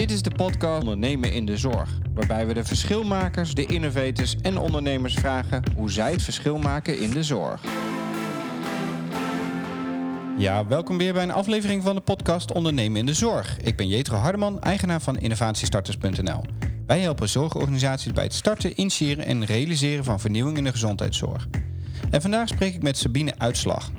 Dit 0.00 0.10
is 0.10 0.22
de 0.22 0.30
podcast 0.30 0.80
Ondernemen 0.80 1.32
in 1.32 1.46
de 1.46 1.56
Zorg, 1.56 1.98
waarbij 2.14 2.46
we 2.46 2.54
de 2.54 2.64
verschilmakers, 2.64 3.54
de 3.54 3.66
innovators 3.66 4.36
en 4.42 4.58
ondernemers 4.58 5.14
vragen 5.14 5.62
hoe 5.76 5.90
zij 5.90 6.12
het 6.12 6.22
verschil 6.22 6.58
maken 6.58 6.98
in 7.00 7.10
de 7.10 7.22
zorg. 7.22 7.62
Ja, 10.38 10.66
welkom 10.66 10.98
weer 10.98 11.12
bij 11.12 11.22
een 11.22 11.30
aflevering 11.30 11.82
van 11.82 11.94
de 11.94 12.00
podcast 12.00 12.52
Ondernemen 12.52 12.98
in 12.98 13.06
de 13.06 13.14
Zorg. 13.14 13.60
Ik 13.60 13.76
ben 13.76 13.88
Jetro 13.88 14.16
Hardeman, 14.16 14.60
eigenaar 14.60 15.00
van 15.00 15.18
innovatiestarters.nl. 15.18 16.44
Wij 16.86 17.00
helpen 17.00 17.28
zorgorganisaties 17.28 18.12
bij 18.12 18.24
het 18.24 18.34
starten, 18.34 18.80
initiëren 18.80 19.24
en 19.24 19.44
realiseren 19.44 20.04
van 20.04 20.20
vernieuwing 20.20 20.56
in 20.56 20.64
de 20.64 20.70
gezondheidszorg. 20.70 21.48
En 22.10 22.22
vandaag 22.22 22.48
spreek 22.48 22.74
ik 22.74 22.82
met 22.82 22.96
Sabine 22.98 23.34
Uitslag. 23.38 23.90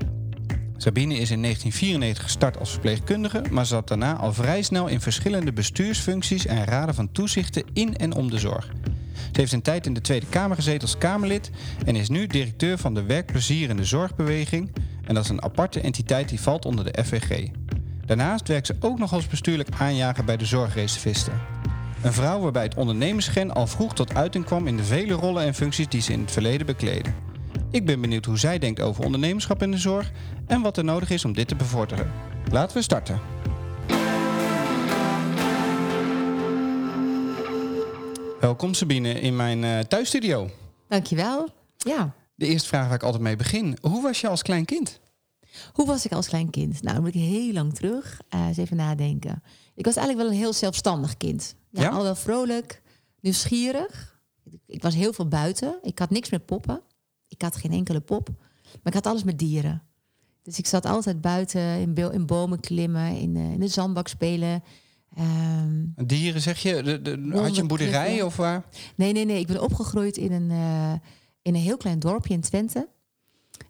Sabine 0.81 1.13
is 1.13 1.31
in 1.31 1.41
1994 1.41 2.23
gestart 2.23 2.59
als 2.59 2.71
verpleegkundige, 2.71 3.43
maar 3.51 3.65
zat 3.65 3.87
daarna 3.87 4.15
al 4.15 4.33
vrij 4.33 4.61
snel 4.61 4.87
in 4.87 5.01
verschillende 5.01 5.53
bestuursfuncties 5.53 6.45
en 6.45 6.65
raden 6.65 6.95
van 6.95 7.11
toezichten 7.11 7.63
in 7.73 7.95
en 7.95 8.13
om 8.13 8.29
de 8.29 8.39
zorg. 8.39 8.71
Ze 9.13 9.39
heeft 9.39 9.51
een 9.51 9.61
tijd 9.61 9.85
in 9.85 9.93
de 9.93 10.01
Tweede 10.01 10.25
Kamer 10.25 10.55
gezeten 10.55 10.81
als 10.81 10.97
Kamerlid 10.97 11.51
en 11.85 11.95
is 11.95 12.09
nu 12.09 12.27
directeur 12.27 12.77
van 12.77 12.93
de 12.93 13.03
Werkplezier 13.03 13.69
in 13.69 13.77
de 13.77 13.85
Zorgbeweging. 13.85 14.71
En 15.03 15.13
dat 15.13 15.23
is 15.23 15.29
een 15.29 15.43
aparte 15.43 15.81
entiteit 15.81 16.29
die 16.29 16.41
valt 16.41 16.65
onder 16.65 16.91
de 16.91 17.03
FVG. 17.03 17.47
Daarnaast 18.05 18.47
werkt 18.47 18.67
ze 18.67 18.75
ook 18.79 18.99
nog 18.99 19.13
als 19.13 19.27
bestuurlijk 19.27 19.69
aanjager 19.77 20.23
bij 20.23 20.37
de 20.37 20.45
zorgreservisten. 20.45 21.33
Een 22.01 22.13
vrouw 22.13 22.39
waarbij 22.39 22.63
het 22.63 22.75
ondernemersgen 22.75 23.51
al 23.51 23.67
vroeg 23.67 23.93
tot 23.93 24.15
uiting 24.15 24.45
kwam 24.45 24.67
in 24.67 24.77
de 24.77 24.83
vele 24.83 25.13
rollen 25.13 25.43
en 25.43 25.55
functies 25.55 25.87
die 25.87 26.01
ze 26.01 26.11
in 26.11 26.21
het 26.21 26.31
verleden 26.31 26.65
bekleedde. 26.65 27.11
Ik 27.71 27.85
ben 27.85 28.01
benieuwd 28.01 28.25
hoe 28.25 28.37
zij 28.37 28.59
denkt 28.59 28.79
over 28.81 29.05
ondernemerschap 29.05 29.61
in 29.61 29.71
de 29.71 29.77
zorg 29.77 30.11
en 30.47 30.61
wat 30.61 30.77
er 30.77 30.83
nodig 30.83 31.09
is 31.09 31.25
om 31.25 31.33
dit 31.33 31.47
te 31.47 31.55
bevorderen. 31.55 32.11
Laten 32.51 32.77
we 32.77 32.83
starten. 32.83 33.19
Welkom 38.39 38.73
Sabine 38.73 39.09
in 39.19 39.35
mijn 39.35 39.63
uh, 39.63 39.79
thuisstudio. 39.79 40.49
Dankjewel. 40.87 41.49
Ja. 41.77 42.13
De 42.35 42.45
eerste 42.45 42.67
vraag 42.67 42.85
waar 42.85 42.95
ik 42.95 43.03
altijd 43.03 43.23
mee 43.23 43.35
begin. 43.35 43.77
Hoe 43.81 44.01
was 44.01 44.21
je 44.21 44.27
als 44.27 44.41
klein 44.41 44.65
kind? 44.65 44.99
Hoe 45.73 45.85
was 45.85 46.05
ik 46.05 46.11
als 46.11 46.27
klein 46.27 46.49
kind? 46.49 46.81
Nou, 46.81 46.93
dan 46.95 47.03
moet 47.03 47.15
ik 47.15 47.21
heel 47.21 47.53
lang 47.53 47.73
terug. 47.73 48.21
Uh, 48.35 48.47
eens 48.47 48.57
even 48.57 48.77
nadenken. 48.77 49.43
Ik 49.75 49.85
was 49.85 49.95
eigenlijk 49.95 50.27
wel 50.27 50.35
een 50.37 50.43
heel 50.43 50.53
zelfstandig 50.53 51.17
kind. 51.17 51.55
Ja, 51.69 51.89
Al 51.89 52.03
wel 52.03 52.15
vrolijk, 52.15 52.81
nieuwsgierig. 53.19 54.19
Ik 54.67 54.81
was 54.81 54.95
heel 54.95 55.13
veel 55.13 55.27
buiten. 55.27 55.79
Ik 55.81 55.99
had 55.99 56.09
niks 56.09 56.29
met 56.29 56.45
poppen. 56.45 56.81
Ik 57.31 57.41
had 57.41 57.55
geen 57.55 57.71
enkele 57.71 57.99
pop. 57.99 58.29
Maar 58.63 58.79
ik 58.83 58.93
had 58.93 59.05
alles 59.05 59.23
met 59.23 59.39
dieren. 59.39 59.83
Dus 60.43 60.57
ik 60.57 60.65
zat 60.65 60.85
altijd 60.85 61.21
buiten 61.21 61.61
in, 61.61 61.95
in 61.95 62.25
bomen 62.25 62.59
klimmen, 62.59 63.17
in, 63.17 63.35
uh, 63.35 63.51
in 63.51 63.59
de 63.59 63.67
zandbak 63.67 64.07
spelen. 64.07 64.63
Um, 65.19 65.93
dieren 66.05 66.41
zeg 66.41 66.59
je? 66.59 66.83
De, 66.83 67.01
de, 67.01 67.29
had 67.33 67.55
je 67.55 67.61
een 67.61 67.67
boerderij 67.67 68.21
of 68.21 68.35
waar? 68.35 68.65
Nee, 68.95 69.13
nee, 69.13 69.25
nee. 69.25 69.39
Ik 69.39 69.47
ben 69.47 69.61
opgegroeid 69.61 70.17
in 70.17 70.31
een, 70.31 70.49
uh, 70.49 70.93
in 71.41 71.55
een 71.55 71.61
heel 71.61 71.77
klein 71.77 71.99
dorpje 71.99 72.33
in 72.33 72.41
Twente. 72.41 72.87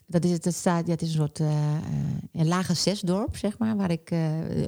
Dat 0.06 0.26
is, 0.26 0.39
dat 0.39 0.54
staat, 0.54 0.86
ja, 0.86 0.92
het 0.92 1.02
is 1.02 1.08
een 1.08 1.16
soort 1.16 1.39
uh, 1.39 1.78
een 2.32 2.48
lage 2.48 2.73
zesdorp, 2.73 3.36
zeg 3.36 3.58
maar, 3.58 3.78
waar 3.78 3.92
ik 3.92 4.12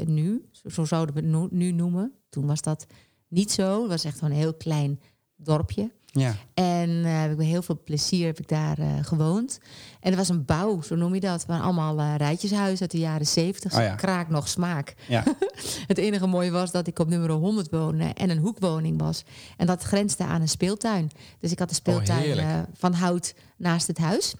nu, 0.06 0.46
zo, 0.52 0.70
zo 0.70 0.86
zouden 0.86 1.16
we 1.16 1.38
het 1.38 1.52
nu 1.52 1.72
noemen. 1.72 2.14
Toen 2.30 2.46
was 2.46 2.62
dat 2.62 2.86
niet 3.28 3.52
zo. 3.52 3.82
Het 3.82 3.90
was 3.90 4.04
echt 4.04 4.18
gewoon 4.20 4.34
een 4.34 4.40
heel 4.40 4.54
klein 4.54 5.00
dorpje. 5.36 5.92
Ja. 6.16 6.36
En 6.54 6.90
uh, 6.90 7.22
heb 7.22 7.32
ik 7.32 7.38
met 7.38 7.46
heel 7.46 7.62
veel 7.62 7.82
plezier 7.84 8.26
heb 8.26 8.40
ik 8.40 8.48
daar 8.48 8.80
uh, 8.80 8.88
gewoond. 9.02 9.60
En 10.00 10.12
er 10.12 10.18
was 10.18 10.30
een 10.30 10.46
bouw, 10.46 10.82
zo 10.82 10.96
noem 10.96 11.14
je 11.14 11.20
dat. 11.20 11.46
Waren 11.46 11.64
allemaal 11.64 12.00
uh, 12.00 12.16
rijtjeshuizen 12.18 12.82
uit 12.82 12.92
de 12.92 12.98
jaren 12.98 13.28
zeventig. 13.28 13.74
Oh, 13.74 13.82
ja. 13.82 13.96
Kraak 13.96 14.30
nog 14.30 14.48
smaak. 14.48 14.96
Ja. 15.08 15.24
het 15.88 15.98
enige 15.98 16.28
mooie 16.28 16.52
was 16.52 16.72
dat 16.72 16.88
ik 16.88 17.00
op 17.00 17.08
nummer 17.08 17.30
100 17.32 17.70
woonde 17.70 18.04
en 18.04 18.30
een 18.30 18.38
hoekwoning 18.38 19.00
was. 19.02 19.24
En 19.58 19.68
dat 19.68 19.84
grensde 19.84 20.24
aan 20.24 20.42
een 20.42 20.50
speeltuin. 20.50 21.12
Dus 21.40 21.52
ik 21.52 21.60
had 21.60 21.70
een 21.70 21.76
oh, 21.76 21.82
speeltuin 21.82 22.68
van 22.74 22.94
hout 22.94 23.36
naast 23.58 23.88
het 23.88 23.98
huis. 23.98 24.34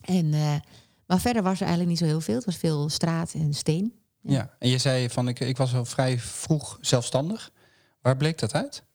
En, 0.00 0.30
maar 1.06 1.20
verder 1.20 1.42
was 1.42 1.60
er 1.60 1.66
eigenlijk 1.66 1.88
niet 1.88 1.98
zo 1.98 2.04
heel 2.04 2.20
veel. 2.20 2.34
Het 2.34 2.44
was 2.44 2.56
veel 2.56 2.88
straat 2.88 3.32
en 3.32 3.54
steen. 3.54 3.92
Ja, 4.20 4.32
ja. 4.32 4.54
en 4.58 4.68
je 4.68 4.78
zei 4.78 5.10
van 5.10 5.28
ik, 5.28 5.40
ik 5.40 5.56
was 5.56 5.74
al 5.74 5.84
vrij 5.84 6.18
vroeg 6.18 6.78
zelfstandig. 6.80 7.50
Waar 8.00 8.16
bleek 8.16 8.38
dat 8.38 8.54
uit? 8.54 8.86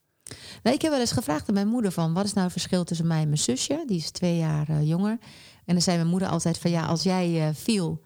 Nou, 0.64 0.76
ik 0.76 0.82
heb 0.82 0.92
wel 0.92 1.00
eens 1.00 1.12
gevraagd 1.12 1.48
aan 1.48 1.54
mijn 1.54 1.68
moeder 1.68 1.92
van... 1.92 2.14
wat 2.14 2.26
is 2.26 2.34
nou 2.34 2.44
het 2.44 2.52
verschil 2.52 2.84
tussen 2.84 3.08
mij 3.08 3.22
en 3.22 3.28
mijn 3.28 3.38
zusje? 3.38 3.84
Die 3.88 3.98
is 3.98 4.12
twee 4.12 4.38
jaar 4.38 4.70
uh, 4.70 4.88
jonger. 4.88 5.18
En 5.66 5.74
dan 5.74 5.82
zei 5.82 5.98
mijn 5.98 6.10
moeder 6.10 6.28
altijd 6.28 6.58
van... 6.58 6.72
ja, 6.72 6.86
als 6.86 7.04
jij 7.04 7.30
uh, 7.30 7.48
viel... 7.54 8.02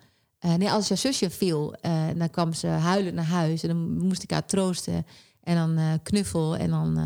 Uh, 0.45 0.53
nee, 0.53 0.69
als 0.69 0.87
jouw 0.87 0.97
zusje 0.97 1.29
viel, 1.29 1.75
dan 2.15 2.29
kwam 2.29 2.53
ze 2.53 2.67
huilend 2.67 3.15
naar 3.15 3.25
huis... 3.25 3.63
en 3.63 3.67
dan 3.67 3.97
moest 3.97 4.23
ik 4.23 4.31
haar 4.31 4.45
troosten 4.45 5.05
en 5.43 5.55
dan 5.55 5.99
knuffel... 6.03 6.57
en 6.57 6.69
dan 6.69 6.99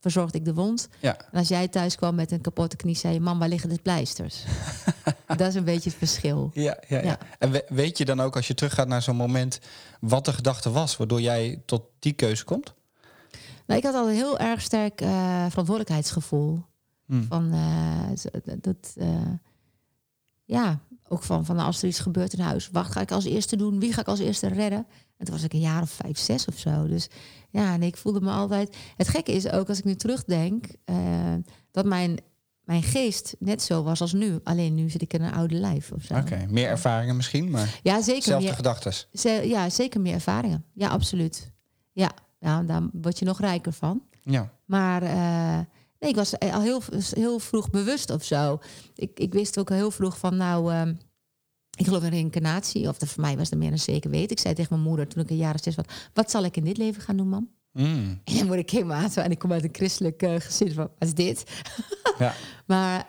verzorgde 0.00 0.38
ik 0.38 0.44
de 0.44 0.54
wond. 0.54 0.88
Ja. 1.00 1.16
En 1.18 1.38
als 1.38 1.48
jij 1.48 1.68
thuis 1.68 1.96
kwam 1.96 2.14
met 2.14 2.30
een 2.30 2.40
kapotte 2.40 2.76
knie... 2.76 2.96
zei 2.96 3.14
je, 3.14 3.20
mam, 3.20 3.38
waar 3.38 3.48
liggen 3.48 3.68
de 3.68 3.78
pleisters? 3.82 4.44
dat 5.36 5.40
is 5.40 5.54
een 5.54 5.64
beetje 5.64 5.90
het 5.90 5.98
verschil. 5.98 6.50
Ja, 6.54 6.78
ja, 6.88 7.02
ja. 7.02 7.18
En 7.38 7.62
weet 7.68 7.98
je 7.98 8.04
dan 8.04 8.20
ook, 8.20 8.36
als 8.36 8.46
je 8.46 8.54
teruggaat 8.54 8.88
naar 8.88 9.02
zo'n 9.02 9.16
moment... 9.16 9.60
wat 10.00 10.24
de 10.24 10.32
gedachte 10.32 10.70
was 10.70 10.96
waardoor 10.96 11.20
jij 11.20 11.62
tot 11.66 11.82
die 11.98 12.12
keuze 12.12 12.44
komt? 12.44 12.74
Nou, 13.66 13.80
ik 13.80 13.86
had 13.86 13.94
al 13.94 14.08
een 14.08 14.14
heel 14.14 14.38
erg 14.38 14.60
sterk 14.60 15.00
uh, 15.00 15.46
verantwoordelijkheidsgevoel. 15.48 16.64
Hmm. 17.06 17.26
Van 17.28 17.54
uh, 17.54 18.10
dat, 18.60 18.94
uh, 18.96 19.06
ja, 20.44 20.80
ook 21.08 21.22
van, 21.22 21.44
van 21.44 21.58
als 21.58 21.82
er 21.82 21.88
iets 21.88 21.98
gebeurt 21.98 22.32
in 22.32 22.40
huis, 22.40 22.68
wat 22.72 22.86
ga 22.86 23.00
ik 23.00 23.10
als 23.10 23.24
eerste 23.24 23.56
doen? 23.56 23.80
Wie 23.80 23.92
ga 23.92 24.00
ik 24.00 24.08
als 24.08 24.18
eerste 24.18 24.46
redden? 24.46 24.86
En 25.16 25.24
toen 25.24 25.34
was 25.34 25.44
ik 25.44 25.52
een 25.52 25.60
jaar 25.60 25.82
of 25.82 25.90
vijf, 25.90 26.18
zes 26.18 26.44
of 26.44 26.58
zo. 26.58 26.86
Dus 26.86 27.08
ja, 27.50 27.72
en 27.72 27.82
ik 27.82 27.96
voelde 27.96 28.20
me 28.20 28.30
altijd. 28.30 28.76
Het 28.96 29.08
gekke 29.08 29.32
is 29.32 29.50
ook 29.50 29.68
als 29.68 29.78
ik 29.78 29.84
nu 29.84 29.94
terugdenk, 29.94 30.66
dat 31.70 31.84
mijn, 31.84 32.18
mijn 32.60 32.82
geest 32.82 33.36
net 33.38 33.62
zo 33.62 33.82
was 33.82 34.00
als 34.00 34.12
nu. 34.12 34.40
Alleen 34.44 34.74
nu 34.74 34.90
zit 34.90 35.02
ik 35.02 35.12
in 35.12 35.22
een 35.22 35.32
oude 35.32 35.54
lijf 35.54 35.92
of 35.92 36.02
zo. 36.02 36.14
Oké, 36.14 36.46
meer 36.48 36.68
ervaringen 36.68 37.16
misschien, 37.16 37.50
maar 37.50 37.80
ja, 37.82 38.02
zeker 38.02 38.22
zelfde 38.22 38.54
gedachten. 38.54 38.92
Ja, 39.48 39.70
zeker 39.70 40.00
meer 40.00 40.14
ervaringen. 40.14 40.64
Ja, 40.72 40.88
absoluut. 40.88 41.50
Ja, 41.92 42.10
nou, 42.38 42.66
daar 42.66 42.82
word 42.92 43.18
je 43.18 43.24
nog 43.24 43.40
rijker 43.40 43.72
van. 43.72 44.02
Ja. 44.22 44.50
Maar 44.64 45.02
uh, 45.02 45.60
nee, 45.98 46.10
ik 46.10 46.16
was 46.16 46.38
al 46.38 46.60
heel, 46.60 46.82
heel 47.10 47.38
vroeg 47.38 47.70
bewust 47.70 48.10
of 48.10 48.24
zo. 48.24 48.58
Ik, 48.94 49.18
ik 49.18 49.32
wist 49.32 49.58
ook 49.58 49.70
al 49.70 49.76
heel 49.76 49.90
vroeg 49.90 50.18
van, 50.18 50.36
nou, 50.36 50.72
uh, 50.72 50.94
ik 51.78 51.86
geloof 51.86 52.02
in 52.02 52.10
reïncarnatie. 52.10 52.88
Of 52.88 52.98
dat 52.98 53.08
voor 53.08 53.20
mij 53.20 53.36
was 53.36 53.50
er 53.50 53.58
meer 53.58 53.72
een 53.72 53.78
zeker 53.78 54.10
weten. 54.10 54.30
Ik 54.30 54.38
zei 54.38 54.54
tegen 54.54 54.74
mijn 54.74 54.88
moeder 54.88 55.08
toen 55.08 55.22
ik 55.22 55.30
een 55.30 55.36
jaar 55.36 55.54
of 55.54 55.60
zes 55.62 55.74
was, 55.74 55.84
wat 56.14 56.30
zal 56.30 56.44
ik 56.44 56.56
in 56.56 56.64
dit 56.64 56.76
leven 56.76 57.02
gaan 57.02 57.16
doen, 57.16 57.28
mam? 57.28 57.54
Mm. 57.72 58.20
En 58.24 58.36
dan 58.36 58.46
word 58.46 58.58
ik 58.58 58.70
helemaal 58.70 59.02
aan 59.02 59.10
en 59.10 59.30
ik 59.30 59.38
kom 59.38 59.52
uit 59.52 59.64
een 59.64 59.74
christelijk 59.74 60.22
uh, 60.22 60.34
gezin 60.38 60.72
van, 60.72 60.90
wat 60.98 61.08
is 61.08 61.14
dit? 61.14 61.62
ja. 62.18 62.34
maar 62.66 63.04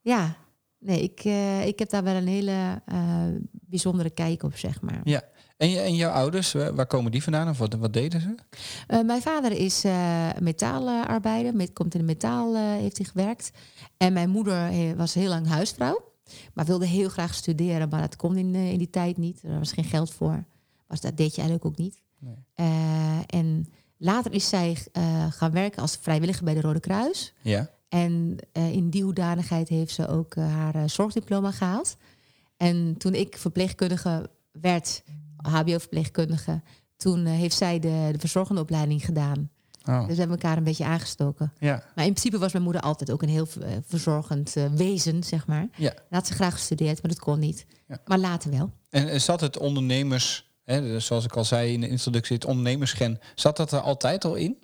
ja, 0.00 0.36
nee, 0.78 1.02
ik, 1.02 1.24
ik 1.66 1.78
heb 1.78 1.90
daar 1.90 2.04
wel 2.04 2.14
een 2.14 2.26
hele 2.26 2.82
bijzondere 3.50 4.10
kijk 4.10 4.42
op, 4.42 4.56
zeg 4.56 4.80
maar. 4.80 5.00
Ja, 5.04 5.22
en, 5.62 5.70
je, 5.70 5.80
en 5.80 5.94
jouw 5.94 6.10
ouders, 6.10 6.52
waar 6.52 6.86
komen 6.86 7.10
die 7.10 7.22
vandaan 7.22 7.48
of 7.48 7.58
wat, 7.58 7.74
wat 7.74 7.92
deden 7.92 8.20
ze? 8.20 8.34
Uh, 8.88 9.02
mijn 9.02 9.22
vader 9.22 9.52
is 9.52 9.84
uh, 9.84 10.28
metaalarbeider, 10.40 11.54
met, 11.54 11.72
komt 11.72 11.94
in 11.94 12.00
de 12.00 12.06
metaal, 12.06 12.54
uh, 12.54 12.60
heeft 12.60 12.96
hij 12.96 13.06
gewerkt. 13.06 13.50
En 13.96 14.12
mijn 14.12 14.30
moeder 14.30 14.96
was 14.96 15.14
heel 15.14 15.28
lang 15.28 15.46
huisvrouw, 15.46 16.12
maar 16.54 16.64
wilde 16.64 16.86
heel 16.86 17.08
graag 17.08 17.34
studeren, 17.34 17.88
maar 17.88 18.00
dat 18.00 18.16
kon 18.16 18.36
in, 18.36 18.54
in 18.54 18.78
die 18.78 18.90
tijd 18.90 19.16
niet. 19.16 19.42
Er 19.42 19.58
was 19.58 19.72
geen 19.72 19.84
geld 19.84 20.12
voor. 20.12 20.44
Was, 20.86 21.00
dat 21.00 21.16
deed 21.16 21.34
je 21.34 21.40
eigenlijk 21.40 21.64
ook 21.64 21.76
niet. 21.76 22.00
Nee. 22.18 23.24
en 23.26 23.66
later 23.96 24.32
is 24.32 24.48
zij 24.48 24.76
gaan 25.30 25.52
werken 25.52 25.82
als 25.82 25.98
vrijwilliger 26.00 26.44
bij 26.44 26.54
de 26.54 26.60
Rode 26.60 26.80
Kruis. 26.80 27.32
Ja. 27.40 27.70
En 27.88 28.36
in 28.52 28.90
die 28.90 29.02
hoedanigheid 29.02 29.68
heeft 29.68 29.94
ze 29.94 30.08
ook 30.08 30.34
haar 30.34 30.90
zorgdiploma 30.90 31.50
gehaald. 31.50 31.96
En 32.56 32.94
toen 32.98 33.14
ik 33.14 33.36
verpleegkundige 33.36 34.30
werd, 34.52 35.02
HBO-verpleegkundige. 35.42 36.62
Toen 36.96 37.26
eh, 37.26 37.32
heeft 37.32 37.56
zij 37.56 37.78
de, 37.78 38.08
de 38.12 38.18
verzorgende 38.18 38.60
opleiding 38.60 39.04
gedaan. 39.04 39.50
Oh. 39.84 39.98
Dus 39.98 40.14
we 40.14 40.20
hebben 40.20 40.38
elkaar 40.38 40.56
een 40.56 40.64
beetje 40.64 40.84
aangestoken. 40.84 41.52
Ja. 41.58 41.84
Maar 41.94 42.04
in 42.04 42.12
principe 42.12 42.38
was 42.38 42.52
mijn 42.52 42.64
moeder 42.64 42.82
altijd 42.82 43.10
ook 43.10 43.22
een 43.22 43.28
heel 43.28 43.46
uh, 43.58 43.66
verzorgend 43.86 44.56
uh, 44.56 44.64
wezen, 44.74 45.22
zeg 45.22 45.46
maar. 45.46 45.68
Ja. 45.76 45.90
Dat 45.90 46.02
had 46.08 46.26
ze 46.26 46.32
graag 46.32 46.52
gestudeerd, 46.52 47.02
maar 47.02 47.10
dat 47.10 47.20
kon 47.20 47.38
niet. 47.38 47.66
Ja. 47.88 47.98
Maar 48.06 48.18
later 48.18 48.50
wel. 48.50 48.70
En 48.90 49.20
zat 49.20 49.40
het 49.40 49.58
ondernemers, 49.58 50.50
hè, 50.64 51.00
zoals 51.00 51.24
ik 51.24 51.36
al 51.36 51.44
zei 51.44 51.72
in 51.72 51.80
de 51.80 51.88
introductie, 51.88 52.36
het 52.36 52.44
ondernemersgen, 52.44 53.20
zat 53.34 53.56
dat 53.56 53.72
er 53.72 53.80
altijd 53.80 54.24
al 54.24 54.34
in? 54.34 54.58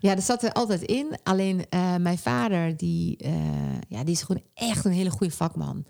Ja, 0.00 0.14
dat 0.14 0.24
zat 0.24 0.42
er 0.42 0.52
altijd 0.52 0.82
in. 0.82 1.18
Alleen 1.22 1.66
uh, 1.70 1.96
mijn 1.96 2.18
vader, 2.18 2.76
die, 2.76 3.16
ja, 3.88 4.04
die 4.04 4.14
is 4.14 4.22
gewoon 4.22 4.42
echt 4.54 4.84
een 4.84 4.92
hele 4.92 5.10
goede 5.10 5.32
vakman. 5.32 5.84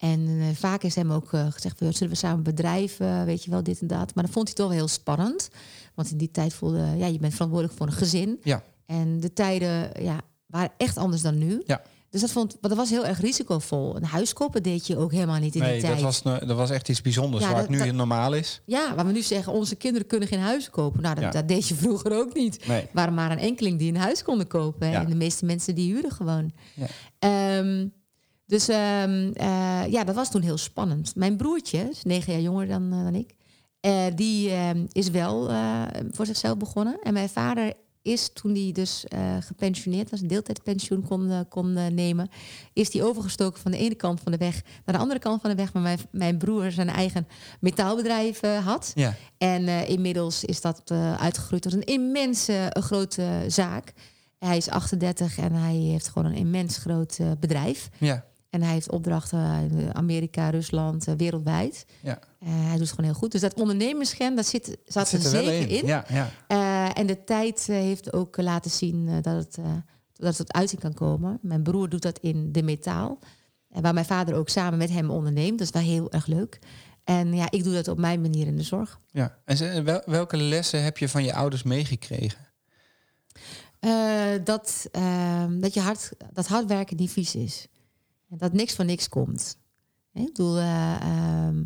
En 0.00 0.20
uh, 0.20 0.46
vaak 0.54 0.82
is 0.82 0.94
hem 0.94 1.12
ook 1.12 1.32
uh, 1.32 1.46
gezegd, 1.50 1.78
zullen 1.78 2.08
we 2.08 2.14
samen 2.14 2.42
bedrijven, 2.42 3.24
weet 3.24 3.44
je 3.44 3.50
wel, 3.50 3.62
dit 3.62 3.80
en 3.80 3.86
dat. 3.86 4.14
Maar 4.14 4.24
dat 4.24 4.32
vond 4.32 4.46
hij 4.46 4.56
toch 4.56 4.66
wel 4.68 4.76
heel 4.76 4.88
spannend. 4.88 5.48
Want 5.94 6.10
in 6.10 6.16
die 6.16 6.30
tijd 6.30 6.54
voelde, 6.54 6.94
ja, 6.96 7.06
je 7.06 7.18
bent 7.18 7.32
verantwoordelijk 7.32 7.78
voor 7.78 7.86
een 7.86 7.92
gezin. 7.92 8.38
Ja. 8.42 8.62
En 8.86 9.20
de 9.20 9.32
tijden 9.32 10.02
ja, 10.02 10.20
waren 10.46 10.72
echt 10.76 10.96
anders 10.96 11.22
dan 11.22 11.38
nu. 11.38 11.62
Ja. 11.66 11.82
Dus 12.10 12.20
dat, 12.20 12.30
vond, 12.30 12.56
dat 12.60 12.74
was 12.74 12.90
heel 12.90 13.06
erg 13.06 13.20
risicovol. 13.20 13.96
Een 13.96 14.04
huis 14.04 14.32
kopen 14.32 14.62
deed 14.62 14.86
je 14.86 14.96
ook 14.96 15.12
helemaal 15.12 15.38
niet 15.40 15.54
in 15.54 15.60
nee, 15.60 15.72
die 15.72 15.80
tijd. 15.80 15.94
dat 15.94 16.02
was, 16.02 16.22
dat 16.22 16.56
was 16.56 16.70
echt 16.70 16.88
iets 16.88 17.00
bijzonders, 17.02 17.42
Ja, 17.42 17.48
waar 17.50 17.60
dat- 17.60 17.68
het 17.70 17.78
nu 17.78 17.86
dat- 17.86 17.94
normaal 17.94 18.34
is. 18.34 18.60
Ja, 18.64 18.94
waar 18.94 19.06
we 19.06 19.12
nu 19.12 19.22
zeggen, 19.22 19.52
onze 19.52 19.74
kinderen 19.76 20.06
kunnen 20.06 20.28
geen 20.28 20.40
huis 20.40 20.70
kopen. 20.70 21.02
Nou, 21.02 21.14
dat, 21.14 21.24
Ja. 21.24 21.30
dat 21.30 21.48
deed 21.48 21.68
je 21.68 21.74
vroeger 21.74 22.12
ook 22.18 22.34
niet. 22.34 22.66
Nee. 22.66 22.86
Waren 22.92 23.14
maar 23.14 23.30
een 23.30 23.38
enkeling 23.38 23.78
die 23.78 23.88
een 23.92 24.00
huis 24.00 24.22
konden 24.22 24.46
kopen. 24.46 24.88
Ja. 24.90 25.00
En 25.00 25.08
de 25.08 25.14
meeste 25.16 25.44
mensen 25.44 25.74
die 25.74 25.92
huurden 25.92 26.10
gewoon. 26.12 26.52
Ja. 26.74 26.86
Dus 28.50 28.68
ehm, 28.68 29.30
eh, 29.32 29.82
ja, 29.88 30.04
dat 30.04 30.14
was 30.14 30.30
toen 30.30 30.42
heel 30.42 30.58
spannend. 30.58 31.14
Mijn 31.14 31.36
broertje, 31.36 31.88
is 31.90 32.02
negen 32.02 32.32
jaar 32.32 32.42
jonger 32.42 32.66
dan, 32.66 32.92
eh, 32.92 33.02
dan 33.02 33.14
ik... 33.14 33.34
eh, 33.80 34.04
die 34.14 34.50
ehm, 34.50 34.86
is 34.92 35.10
wel 35.10 35.50
voor 36.10 36.26
zichzelf 36.26 36.56
begonnen. 36.56 36.98
En 37.02 37.12
mijn 37.12 37.28
vader 37.28 37.72
is 38.02 38.30
toen 38.32 38.54
hij 38.54 38.72
dus 38.72 39.04
gepensioneerd 39.40 40.10
was... 40.10 40.20
een 40.20 40.26
deeltijdpensioen 40.26 41.06
kon, 41.06 41.46
kon 41.48 41.94
nemen... 41.94 42.28
is 42.72 42.90
die 42.90 43.04
overgestoken 43.04 43.60
van 43.60 43.70
de 43.70 43.78
ene 43.78 43.94
kant 43.94 44.20
van 44.20 44.32
de 44.32 44.38
weg... 44.38 44.62
naar 44.84 44.94
de 44.94 45.02
andere 45.02 45.20
kant 45.20 45.40
van 45.40 45.50
de 45.50 45.56
weg... 45.56 45.72
maar 45.72 45.82
mijn, 45.82 45.98
mijn 46.10 46.38
broer 46.38 46.70
zijn 46.70 46.88
eigen 46.88 47.26
metaalbedrijf 47.60 48.40
had... 48.40 48.92
Ja, 48.94 49.14
En 49.38 49.68
inmiddels 49.86 50.44
is 50.44 50.60
dat 50.60 50.90
uitgegroeid 51.18 51.62
tot 51.62 51.72
een 51.72 51.84
immense 51.84 52.76
grote 52.80 53.44
zaak. 53.46 53.92
Hij 54.38 54.56
is 54.56 54.68
38 54.68 55.38
en 55.38 55.52
hij 55.52 55.74
heeft 55.74 56.08
gewoon 56.08 56.30
een 56.30 56.38
immens 56.38 56.76
groot 56.76 57.18
bedrijf. 57.40 57.88
ja, 57.98 58.28
En 58.50 58.62
hij 58.62 58.72
heeft 58.72 58.90
opdrachten 58.90 59.70
in 59.70 59.94
Amerika, 59.94 60.50
Rusland, 60.50 61.06
eh, 61.06 61.14
wereldwijd. 61.14 61.86
ja. 62.02 62.18
Eh, 62.40 62.48
hij 62.48 62.70
doet 62.70 62.80
het 62.80 62.90
gewoon 62.90 63.10
heel 63.10 63.18
goed. 63.18 63.32
Dus 63.32 63.40
dat 63.40 63.54
ondernemersgen, 63.54 64.36
dat 64.36 64.46
zit, 64.46 64.78
zat 64.84 65.08
zit 65.08 65.24
er 65.24 65.34
er 65.34 65.44
zeker 65.44 65.76
in. 65.78 65.86
Ja, 65.86 66.04
ja. 66.08 66.30
Eh, 66.46 66.98
en 66.98 67.06
de 67.06 67.24
tijd 67.24 67.66
heeft 67.66 68.12
ook 68.12 68.36
laten 68.36 68.70
zien 68.70 69.22
dat, 69.22 69.36
het, 69.36 69.58
eh, 69.58 69.64
dat 70.12 70.28
het 70.28 70.36
tot 70.36 70.52
uiting 70.52 70.80
kan 70.80 70.94
komen. 70.94 71.38
Mijn 71.42 71.62
broer 71.62 71.88
doet 71.88 72.02
dat 72.02 72.18
in 72.18 72.52
de 72.52 72.62
metaal. 72.62 73.18
En 73.70 73.82
waar 73.82 73.94
mijn 73.94 74.06
vader 74.06 74.34
ook 74.34 74.48
samen 74.48 74.78
met 74.78 74.90
hem 74.90 75.10
onderneemt. 75.10 75.58
Dat 75.58 75.66
is 75.66 75.72
wel 75.72 75.82
heel 75.82 76.12
erg 76.12 76.26
leuk. 76.26 76.58
En 77.04 77.34
ja, 77.34 77.50
ik 77.50 77.64
doe 77.64 77.72
dat 77.72 77.88
op 77.88 77.98
mijn 77.98 78.20
manier 78.20 78.46
in 78.46 78.56
de 78.56 78.62
zorg. 78.62 78.98
ja. 79.10 79.38
En 79.44 79.84
welke 80.04 80.36
lessen 80.36 80.82
heb 80.82 80.98
je 80.98 81.08
van 81.08 81.24
je 81.24 81.34
ouders 81.34 81.62
meegekregen? 81.62 82.48
Dat, 84.44 84.88
ehm, 84.92 85.60
dat, 85.60 85.74
je 85.74 85.80
hard, 85.80 86.12
dat 86.32 86.46
hard 86.46 86.66
werken 86.66 86.96
niet 86.96 87.10
vies 87.10 87.34
is. 87.34 87.66
Dat 88.38 88.52
niks 88.52 88.74
van 88.74 88.86
niks 88.86 89.08
komt. 89.08 89.58
Ik 90.12 90.26
bedoel, 90.26 90.58
eh, 90.58 91.00
ehm, 91.00 91.64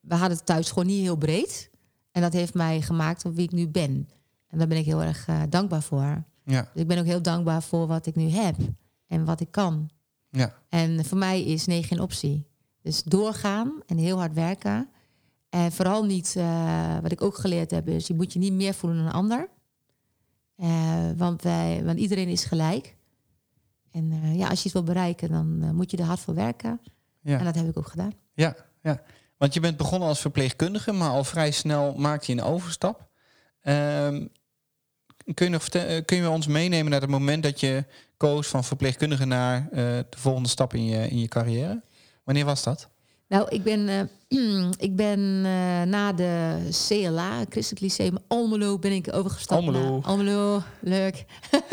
we 0.00 0.14
hadden 0.14 0.36
het 0.36 0.46
thuis 0.46 0.68
gewoon 0.68 0.86
niet 0.86 1.00
heel 1.02 1.16
breed. 1.16 1.70
En 2.10 2.22
dat 2.22 2.32
heeft 2.32 2.54
mij 2.54 2.82
gemaakt 2.82 3.20
tot 3.20 3.34
wie 3.34 3.44
ik 3.44 3.52
nu 3.52 3.68
ben. 3.68 4.08
En 4.48 4.58
daar 4.58 4.68
ben 4.68 4.78
ik 4.78 4.84
heel 4.84 5.02
erg 5.02 5.26
eh, 5.26 5.42
dankbaar 5.48 5.82
voor. 5.82 6.24
Ja, 6.44 6.70
Dus 6.72 6.82
ik 6.82 6.88
ben 6.88 6.98
ook 6.98 7.04
heel 7.04 7.22
dankbaar 7.22 7.62
voor 7.62 7.86
wat 7.86 8.06
ik 8.06 8.14
nu 8.14 8.28
heb. 8.28 8.56
En 9.06 9.24
wat 9.24 9.40
ik 9.40 9.50
kan. 9.50 9.90
ja, 10.30 10.54
En 10.68 11.04
voor 11.04 11.18
mij 11.18 11.42
is 11.42 11.66
nee 11.66 11.82
geen 11.82 12.00
optie. 12.00 12.46
Dus 12.82 13.02
doorgaan 13.02 13.82
en 13.86 13.96
heel 13.96 14.18
hard 14.18 14.34
werken. 14.34 14.88
En 15.48 15.72
vooral 15.72 16.04
niet, 16.04 16.34
eh, 16.36 16.98
wat 17.02 17.12
ik 17.12 17.22
ook 17.22 17.36
geleerd 17.36 17.70
heb, 17.70 17.88
is 17.88 18.06
je 18.06 18.14
moet 18.14 18.32
je 18.32 18.38
niet 18.38 18.52
meer 18.52 18.74
voelen 18.74 18.98
dan 18.98 19.06
een 19.06 19.12
ander. 19.12 19.48
Want, 21.16 21.42
wij, 21.42 21.84
want 21.84 21.98
iedereen 21.98 22.28
is 22.28 22.44
gelijk. 22.44 22.96
En 23.94 24.12
eh, 24.12 24.36
ja, 24.36 24.48
als 24.48 24.58
je 24.58 24.64
iets 24.64 24.72
wil 24.72 24.82
bereiken, 24.82 25.30
dan 25.30 25.58
eh, 25.62 25.70
moet 25.70 25.90
je 25.90 25.96
er 25.96 26.04
hard 26.04 26.20
voor 26.20 26.34
werken. 26.34 26.80
ja. 27.20 27.38
En 27.38 27.44
dat 27.44 27.54
heb 27.54 27.68
ik 27.68 27.78
ook 27.78 27.88
gedaan. 27.88 28.12
Ja, 28.32 28.56
ja. 28.82 29.02
Want 29.36 29.54
je 29.54 29.60
bent 29.60 29.76
begonnen 29.76 30.08
als 30.08 30.20
verpleegkundige, 30.20 30.92
maar 30.92 31.10
al 31.10 31.24
vrij 31.24 31.50
snel 31.50 31.94
maakte 31.94 32.32
je 32.34 32.38
een 32.40 32.44
overstap. 32.46 33.08
Ehm, 33.60 34.26
kun, 35.34 35.46
je 35.46 35.52
nog 35.52 35.62
vertel- 35.62 35.86
eh, 35.86 36.04
kun 36.04 36.16
je 36.16 36.30
ons 36.30 36.46
meenemen 36.46 36.90
naar 36.90 37.00
het 37.00 37.10
moment 37.10 37.42
dat 37.42 37.60
je 37.60 37.84
koos 38.16 38.46
van 38.48 38.64
verpleegkundige 38.64 39.24
naar 39.24 39.68
de 39.70 40.06
volgende 40.16 40.48
stap 40.48 40.74
in 40.74 40.84
je, 40.84 41.08
in 41.08 41.18
je 41.18 41.28
carrière? 41.28 41.82
Wanneer 42.24 42.44
was 42.44 42.62
dat? 42.62 42.88
Nou, 43.28 43.48
ik 43.48 43.62
ben, 43.62 43.88
eh, 43.88 44.00
ik 44.88 44.96
ben 44.96 45.18
eh, 45.44 45.82
na 45.82 46.12
de 46.12 46.56
CLA, 46.86 47.44
Christelijk 47.48 47.80
Lyceum 47.80 48.18
Almelo, 48.28 48.78
ben 48.78 48.92
ik 48.92 49.14
overgestapt 49.14 49.66
Almelo. 49.66 49.90
naar 49.90 50.02
Almelo. 50.02 50.62
Leuk. 50.80 51.24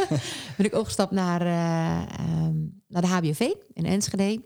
ben 0.58 0.66
ik 0.66 0.76
overgestapt 0.76 1.12
naar, 1.12 1.42
eh, 1.42 2.20
ehm, 2.20 2.56
naar 2.88 3.02
de 3.02 3.08
HBOV 3.08 3.40
in 3.74 3.86
Enschede. 3.86 4.42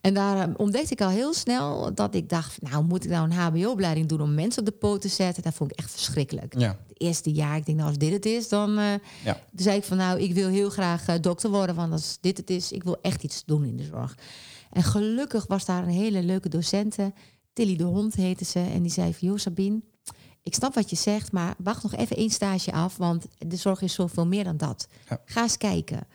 En 0.00 0.14
daar 0.14 0.48
eh, 0.48 0.54
ontdekte 0.56 0.92
ik 0.92 1.00
al 1.00 1.08
heel 1.08 1.34
snel 1.34 1.94
dat 1.94 2.14
ik 2.14 2.28
dacht, 2.28 2.62
nou 2.62 2.84
moet 2.84 3.04
ik 3.04 3.10
nou 3.10 3.24
een 3.30 3.36
HBO-opleiding 3.36 4.08
doen 4.08 4.20
om 4.20 4.34
mensen 4.34 4.60
op 4.60 4.66
de 4.66 4.72
poot 4.72 5.00
te 5.00 5.08
zetten? 5.08 5.42
Dat 5.42 5.54
vond 5.54 5.70
ik 5.72 5.78
echt 5.78 5.90
verschrikkelijk. 5.90 6.58
Ja, 6.58 6.68
Het 6.88 7.00
eerste 7.00 7.32
jaar, 7.32 7.56
ik 7.56 7.66
denk 7.66 7.78
nou 7.78 7.90
als 7.90 7.98
dit 7.98 8.12
het 8.12 8.26
is, 8.26 8.48
dan 8.48 8.70
ja, 9.24 9.32
toen 9.32 9.38
zei 9.54 9.76
ik 9.76 9.84
van 9.84 9.96
nou, 9.96 10.20
ik 10.20 10.34
wil 10.34 10.48
heel 10.48 10.70
graag 10.70 11.20
dokter 11.20 11.50
worden, 11.50 11.74
want 11.74 11.92
als 11.92 12.18
dit 12.20 12.36
het 12.36 12.50
is, 12.50 12.72
ik 12.72 12.84
wil 12.84 12.98
echt 13.02 13.22
iets 13.22 13.42
doen 13.44 13.64
in 13.64 13.76
de 13.76 13.84
zorg. 13.84 14.16
En 14.76 14.82
gelukkig 14.82 15.46
was 15.46 15.64
daar 15.64 15.82
een 15.82 15.88
hele 15.88 16.22
leuke 16.22 16.48
docente, 16.48 17.12
Tilly 17.52 17.76
de 17.76 17.84
Hond 17.84 18.14
heette 18.14 18.44
ze, 18.44 18.58
en 18.58 18.82
die 18.82 18.92
zei 18.92 19.14
van 19.14 19.28
joh 19.28 19.38
Sabine, 19.38 19.80
ik 20.42 20.54
snap 20.54 20.74
wat 20.74 20.90
je 20.90 20.96
zegt, 20.96 21.32
maar 21.32 21.54
wacht 21.58 21.82
nog 21.82 21.94
even 21.94 22.16
één 22.16 22.30
stage 22.30 22.72
af, 22.72 22.96
want 22.96 23.26
de 23.38 23.56
zorg 23.56 23.80
is 23.80 23.94
zoveel 23.94 24.26
meer 24.26 24.44
dan 24.44 24.56
dat. 24.56 24.88
Ja. 25.08 25.20
Ga 25.24 25.42
eens 25.42 25.56
kijken. 25.56 26.06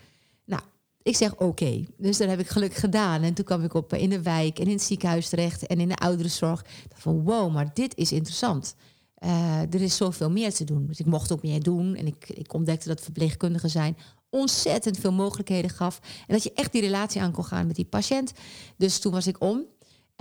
Nou, 0.46 0.62
ik 1.02 1.16
zeg 1.16 1.36
oké. 1.36 1.86
Dus 1.98 2.18
dat 2.18 2.30
heb 2.30 2.40
ik 2.40 2.48
gelukkig 2.48 2.80
gedaan. 2.80 3.22
En 3.22 3.34
toen 3.34 3.46
kwam 3.46 3.64
ik 3.64 3.74
op 3.74 3.94
in 3.94 4.10
de 4.10 4.22
wijk 4.22 4.60
en 4.60 4.66
in 4.66 4.72
het 4.72 4.82
ziekenhuis 4.82 5.30
terecht 5.30 5.68
en 5.68 5.80
in 5.80 5.88
de 5.88 5.96
ouderenzorg. 5.96 6.66
Dacht 6.90 7.02
van 7.02 7.24
wow, 7.24 7.54
maar 7.54 7.74
dit 7.74 7.96
is 7.98 8.12
interessant. 8.12 8.76
Eh, 9.16 9.62
er 9.62 9.82
is 9.82 9.96
zoveel 9.96 10.32
meer 10.32 10.54
te 10.54 10.64
doen. 10.64 10.86
Dus 10.88 11.00
ik 11.00 11.06
mocht 11.06 11.32
ook 11.32 11.44
meer 11.44 11.64
doen. 11.64 11.96
En 11.96 12.08
ik, 12.08 12.30
ik 12.30 12.54
ontdekte 12.54 12.88
dat 12.88 13.02
verpleegkundigen 13.02 13.70
zijn 13.70 13.98
ontzettend 14.32 14.98
veel 14.98 15.12
mogelijkheden 15.12 15.70
gaf. 15.70 16.00
En 16.28 16.34
dat 16.34 16.44
je 16.44 16.54
echt 16.54 16.72
die 16.72 16.82
relatie 16.82 17.22
aan 17.22 17.32
kon 17.32 17.46
gaan 17.46 17.68
met 17.68 17.76
die 17.76 17.86
patiënt. 17.86 18.32
Dus 18.78 19.00
toen 19.00 19.12
was 19.12 19.28
ik 19.28 19.42
om. 19.42 19.66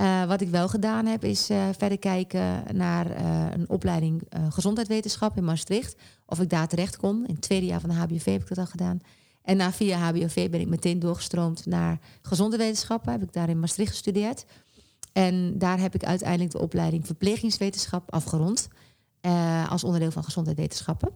Eh, 0.01 0.25
wat 0.25 0.41
ik 0.41 0.49
wel 0.49 0.69
gedaan 0.69 1.07
heb, 1.07 1.25
is 1.25 1.51
eh, 1.51 1.69
verder 1.79 1.99
kijken 1.99 2.65
naar 2.77 3.11
eh, 3.11 3.47
een 3.53 3.69
opleiding 3.69 4.23
gezondheidswetenschap 4.49 5.37
in 5.37 5.45
Maastricht. 5.45 5.97
Of 6.27 6.41
ik 6.41 6.51
daar 6.51 6.69
terecht 6.69 6.97
kon. 6.97 7.27
In 7.27 7.35
het 7.35 7.43
tweede 7.43 7.67
jaar 7.67 7.81
van 7.81 7.91
de 7.91 7.97
HBOV 7.97 8.25
heb 8.25 8.43
ik 8.43 8.49
dat 8.49 8.59
al 8.59 8.67
gedaan. 8.67 9.01
En 9.43 9.57
na 9.57 9.73
jaar 9.79 10.01
HBOV 10.01 10.51
ben 10.51 10.61
ik 10.61 10.69
meteen 10.69 10.99
doorgestroomd 10.99 11.67
naar 11.67 11.99
gezonde 12.23 12.57
wetenschappen. 12.57 13.13
Heb 13.13 13.23
ik 13.23 13.33
daar 13.33 13.49
in 13.49 13.61
Maastricht 13.61 13.91
gestudeerd. 13.91 14.45
En 15.13 15.59
daar 15.59 15.79
heb 15.79 15.95
ik 15.95 16.05
uiteindelijk 16.05 16.51
de 16.51 16.59
opleiding 16.59 17.07
verplegingswetenschap 17.07 18.13
afgerond. 18.13 18.69
als 19.69 19.85
onderdeel 19.85 20.11
van 20.11 20.25
gezondheidswetenschappen. 20.25 21.11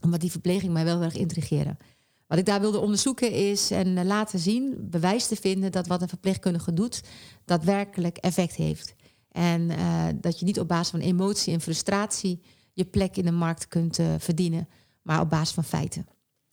Omdat 0.00 0.20
die 0.20 0.30
verpleging 0.30 0.72
mij 0.72 0.84
wel 0.84 1.02
erg 1.02 1.16
intrigeerde. 1.16 1.76
Wat 2.26 2.38
ik 2.38 2.44
daar 2.44 2.60
wilde 2.60 2.78
onderzoeken 2.78 3.32
is 3.32 3.70
en 3.70 3.98
eh, 3.98 4.04
laten 4.04 4.38
zien, 4.38 4.76
bewijs 4.78 5.26
te 5.26 5.36
vinden 5.36 5.72
dat 5.72 5.86
wat 5.86 6.02
een 6.02 6.08
verpleegkundige 6.08 6.72
doet, 6.72 7.02
daadwerkelijk 7.44 8.16
effect 8.16 8.54
heeft. 8.54 8.94
En 9.28 9.70
eh, 9.70 10.06
dat 10.14 10.38
je 10.38 10.44
niet 10.44 10.60
op 10.60 10.68
basis 10.68 10.90
van 10.90 11.00
emotie 11.00 11.52
en 11.52 11.60
frustratie 11.60 12.40
je 12.72 12.84
plek 12.84 13.16
in 13.16 13.24
de 13.24 13.30
markt 13.30 13.68
kunt 13.68 13.98
eh, 13.98 14.06
verdienen, 14.18 14.68
maar 15.02 15.20
op 15.20 15.30
basis 15.30 15.54
van 15.54 15.64
feiten. 15.64 16.06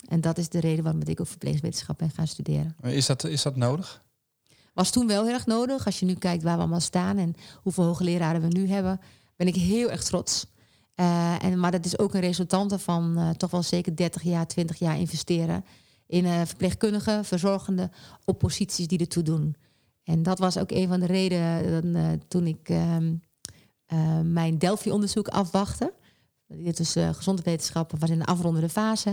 En 0.08 0.22
dat 0.22 0.38
is 0.38 0.50
de 0.50 0.60
reden 0.60 0.84
waarom 0.84 1.02
ik 1.06 1.20
ook 1.20 1.28
verpleegwetenschap 1.28 1.98
ben 1.98 2.10
gaan 2.10 2.28
studeren. 2.28 2.76
Is 2.82 3.06
dat, 3.06 3.24
is 3.24 3.42
dat 3.42 3.56
nodig? 3.56 4.04
Was 4.74 4.92
toen 4.92 5.08
wel 5.08 5.24
heel 5.24 5.34
erg 5.34 5.46
nodig. 5.46 5.86
Als 5.86 6.00
je 6.00 6.06
nu 6.06 6.14
kijkt 6.14 6.44
waar 6.44 6.56
we 6.56 6.62
allemaal 6.62 6.80
staan 6.80 7.18
en 7.18 7.36
hoeveel 7.64 7.84
hoogleraren 7.84 8.42
we 8.42 8.48
nu 8.48 8.68
hebben, 8.68 9.00
ben 9.36 9.48
ik 9.48 9.56
heel 9.56 9.92
erg 9.92 10.04
trots. 10.04 10.46
Eh, 11.02 11.44
en, 11.44 11.60
maar 11.60 11.72
dat 11.72 11.86
is 11.86 12.00
ook 12.00 12.14
een 12.14 12.22
resultante 12.22 12.80
van 12.80 13.18
eh, 13.18 13.30
toch 13.30 13.52
wel 13.52 13.64
zeker 13.64 13.96
30 13.96 14.22
jaar, 14.22 14.48
20 14.48 14.80
jaar 14.80 15.00
investeren 15.00 15.66
in 16.08 16.26
eh 16.26 16.42
verpleegkundigen, 16.46 17.26
verzorgenden 17.26 17.92
op 18.26 18.40
posities 18.40 18.88
die 18.88 19.00
ertoe 19.00 19.24
doen. 19.24 19.56
En 20.04 20.24
dat 20.24 20.40
was 20.40 20.58
ook 20.58 20.72
een 20.72 20.88
van 20.88 21.00
de 21.00 21.06
redenen 21.06 22.22
toen 22.28 22.48
ik 22.48 22.70
ehm, 22.70 23.14
eh, 23.86 24.20
mijn 24.20 24.58
Delphi-onderzoek 24.58 25.28
afwachtte. 25.28 25.94
Dit 26.48 26.80
is 26.80 26.98
uh, 26.98 27.04
gezondheidswetenschappen, 27.04 28.00
was 28.00 28.10
in 28.10 28.20
de 28.20 28.26
afrondende 28.26 28.70
fase. 28.70 29.10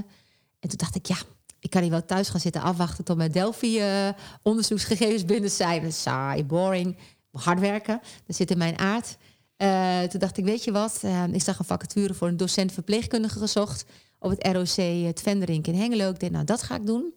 En 0.61 0.68
toen 0.68 0.78
dacht 0.78 0.95
ik, 0.95 1.07
ja, 1.07 1.16
ik 1.61 1.71
kan 1.71 1.83
hier 1.83 1.90
wel 1.90 2.04
thuis 2.04 2.28
gaan 2.28 2.40
zitten 2.40 2.62
afwachten 2.62 3.04
tot 3.04 3.16
mijn 3.16 3.33
Delphi-onderzoeksgegevens 3.33 5.25
binnen 5.25 5.50
zijn. 5.50 5.92
Saai, 5.92 6.45
boring, 6.45 6.97
hard 7.30 7.61
werken. 7.61 8.00
Dat 8.26 8.37
zit 8.37 8.50
in 8.50 8.59
mijn 8.59 8.78
aard. 8.78 9.16
Uh, 9.62 10.02
toen 10.02 10.20
dacht 10.20 10.36
ik, 10.36 10.44
weet 10.44 10.64
je 10.64 10.72
wat, 10.72 11.00
uh, 11.04 11.24
ik 11.32 11.42
zag 11.42 11.58
een 11.58 11.64
vacature 11.64 12.14
voor 12.14 12.28
een 12.28 12.36
docent 12.36 12.72
verpleegkundige 12.72 13.38
gezocht 13.38 13.84
op 14.18 14.30
het 14.30 14.46
ROC 14.46 15.14
Tvenderink 15.14 15.66
in 15.66 15.74
Hengelo. 15.74 16.10
Ik 16.10 16.20
dacht, 16.20 16.32
nou, 16.32 16.44
dat 16.44 16.62
ga 16.62 16.76
ik 16.76 16.86
doen. 16.86 17.14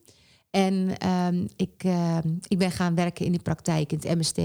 En 0.49 1.07
um, 1.07 1.47
ik, 1.55 1.83
uh, 1.83 2.17
ik 2.47 2.57
ben 2.57 2.71
gaan 2.71 2.95
werken 2.95 3.25
in 3.25 3.31
die 3.31 3.41
praktijk 3.41 3.91
in 3.91 3.99
het 4.01 4.17
MST 4.17 4.41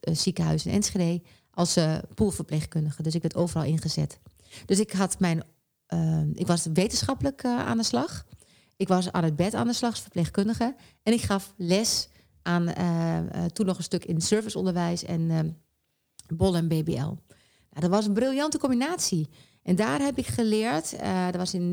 ziekenhuis 0.00 0.66
in 0.66 0.72
Enschede 0.72 1.22
als 1.50 1.78
poolverpleegkundige. 2.14 3.02
Dus 3.02 3.14
ik 3.14 3.22
werd 3.22 3.34
overal 3.34 3.64
ingezet. 3.64 4.18
Dus 4.66 4.80
ik 4.80 4.92
had 4.92 5.18
mijn, 5.18 5.42
ehm, 5.86 6.30
ik 6.34 6.46
was 6.46 6.66
wetenschappelijk 6.72 7.42
eh, 7.42 7.58
aan 7.58 7.76
de 7.76 7.82
slag. 7.82 8.26
Ik 8.76 8.88
was 8.88 9.12
aan 9.12 9.24
het 9.24 9.36
bed 9.36 9.54
aan 9.54 9.66
de 9.66 9.72
slag 9.72 9.90
als 9.90 10.00
verpleegkundige. 10.00 10.74
En 11.02 11.12
ik 11.12 11.22
gaf 11.22 11.54
les 11.56 12.08
aan 12.42 12.68
eh, 12.68 13.44
toen 13.44 13.66
nog 13.66 13.76
een 13.76 13.82
stuk 13.82 14.04
in 14.04 14.20
serviceonderwijs 14.20 15.04
en 15.04 15.30
ehm, 15.30 15.50
Bol 16.28 16.56
en 16.56 16.68
BBL. 16.68 16.92
Nou, 16.94 17.16
dat 17.80 17.90
was 17.90 18.06
een 18.06 18.12
briljante 18.12 18.58
combinatie. 18.58 19.28
En 19.62 19.76
daar 19.76 20.00
heb 20.00 20.18
ik 20.18 20.26
geleerd, 20.26 20.94
uh, 20.94 21.24
dat 21.26 21.36
was 21.36 21.54
in 21.54 21.70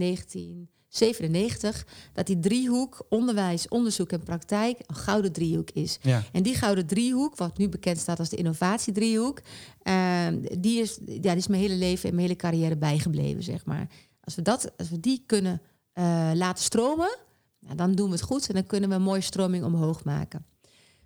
97, 0.87 1.87
dat 2.13 2.25
die 2.25 2.39
driehoek 2.39 3.05
onderwijs, 3.09 3.67
onderzoek 3.67 4.11
en 4.11 4.23
praktijk 4.23 4.79
een 4.85 4.95
gouden 4.95 5.31
driehoek 5.31 5.69
is. 5.71 5.97
Ja. 6.01 6.23
En 6.31 6.43
die 6.43 6.55
gouden 6.55 6.85
driehoek, 6.85 7.35
wat 7.35 7.57
nu 7.57 7.69
bekend 7.69 7.97
staat 7.97 8.19
als 8.19 8.29
de 8.29 8.35
innovatiedriehoek, 8.35 9.41
uh, 9.83 10.27
die, 10.59 10.81
is, 10.81 10.99
ja, 11.05 11.19
die 11.19 11.35
is 11.35 11.47
mijn 11.47 11.61
hele 11.61 11.75
leven 11.75 12.09
en 12.09 12.15
mijn 12.15 12.27
hele 12.27 12.39
carrière 12.39 12.77
bijgebleven, 12.77 13.43
zeg 13.43 13.65
maar. 13.65 13.87
Als 14.21 14.35
we, 14.35 14.41
dat, 14.41 14.77
als 14.77 14.89
we 14.89 14.99
die 14.99 15.23
kunnen 15.25 15.61
uh, 15.93 16.31
laten 16.33 16.63
stromen, 16.63 17.17
nou, 17.59 17.75
dan 17.75 17.91
doen 17.91 18.05
we 18.05 18.15
het 18.15 18.21
goed 18.21 18.47
en 18.47 18.53
dan 18.53 18.65
kunnen 18.65 18.89
we 18.89 18.95
een 18.95 19.01
mooie 19.01 19.21
stroming 19.21 19.63
omhoog 19.63 20.03
maken. 20.03 20.45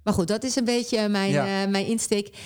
Maar 0.03 0.13
goed, 0.13 0.27
dat 0.27 0.43
is 0.43 0.55
een 0.55 0.65
beetje 0.65 1.07
mijn, 1.07 1.31
ja. 1.31 1.63
uh, 1.63 1.71
mijn 1.71 1.85
insteek. 1.85 2.37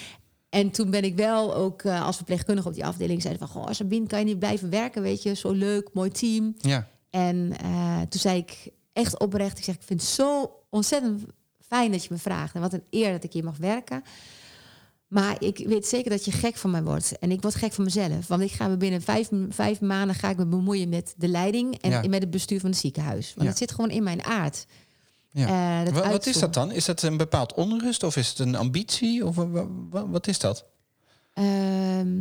En 0.49 0.71
toen 0.71 0.89
ben 0.89 1.03
ik 1.03 1.15
wel 1.15 1.55
ook 1.55 1.83
uh, 1.83 2.05
als 2.05 2.15
verpleegkundige 2.15 2.67
op 2.67 2.73
die 2.73 2.85
afdeling 2.85 3.21
zeiden 3.21 3.47
van... 3.47 3.61
goh, 3.63 3.71
Sabine, 3.71 4.07
kan 4.07 4.19
je 4.19 4.25
niet 4.25 4.39
blijven 4.39 4.69
werken, 4.69 5.01
weet 5.01 5.23
je? 5.23 5.33
Zo 5.35 5.51
leuk, 5.51 5.89
mooi 5.93 6.09
team. 6.09 6.55
Ja. 6.57 6.87
En 7.09 7.53
uh, 7.63 8.01
toen 8.01 8.19
zei 8.21 8.37
ik 8.37 8.69
echt 8.93 9.19
oprecht, 9.19 9.57
ik 9.57 9.63
zeg, 9.63 9.75
ik 9.75 9.83
vind 9.83 10.01
het 10.01 10.09
zo 10.09 10.51
ontzettend 10.69 11.23
fijn 11.67 11.91
dat 11.91 12.03
je 12.03 12.09
me 12.11 12.17
vraagt. 12.17 12.55
En 12.55 12.61
wat 12.61 12.73
een 12.73 12.83
eer 12.89 13.11
dat 13.11 13.23
ik 13.23 13.33
hier 13.33 13.43
mag 13.43 13.57
werken. 13.57 14.01
Maar 15.07 15.43
ik 15.43 15.63
weet 15.67 15.87
zeker 15.87 16.09
dat 16.09 16.25
je 16.25 16.31
gek 16.31 16.55
van 16.55 16.71
mij 16.71 16.83
wordt. 16.83 17.17
En 17.19 17.31
ik 17.31 17.41
word 17.41 17.55
gek 17.55 17.73
van 17.73 17.83
mezelf. 17.83 18.27
Want 18.27 18.41
ik 18.41 18.51
ga 18.51 18.67
me 18.67 18.77
binnen 18.77 19.01
vijf, 19.01 19.29
vijf 19.49 19.81
maanden 19.81 20.15
ga 20.15 20.29
ik 20.29 20.37
me 20.37 20.45
bemoeien 20.45 20.89
met 20.89 21.13
de 21.17 21.27
leiding... 21.27 21.77
en 21.81 21.89
Ja. 21.89 22.01
met 22.07 22.21
het 22.21 22.31
bestuur 22.31 22.59
van 22.59 22.69
het 22.69 22.79
ziekenhuis. 22.79 23.27
Want 23.27 23.41
Ja. 23.41 23.47
het 23.47 23.57
zit 23.57 23.71
gewoon 23.71 23.89
in 23.89 24.03
mijn 24.03 24.23
aard. 24.23 24.65
Ja. 25.31 25.83
Dat 25.83 25.93
Wa- 25.93 26.09
wat 26.09 26.25
is 26.25 26.39
dat 26.39 26.53
dan? 26.53 26.71
Is 26.71 26.86
dat 26.86 27.01
een 27.01 27.17
bepaald 27.17 27.53
onrust 27.53 28.03
of 28.03 28.17
is 28.17 28.29
het 28.29 28.39
een 28.39 28.55
ambitie? 28.55 29.25
Of 29.25 29.36
wa- 29.36 29.48
wa- 29.50 29.67
wa- 29.89 30.07
wat 30.07 30.27
is 30.27 30.39
dat? 30.39 30.65
Ehm, 31.33 32.15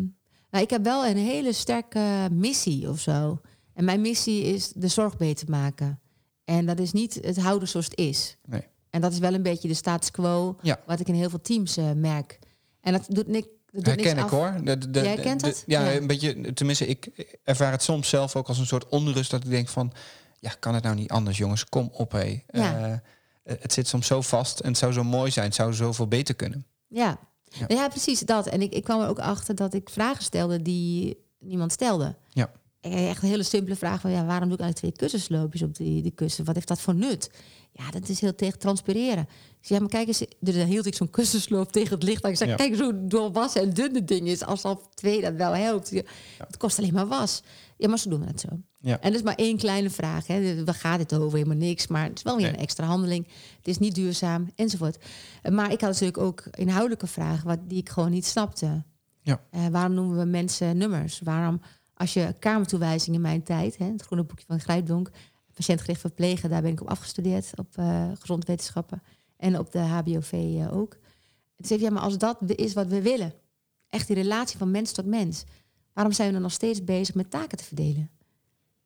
nou, 0.51 0.65
ik 0.65 0.71
heb 0.71 0.85
wel 0.85 1.07
een 1.07 1.17
hele 1.17 1.53
sterke 1.53 2.29
missie 2.33 2.89
of 2.89 3.01
zo. 3.01 3.41
En 3.75 3.85
mijn 3.85 4.01
missie 4.01 4.43
is 4.43 4.73
de 4.75 4.89
zorg 4.89 5.17
beter 5.17 5.51
maken. 5.51 6.01
En 6.45 6.67
dat 6.67 6.79
is 6.79 6.93
niet 6.93 7.19
het 7.23 7.39
houden 7.39 7.69
zoals 7.69 7.87
het 7.87 7.99
is. 7.99 8.37
Nee. 8.45 8.63
En 8.91 9.01
dat 9.01 9.13
is 9.13 9.19
wel 9.19 9.35
een 9.35 9.43
beetje 9.43 9.69
de 9.69 9.75
status 9.75 10.11
quo, 10.11 10.57
Ja. 10.63 10.81
wat 10.87 11.01
ik 11.01 11.09
in 11.09 11.15
heel 11.15 11.31
veel 11.31 11.41
teams 11.41 11.77
eh, 11.77 11.93
merk. 11.93 12.39
En 12.81 12.93
dat 12.93 13.05
doet, 13.09 13.27
niks. 13.27 13.47
dat 13.47 13.85
doet 13.85 13.87
Herken 13.87 14.05
niks 14.05 14.19
ik 14.19 14.25
af. 14.25 14.31
hoor. 14.31 14.55
De, 14.65 14.79
de, 14.79 14.91
de- 14.91 15.01
Jij 15.03 15.17
de- 15.17 15.47
het? 15.47 15.65
ja, 15.67 15.85
Ja. 15.89 15.95
een 15.97 16.07
beetje. 16.07 16.53
Tenminste, 16.55 16.87
ik 16.87 17.07
ervaar 17.45 17.73
het 17.73 17.83
soms 17.83 18.09
zelf 18.09 18.37
ook 18.37 18.49
als 18.49 18.59
een 18.59 18.67
soort 18.67 18.89
onrust 18.89 19.31
dat 19.31 19.45
ik 19.45 19.51
denk 19.51 19.69
van, 19.69 19.93
ja, 20.41 20.51
kan 20.59 20.75
het 20.75 20.83
nou 20.83 20.97
niet 20.97 21.11
anders, 21.11 21.39
jongens? 21.39 21.65
Kom 21.65 21.91
op, 21.93 22.13
hé. 22.13 22.43
Ja. 22.49 23.03
Eh, 23.43 23.57
het 23.61 23.73
zit 23.73 23.89
soms 23.89 24.07
zo 24.07 24.21
vast 24.21 24.61
en 24.61 24.69
het 24.69 24.79
zou 24.79 24.93
zo 24.93 25.05
mooi 25.05 25.31
zijn. 25.31 25.47
Het 25.47 25.55
zou 25.55 25.75
zoveel 25.75 26.09
beter 26.09 26.35
kunnen. 26.35 26.67
Ja. 26.87 27.19
Ja. 27.45 27.65
Ja. 27.69 27.89
precies 27.89 28.21
dat. 28.21 28.47
En 28.47 28.63
ik, 28.63 28.73
ik 28.73 28.85
kwam 28.85 29.01
er 29.01 29.09
ook 29.09 29.19
achter 29.19 29.55
dat 29.55 29.75
ik 29.75 29.91
vragen 29.91 30.23
stelde 30.23 30.63
die 30.63 31.17
niemand 31.39 31.73
stelde. 31.73 32.15
Ja. 32.29 32.51
En 32.93 33.09
Echt 33.09 33.23
een 33.23 33.29
hele 33.29 33.43
simpele 33.43 33.77
vraag 33.77 34.01
van 34.01 34.11
ja, 34.11 34.25
waarom 34.25 34.49
doe 34.49 34.57
ik 34.59 34.63
eigenlijk 34.65 34.95
twee 34.97 35.09
kussensloopjes 35.09 35.63
op 35.63 35.77
die, 35.77 36.03
die 36.03 36.11
kussen? 36.13 36.45
Wat 36.45 36.55
heeft 36.55 36.69
dat 36.69 36.81
voor 36.81 36.95
nut? 36.95 37.31
Ja, 37.73 37.91
dat 37.91 38.09
is 38.09 38.21
heel 38.21 38.35
tegen 38.35 38.59
transpireren. 38.59 39.23
Ik 39.61 39.67
zei, 39.67 39.75
ja, 39.75 39.81
maar 39.81 39.89
kijk 39.89 40.07
eens, 40.09 40.23
dus 40.41 40.55
dan 40.55 40.67
hield 40.67 40.87
ik 40.87 40.95
zo'n 40.95 41.11
kussensloop 41.11 41.73
tegen 41.73 41.95
het 41.95 42.03
licht. 42.03 42.25
aan. 42.25 42.31
Ik 42.31 42.37
zei, 42.37 42.51
Ja. 42.51 42.57
kijk 42.57 42.71
eens 42.71 42.81
hoe 42.81 43.07
doorwassen 43.07 43.63
en 43.63 43.71
dun 43.71 43.95
het 43.95 44.09
ding 44.09 44.29
is. 44.29 44.45
Als 44.45 44.63
al 44.63 44.83
twee 44.95 45.21
dat 45.21 45.35
wel 45.35 45.55
helpt. 45.55 45.91
Het 46.39 46.57
kost 46.57 46.79
alleen 46.79 46.93
maar 46.95 47.07
was. 47.07 47.43
Ja, 47.77 47.89
maar 47.89 47.99
zo 47.99 48.11
doen 48.11 48.21
we 48.21 48.27
het 48.27 48.41
zo. 48.41 48.49
Ja. 48.81 49.01
En 49.01 49.11
dat 49.11 49.15
is 49.21 49.23
maar 49.23 49.35
één 49.35 49.57
kleine 49.57 49.91
vraag. 49.91 50.27
Hè. 50.27 50.65
Waar 50.65 50.75
gaat 50.75 50.99
het 50.99 51.15
over? 51.15 51.39
Helemaal 51.39 51.59
niks. 51.59 51.87
Maar 51.87 52.05
het 52.05 52.17
is 52.17 52.23
wel 52.23 52.37
weer 52.37 52.45
Nee. 52.47 52.55
een 52.55 52.61
extra 52.61 52.87
handeling. 52.87 53.27
Het 53.57 53.69
is 53.69 53.79
niet 53.79 53.95
duurzaam, 53.95 54.51
enzovoort. 54.55 54.99
Maar 55.51 55.73
ik 55.73 55.81
had 55.81 55.91
natuurlijk 55.91 56.19
ook 56.19 56.45
inhoudelijke 56.51 57.07
vragen... 57.07 57.47
Wat, 57.47 57.59
die 57.69 57.79
ik 57.79 57.89
gewoon 57.89 58.11
niet 58.11 58.27
snapte. 58.27 58.85
Ja. 59.23 59.41
Eh, 59.51 59.67
waarom 59.67 59.95
noemen 59.95 60.19
we 60.19 60.25
mensen 60.25 60.77
nummers? 60.77 61.21
Waarom, 61.25 61.61
als 61.99 62.13
je 62.13 62.35
kamertoewijzing 62.39 63.17
in 63.17 63.23
mijn 63.23 63.43
tijd... 63.43 63.79
Hè, 63.79 63.85
het 63.85 64.03
groene 64.03 64.25
boekje 64.25 64.47
van 64.47 64.61
Grijpdonk... 64.61 65.11
patiëntgericht 65.55 66.01
verplegen, 66.01 66.51
daar 66.51 66.63
ben 66.63 66.73
ik 66.73 66.81
op 66.81 66.89
afgestudeerd... 66.89 67.53
op 67.57 67.77
eh 67.77 68.11
gezondwetenschappen 68.19 69.03
en 69.37 69.59
op 69.59 69.73
de 69.73 69.79
HBOV 69.79 70.33
eh, 70.33 70.77
ook. 70.77 70.97
Het 71.57 71.67
zei, 71.67 71.81
ja, 71.81 71.91
maar 71.91 72.03
als 72.03 72.19
dat 72.19 72.39
is 72.47 72.75
wat 72.75 72.87
we 72.87 73.03
willen... 73.03 73.35
echt 73.89 74.07
die 74.07 74.17
relatie 74.17 74.59
van 74.59 74.71
mens 74.71 74.93
tot 74.93 75.07
mens... 75.07 75.45
waarom 75.93 76.13
zijn 76.13 76.27
we 76.29 76.35
dan 76.35 76.43
nog 76.43 76.53
steeds 76.53 76.85
bezig 76.85 77.15
met 77.15 77.31
taken 77.31 77.59
te 77.59 77.65
verdelen? 77.65 78.11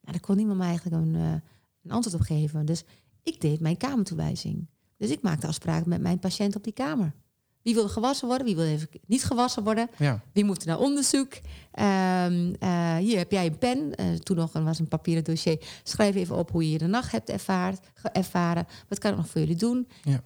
Nou, 0.01 0.13
daar 0.13 0.21
kon 0.21 0.37
niemand 0.37 0.59
me 0.59 0.65
eigenlijk 0.65 0.97
een, 0.97 1.15
eh, 1.15 1.35
een 1.83 1.91
antwoord 1.91 2.15
op 2.17 2.27
geven. 2.27 2.67
Dus 2.67 2.85
ik 3.23 3.41
deed 3.41 3.61
mijn 3.61 3.77
kamertoewijzing. 3.77 4.69
Dus 4.97 5.11
ik 5.11 5.23
maakte 5.23 5.47
afspraken 5.47 5.89
met 5.89 6.01
mijn 6.01 6.19
patiënt 6.19 6.57
op 6.57 6.65
die 6.65 6.73
kamer. 6.73 7.15
Wie 7.63 7.75
wil 7.75 7.89
gewassen 7.89 8.29
worden, 8.29 8.47
wie 8.47 8.57
wil 8.57 8.65
even 8.65 8.89
niet 9.07 9.25
gewassen 9.25 9.65
worden. 9.65 9.91
Ja. 9.99 10.23
Wie 10.33 10.45
moet 10.45 10.61
er 10.61 10.69
naar 10.69 10.79
onderzoek? 10.79 11.33
Ehm, 11.73 12.55
eh, 12.59 12.97
hier 12.97 13.19
heb 13.19 13.31
jij 13.31 13.47
een 13.47 13.59
pen. 13.59 13.95
Eh, 13.95 14.15
toen 14.15 14.37
nog 14.37 14.55
een, 14.55 14.65
was 14.65 14.79
een 14.79 14.89
papieren 14.89 15.25
dossier. 15.25 15.65
Schrijf 15.83 16.15
even 16.15 16.37
op 16.37 16.51
hoe 16.51 16.71
je 16.71 16.79
de 16.79 16.87
nacht 16.87 17.13
hebt 17.13 17.31
ervaard, 17.31 17.87
ervaren. 18.13 18.67
Wat 18.89 18.99
kan 18.99 19.11
ik 19.11 19.17
nog 19.17 19.29
voor 19.29 19.41
jullie 19.41 19.57
doen? 19.57 19.89
Ja. 20.03 20.23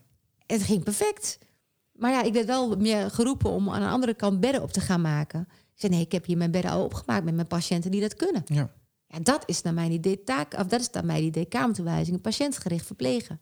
Het 0.46 0.62
ging 0.62 0.82
perfect. 0.82 1.38
Maar 1.92 2.10
ja, 2.10 2.22
ik 2.22 2.32
werd 2.32 2.46
wel 2.46 2.76
meer 2.76 3.10
geroepen 3.10 3.50
om 3.50 3.70
aan 3.70 3.80
de 3.80 3.88
andere 3.88 4.14
kant 4.14 4.40
bedden 4.40 4.62
op 4.62 4.72
te 4.72 4.80
gaan 4.80 5.00
maken. 5.00 5.40
Ik 5.50 5.82
zei, 5.82 5.92
nee, 5.92 6.04
ik 6.04 6.12
heb 6.12 6.24
hier 6.24 6.36
mijn 6.36 6.50
bedden 6.50 6.70
al 6.70 6.84
opgemaakt 6.84 7.24
met 7.24 7.34
mijn 7.34 7.46
patiënten 7.46 7.90
die 7.90 8.00
dat 8.00 8.14
kunnen. 8.14 8.42
Ja. 8.46 8.70
Ja, 9.08 9.18
dat 9.22 9.42
is 9.46 9.62
naar 9.62 9.74
mijn 9.74 9.92
idee 9.92 10.22
taak, 10.22 10.54
of 10.54 10.66
dat 10.66 10.80
is 10.80 10.90
naar 10.90 11.04
mijn 11.04 11.22
idee 11.22 11.44
kamertoewijzing, 11.44 12.20
patiëntgericht 12.20 12.86
verplegen. 12.86 13.40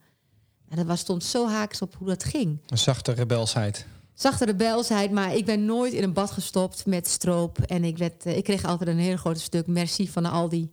En 0.74 0.80
dat 0.80 0.88
was, 0.88 1.00
stond 1.00 1.24
zo 1.24 1.48
haaks 1.48 1.82
op 1.82 1.94
hoe 1.98 2.08
dat 2.08 2.24
ging. 2.24 2.58
Een 2.66 2.78
zachte 2.78 3.12
rebelsheid. 3.12 3.86
Zachte 4.14 4.44
rebelsheid, 4.44 5.10
maar 5.10 5.34
ik 5.36 5.44
ben 5.44 5.64
nooit 5.64 5.92
in 5.92 6.02
een 6.02 6.12
bad 6.12 6.30
gestopt 6.30 6.86
met 6.86 7.08
stroop. 7.08 7.58
En 7.58 7.84
ik, 7.84 7.98
werd, 7.98 8.26
eh, 8.26 8.36
ik 8.36 8.44
kreeg 8.44 8.64
altijd 8.64 8.90
een 8.90 8.98
heel 8.98 9.16
groot 9.16 9.40
stuk 9.40 9.66
merci 9.66 10.08
van 10.08 10.22
de 10.22 10.28
Aldi. 10.28 10.70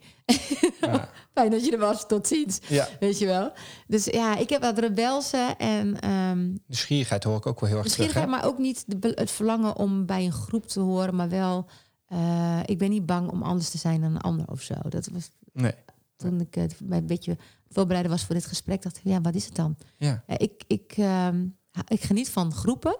Ja. 0.81 1.09
Fijn 1.33 1.51
dat 1.51 1.65
je 1.65 1.71
er 1.71 1.77
was, 1.77 2.07
tot 2.07 2.27
ziens. 2.27 2.59
ja. 2.67 2.87
Weet 2.99 3.19
je 3.19 3.25
wel. 3.25 3.51
Dus 3.87 4.05
ja, 4.05 4.37
ik 4.37 4.49
heb 4.49 4.61
wat 4.61 4.77
rebelse 4.79 5.53
en 5.57 5.99
ehm 5.99 6.49
Nieuwsgierigheid 6.67 7.23
hoor 7.23 7.37
ik 7.37 7.45
ook 7.45 7.59
wel 7.59 7.69
heel 7.69 7.77
erg 7.77 7.87
terug. 7.87 7.99
nieuwsgierigheid, 8.13 8.41
Hè? 8.41 8.47
maar 8.47 8.53
ook 8.53 8.57
niet 8.57 8.83
de, 9.01 9.11
het 9.15 9.31
verlangen 9.31 9.75
om 9.75 10.05
bij 10.05 10.25
een 10.25 10.31
groep 10.31 10.67
te 10.67 10.79
horen, 10.79 11.15
maar 11.15 11.29
wel, 11.29 11.65
eh, 12.07 12.59
ik 12.65 12.77
ben 12.77 12.89
niet 12.89 13.05
bang 13.05 13.29
om 13.29 13.43
anders 13.43 13.69
te 13.69 13.77
zijn 13.77 14.01
dan 14.01 14.11
een 14.15 14.21
ander 14.21 14.45
of 14.49 14.61
zo. 14.61 14.73
Dat 14.89 15.07
was 15.13 15.29
Nee. 15.53 15.73
Toen 16.21 16.39
ik 16.41 16.55
eh, 16.55 16.63
mij 16.83 16.97
een 16.97 17.05
beetje 17.05 17.37
voorbereiden 17.69 18.11
was 18.11 18.23
voor 18.25 18.35
dit 18.35 18.45
gesprek, 18.45 18.81
dacht 18.81 18.97
ik, 18.97 19.03
ja, 19.03 19.21
wat 19.21 19.35
is 19.35 19.45
het 19.45 19.55
dan? 19.55 19.75
Ja. 19.97 20.23
Ja, 20.27 20.37
ik, 20.37 20.63
ik, 20.67 20.93
ehm, 20.97 21.45
ik 21.87 22.01
geniet 22.01 22.29
van 22.29 22.53
groepen. 22.53 22.97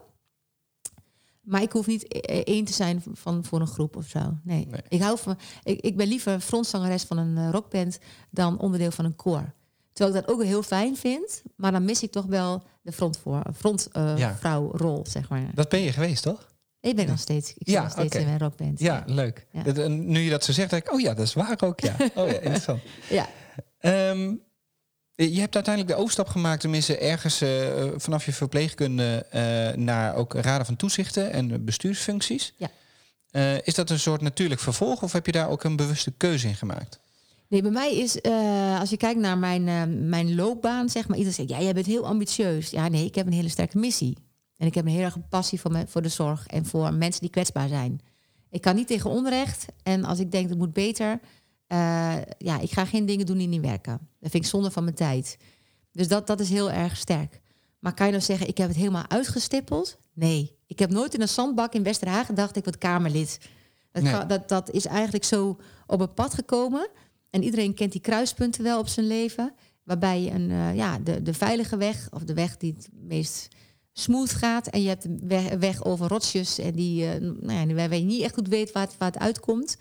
Maar 1.42 1.62
ik 1.62 1.72
hoef 1.72 1.88
niet 1.88 2.04
e- 2.04 2.20
e- 2.22 2.42
één 2.44 2.66
te 2.66 2.74
zijn 2.74 3.04
van, 3.14 3.46
voor 3.46 3.60
een 3.62 3.68
groep 3.68 3.96
of 3.96 4.06
zo. 4.08 4.38
Nee. 4.44 4.68
Nee. 4.70 4.82
Ik, 4.90 5.02
hou 5.02 5.18
van, 5.18 5.38
ik, 5.64 5.80
ik 5.82 5.98
ben 5.98 6.08
liever 6.08 6.40
frontzangeres 6.40 7.04
van 7.04 7.18
een 7.18 7.38
eh, 7.38 7.50
rockband 7.52 8.00
dan 8.30 8.60
onderdeel 8.60 8.92
van 8.92 9.06
een 9.06 9.16
koor. 9.16 9.54
Terwijl 9.94 10.18
ik 10.18 10.26
dat 10.26 10.36
ook 10.36 10.44
heel 10.44 10.64
fijn 10.64 10.98
vind. 10.98 11.44
Maar 11.56 11.72
dan 11.72 11.86
mis 11.86 12.04
ik 12.04 12.12
toch 12.12 12.26
wel 12.26 12.64
de 12.82 12.92
frontvrouwrol, 12.92 13.54
front, 13.54 13.88
eh, 13.92 14.18
Ja. 14.18 14.36
vrouwrol, 14.36 15.06
zeg 15.08 15.30
maar. 15.30 15.52
Dat 15.56 15.70
ben 15.70 15.80
je 15.82 15.92
geweest, 15.92 16.24
toch? 16.24 16.51
Ik 16.82 16.96
ben 16.96 17.08
nog 17.08 17.20
steeds, 17.20 17.54
ik 17.58 17.68
Ja, 17.70 17.84
nog 17.84 17.92
steeds 17.92 18.16
in 18.16 18.26
mijn 18.26 18.40
rockband. 18.40 18.80
Ja, 18.80 19.04
leuk. 19.06 19.46
Ja. 19.52 19.64
Dat- 19.64 19.78
en 19.78 20.10
nu 20.10 20.20
je 20.20 20.30
dat 20.30 20.44
zo 20.44 20.52
zegt, 20.52 20.70
denk 20.70 20.84
ik, 20.86 20.94
oh 20.94 21.00
ja, 21.00 21.14
dat 21.14 21.26
is 21.26 21.34
waar 21.34 21.58
ook, 21.64 21.80
ja. 21.80 21.96
Oh 22.16 22.28
ja, 22.28 22.34
interessant. 22.34 22.82
Ja. 23.10 23.30
Ehm, 23.80 24.34
je 25.16 25.40
hebt 25.40 25.56
uiteindelijk 25.56 25.96
de 25.96 26.00
overstap 26.02 26.28
gemaakt, 26.28 26.62
tenminste 26.62 26.98
ergens 26.98 27.42
eh, 27.42 27.50
vanaf 27.96 28.26
je 28.26 28.34
verpleegkunde 28.34 29.26
eh, 29.30 29.76
naar 29.78 30.16
ook 30.16 30.34
raden 30.34 30.66
van 30.66 30.76
toezichten 30.76 31.32
en 31.32 31.66
bestuursfuncties. 31.66 32.54
Ja. 32.58 32.70
Eh, 33.32 33.56
is 33.68 33.74
dat 33.74 33.90
een 33.90 34.00
soort 34.00 34.22
natuurlijk 34.22 34.62
vervolg 34.62 35.04
of 35.04 35.12
heb 35.12 35.26
je 35.26 35.32
daar 35.32 35.50
ook 35.50 35.64
een 35.64 35.76
bewuste 35.76 36.12
keuze 36.12 36.48
in 36.48 36.56
gemaakt? 36.56 37.00
Nee, 37.48 37.62
bij 37.62 37.72
mij 37.72 37.96
is, 37.98 38.22
als 38.80 38.90
je 38.90 38.98
kijkt 38.98 39.20
naar 39.20 39.38
mijn, 39.38 39.64
mijn 40.10 40.36
loopbaan, 40.36 40.90
zeg 40.90 41.08
maar, 41.08 41.18
iedereen 41.18 41.38
zegt, 41.38 41.50
ja, 41.50 41.62
jij 41.62 41.74
bent 41.74 41.86
heel 41.86 42.06
ambitieus. 42.06 42.70
Ja, 42.70 42.88
nee, 42.88 43.06
ik 43.06 43.16
heb 43.16 43.26
een 43.26 43.34
hele 43.34 43.50
sterke 43.50 43.78
missie. 43.78 44.18
En 44.62 44.68
ik 44.68 44.76
heb 44.76 44.86
een 44.86 44.92
heel 44.92 45.04
erg 45.04 45.28
passie 45.30 45.60
voor, 45.60 45.72
me, 45.72 45.84
voor 45.88 46.02
de 46.02 46.10
zorg 46.10 46.48
en 46.48 46.66
voor 46.66 46.94
mensen 46.94 47.22
die 47.22 47.30
kwetsbaar 47.30 47.68
zijn. 47.68 48.02
Ik 48.50 48.62
kan 48.62 48.76
niet 48.76 48.88
tegen 48.88 49.10
onrecht. 49.10 49.66
En 49.84 50.04
als 50.04 50.20
ik 50.20 50.32
denk, 50.32 50.50
het 50.50 50.58
moet 50.58 50.74
beter, 50.74 51.20
eh, 51.68 52.16
ja, 52.38 52.60
ik 52.60 52.72
ga 52.72 52.86
geen 52.86 53.06
dingen 53.06 53.26
doen 53.26 53.38
die 53.38 53.48
niet 53.48 53.62
werken. 53.62 54.08
Dat 54.20 54.32
vind 54.32 54.44
ik 54.44 54.50
zonde 54.50 54.72
van 54.72 54.84
mijn 54.84 54.96
tijd. 54.96 55.38
Dus 55.92 56.08
dat, 56.08 56.28
dat 56.28 56.40
is 56.40 56.50
heel 56.50 56.72
erg 56.72 56.98
sterk. 56.98 57.42
Maar 57.80 57.94
kan 57.94 58.06
je 58.06 58.12
nou 58.12 58.24
zeggen, 58.24 58.48
ik 58.48 58.58
heb 58.58 58.68
het 58.68 58.78
helemaal 58.78 59.08
uitgestippeld? 59.10 59.98
Nee. 60.14 60.56
Ik 60.68 60.80
heb 60.80 60.90
nooit 60.90 61.14
in 61.14 61.22
een 61.22 61.28
zandbak 61.28 61.74
in 61.74 61.84
Westerhagen 61.84 62.26
gedacht, 62.26 62.56
ik 62.56 62.64
word 62.64 62.78
Kamerlid. 62.78 63.40
Dat, 63.92 64.04
Nee. 64.04 64.26
dat, 64.26 64.50
dat 64.50 64.72
is 64.72 64.86
eigenlijk 64.86 65.24
zo 65.24 65.60
op 65.88 66.00
het 66.00 66.16
pad 66.16 66.34
gekomen. 66.34 66.90
En 67.30 67.44
iedereen 67.44 67.74
kent 67.74 67.92
die 67.92 68.02
kruispunten 68.02 68.64
wel 68.64 68.80
op 68.80 68.88
zijn 68.88 69.08
leven. 69.08 69.54
Waarbij 69.84 70.22
je 70.22 70.32
een, 70.32 70.52
eh, 70.52 70.76
ja, 70.76 71.00
de, 71.00 71.22
de 71.22 71.34
veilige 71.34 71.78
weg, 71.78 72.08
of 72.12 72.24
de 72.24 72.34
weg 72.34 72.58
die 72.58 72.74
het 72.78 72.90
meest 72.92 73.48
smooth 73.94 74.32
gaat. 74.32 74.68
En 74.68 74.82
je 74.82 74.88
hebt 74.88 75.08
weg, 75.60 75.84
over 75.84 76.08
rotsjes. 76.08 76.60
En 76.60 76.74
die, 76.74 77.06
eh, 77.06 77.22
nou 77.22 77.68
ja, 77.68 77.76
waar 77.76 77.96
je 77.96 78.04
niet 78.04 78.22
echt 78.22 78.34
goed 78.34 78.48
weet 78.48 78.72
waar 78.72 78.86
het, 78.86 78.98
waar 78.98 79.12
het 79.12 79.22
uitkomt. 79.22 79.78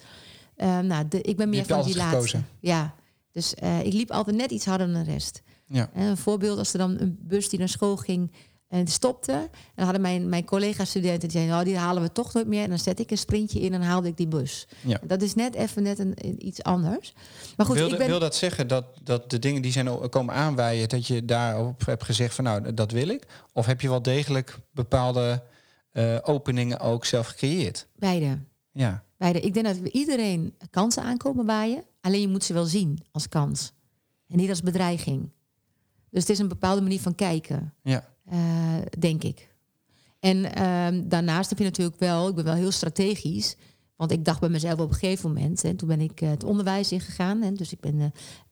Eh, 0.57 0.79
nou, 0.79 1.09
de, 1.09 1.21
ik 1.21 1.37
ben 1.37 1.49
meer 1.49 1.65
van 1.65 1.85
die 1.85 1.97
laatste. 1.97 2.17
gekozen. 2.17 2.47
Ja, 2.61 2.95
dus 3.33 3.55
eh, 3.55 3.85
ik 3.85 3.93
liep 3.93 4.11
altijd 4.11 4.37
net 4.37 4.51
iets 4.51 4.65
harder 4.65 4.93
dan 4.93 5.05
de 5.05 5.11
rest. 5.11 5.43
Ja. 5.67 5.91
En 5.95 6.07
een 6.07 6.17
voorbeeld, 6.17 6.59
als 6.59 6.73
er 6.73 6.79
dan 6.79 6.99
een 6.99 7.19
bus 7.21 7.49
die 7.49 7.59
naar 7.59 7.69
school 7.69 7.97
ging... 7.97 8.33
En 8.71 8.79
het 8.79 8.91
stopte. 8.91 9.33
En 9.33 9.51
dan 9.75 9.85
hadden 9.85 10.03
mijn, 10.03 10.29
mijn 10.29 10.45
collega-studenten 10.45 11.21
die 11.21 11.31
zeiden, 11.31 11.53
nou, 11.53 11.65
die 11.65 11.77
halen 11.77 12.03
we 12.03 12.13
toch 12.13 12.33
nooit 12.33 12.47
meer. 12.47 12.63
En 12.63 12.69
dan 12.69 12.79
zet 12.79 13.01
ik 13.01 13.11
een 13.11 13.19
sprintje 13.19 13.61
in 13.61 13.75
en 13.75 13.83
haalde 13.83 14.09
ik 14.09 14.17
die 14.17 14.29
bus. 14.29 14.67
Ja. 14.81 15.01
Dat 15.03 15.23
is 15.23 15.35
net 15.35 15.55
even 15.55 15.83
net 15.83 15.99
een, 15.99 16.47
iets 16.47 16.63
anders. 16.63 17.13
Maar 17.57 17.67
goed, 17.67 17.77
wil, 17.77 17.93
ik 17.93 17.99
ben... 17.99 18.07
wil 18.07 18.19
dat 18.19 18.35
zeggen 18.35 18.67
dat, 18.67 18.85
dat 19.03 19.31
de 19.31 19.39
dingen 19.39 19.63
die 19.63 19.73
zijn 19.73 20.09
komen 20.09 20.35
aanwaaien, 20.35 20.89
dat 20.89 21.07
je 21.07 21.25
daarop 21.25 21.87
hebt 21.87 22.05
gezegd 22.05 22.35
van 22.35 22.45
nou, 22.45 22.75
dat 22.75 22.93
wil 22.93 23.09
ik? 23.09 23.27
Of 23.53 23.67
heb 23.67 23.81
je 23.81 23.89
wel 23.89 24.03
degelijk 24.03 24.59
bepaalde 24.73 25.43
eh, 25.91 26.17
openingen 26.23 26.81
ook 26.81 27.05
zelf 27.05 27.27
gecreëerd? 27.27 27.87
Beide. 27.97 28.39
Ja, 28.73 29.05
Beide. 29.21 29.41
Ik 29.41 29.55
denk 29.55 29.67
dat 29.67 29.77
iedereen 29.77 30.55
kansen 30.71 31.03
aankomen 31.03 31.47
waaien. 31.47 31.85
Alleen 32.01 32.21
je 32.21 32.29
moet 32.29 32.45
ze 32.45 32.53
wel 32.53 32.65
zien 32.65 32.99
als 33.11 33.29
kans. 33.29 33.73
En 34.29 34.37
niet 34.37 34.49
als 34.49 34.63
bedreiging. 34.63 35.31
Dus 36.11 36.21
het 36.21 36.29
is 36.29 36.39
een 36.39 36.49
bepaalde 36.49 36.81
manier 36.81 37.01
van 37.01 37.15
kijken. 37.15 37.75
ja, 37.83 38.09
denk 38.99 39.23
ik. 39.23 39.55
En 40.21 40.55
ehm, 40.55 41.09
daarnaast 41.09 41.49
heb 41.49 41.59
je 41.59 41.65
natuurlijk 41.65 41.99
wel, 41.99 42.29
ik 42.29 42.35
ben 42.35 42.45
wel 42.45 42.55
heel 42.55 42.71
strategisch. 42.71 43.57
Want 43.97 44.13
ik 44.13 44.25
dacht 44.25 44.41
bij 44.41 44.49
mezelf 44.49 44.81
op 44.81 44.89
een 44.89 44.95
gegeven 44.95 45.33
moment, 45.33 45.65
en 45.65 45.77
toen 45.77 45.89
ben 45.89 46.01
ik 46.01 46.21
eh, 46.21 46.31
het 46.31 46.45
onderwijs 46.45 46.93
ingegaan. 46.93 47.43
En 47.43 47.55
dus 47.55 47.73
ik, 47.73 47.81
ben, 47.81 48.01
eh, 48.01 48.07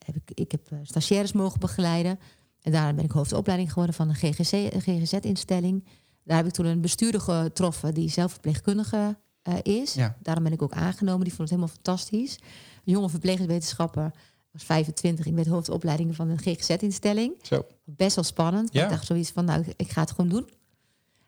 heb 0.04 0.16
ik, 0.16 0.30
ik 0.35 0.50
heb 0.50 0.70
eh, 0.70 0.78
stagiaires 0.82 1.32
mogen 1.32 1.61
begeleiden. 1.61 2.18
En 2.62 2.73
daarna 2.73 2.92
ben 2.92 3.04
ik 3.04 3.11
hoofdopleiding 3.11 3.68
geworden 3.68 3.94
van 3.94 4.08
een 4.08 4.14
GGC, 4.14 4.82
GGZ-instelling. 4.82 5.85
Daar 6.25 6.37
heb 6.37 6.47
ik 6.47 6.52
toen 6.52 6.66
een 6.66 6.80
bestuurder 6.80 7.20
getroffen 7.20 7.94
die 7.94 8.11
zelf 8.11 8.32
verpleegkundige 8.32 9.16
eh, 9.42 9.54
is. 9.62 9.94
Ja. 9.94 10.16
Daarom 10.23 10.44
ben 10.44 10.52
ik 10.52 10.62
ook 10.62 10.73
aangenomen. 10.73 11.25
Die 11.25 11.35
vond 11.35 11.50
het 11.50 11.58
helemaal 11.58 11.75
fantastisch. 11.75 12.38
Een 12.85 12.92
jonge 12.92 13.08
verpleegwetenschapper, 13.08 14.12
was 14.52 14.64
25. 14.64 15.26
Ik 15.26 15.35
werd 15.35 15.47
hoofdopleiding 15.47 16.17
van 16.17 16.28
een 16.28 16.38
GGZ-instelling 16.38 17.35
zo. 17.43 17.67
best 17.85 18.14
wel 18.14 18.25
spannend. 18.25 18.73
Ja. 18.73 18.85
Ik 18.85 18.90
dacht 18.90 19.07
zoiets 19.07 19.31
van, 19.31 19.45
nou, 19.45 19.64
ik 19.76 19.90
ga 19.90 20.00
het 20.00 20.11
gewoon 20.11 20.31
doen. 20.31 20.49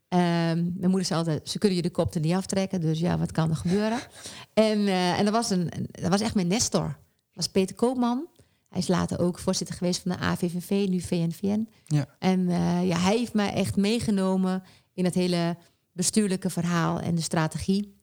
Ehm, 0.09 0.57
mijn 0.57 0.91
moeder 0.91 1.05
zei 1.05 1.19
altijd, 1.19 1.49
ze 1.49 1.59
kunnen 1.59 1.77
je 1.77 1.83
de 1.83 1.91
kop 1.91 2.15
er 2.15 2.21
niet 2.21 2.35
aftrekken. 2.35 2.81
Dus 2.81 3.01
ja, 3.01 3.19
wat 3.19 3.33
kan 3.33 3.51
er 3.51 3.57
gebeuren? 3.57 4.01
En, 4.55 4.87
eh, 4.87 5.19
en 5.19 5.25
dat, 5.25 5.35
was 5.35 5.51
een, 5.51 5.71
dat 5.91 6.11
was 6.11 6.21
echt 6.21 6.35
mijn 6.35 6.47
Nestor. 6.47 6.87
Dat 6.87 6.97
was 7.33 7.49
Peter 7.49 7.77
Koopman. 7.77 8.27
Hij 8.69 8.79
is 8.81 8.89
later 8.89 9.19
ook 9.19 9.39
voorzitter 9.39 9.77
geweest 9.77 10.01
van 10.03 10.11
de 10.11 10.19
AVVV, 10.19 10.87
nu 10.89 11.01
VNVN. 11.01 11.69
Ja. 11.85 12.07
En 12.19 12.49
eh, 12.49 12.87
ja, 12.87 12.99
hij 12.99 13.17
heeft 13.17 13.33
mij 13.33 13.53
echt 13.53 13.77
meegenomen 13.77 14.63
in 14.93 15.05
het 15.05 15.15
hele 15.15 15.57
bestuurlijke 15.93 16.51
verhaal 16.51 17.01
en 17.01 17.15
de 17.15 17.21
strategie. 17.21 17.99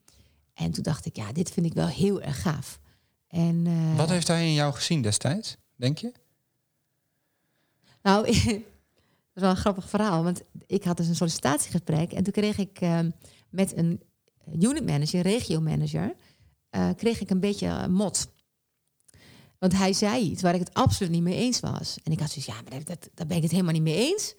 En 0.54 0.70
toen 0.70 0.82
dacht 0.82 1.06
ik, 1.06 1.16
ja, 1.16 1.32
dit 1.32 1.50
vind 1.50 1.66
ik 1.66 1.74
wel 1.74 1.86
heel 1.86 2.22
erg 2.22 2.42
gaaf. 2.42 2.78
En, 3.28 3.66
eh, 3.66 3.96
Wat 3.96 4.08
heeft 4.08 4.28
hij 4.28 4.46
in 4.46 4.54
jou 4.54 4.74
gezien 4.74 5.02
destijds, 5.02 5.56
denk 5.76 5.98
je? 5.98 6.12
Nou, 8.02 8.24
dat 8.26 8.34
is 9.34 9.42
wel 9.42 9.50
een 9.50 9.56
grappig 9.56 9.88
verhaal. 9.88 10.22
Want 10.22 10.42
ik 10.66 10.84
had 10.84 10.96
dus 10.96 11.08
een 11.08 11.14
sollicitatiegesprek. 11.14 12.12
En 12.12 12.22
toen 12.22 12.32
kreeg 12.32 12.58
ik 12.58 12.80
ehm, 12.80 13.10
met 13.50 13.76
een 13.76 14.02
unit 14.60 14.86
manager, 14.86 15.20
regio 15.20 15.60
manager, 15.60 16.14
eh, 16.70 16.90
kreeg 16.96 17.20
ik 17.20 17.30
een 17.30 17.40
beetje 17.40 17.66
eh, 17.66 17.86
mot. 17.86 18.32
Want 19.58 19.72
hij 19.72 19.92
zei 19.92 20.22
iets 20.22 20.42
waar 20.42 20.54
ik 20.54 20.60
het 20.60 20.74
absoluut 20.74 21.12
niet 21.12 21.22
mee 21.22 21.36
eens 21.36 21.60
was. 21.60 21.98
En 22.02 22.12
ik 22.12 22.20
had 22.20 22.30
zoiets, 22.30 22.52
ja, 22.52 22.62
maar 22.62 22.78
dat, 22.78 22.86
dat, 22.86 23.10
daar 23.14 23.26
ben 23.26 23.36
ik 23.36 23.42
het 23.42 23.52
helemaal 23.52 23.72
niet 23.72 23.82
mee 23.82 24.10
eens. 24.10 24.34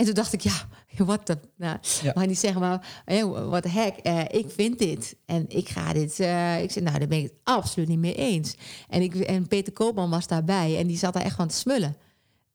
En 0.00 0.06
toen 0.06 0.14
dacht 0.14 0.32
ik, 0.32 0.40
ja, 0.40 0.52
wat 0.96 1.26
de... 1.26 1.38
Nou, 1.56 1.78
Ja. 2.02 2.12
mag 2.14 2.26
niet 2.26 2.38
zeggen, 2.38 2.60
maar 2.60 2.86
wat 3.48 3.62
de 3.62 3.68
heck, 3.68 3.96
eh, 3.96 4.20
ik 4.28 4.50
vind 4.50 4.78
dit. 4.78 5.16
En 5.26 5.44
ik 5.48 5.68
ga 5.68 5.92
dit... 5.92 6.20
eh, 6.20 6.62
ik 6.62 6.70
zei, 6.70 6.84
nou, 6.84 6.98
daar 6.98 7.08
ben 7.08 7.18
ik 7.18 7.24
het 7.24 7.34
absoluut 7.44 7.88
niet 7.88 7.98
mee 7.98 8.14
eens. 8.14 8.54
En, 8.88 9.02
ik, 9.02 9.14
en 9.14 9.46
Peter 9.48 9.72
Koopman 9.72 10.10
was 10.10 10.26
daarbij 10.26 10.78
en 10.78 10.86
die 10.86 10.96
zat 10.98 11.12
daar 11.12 11.22
echt 11.22 11.36
van 11.36 11.48
te 11.48 11.54
smullen. 11.54 11.96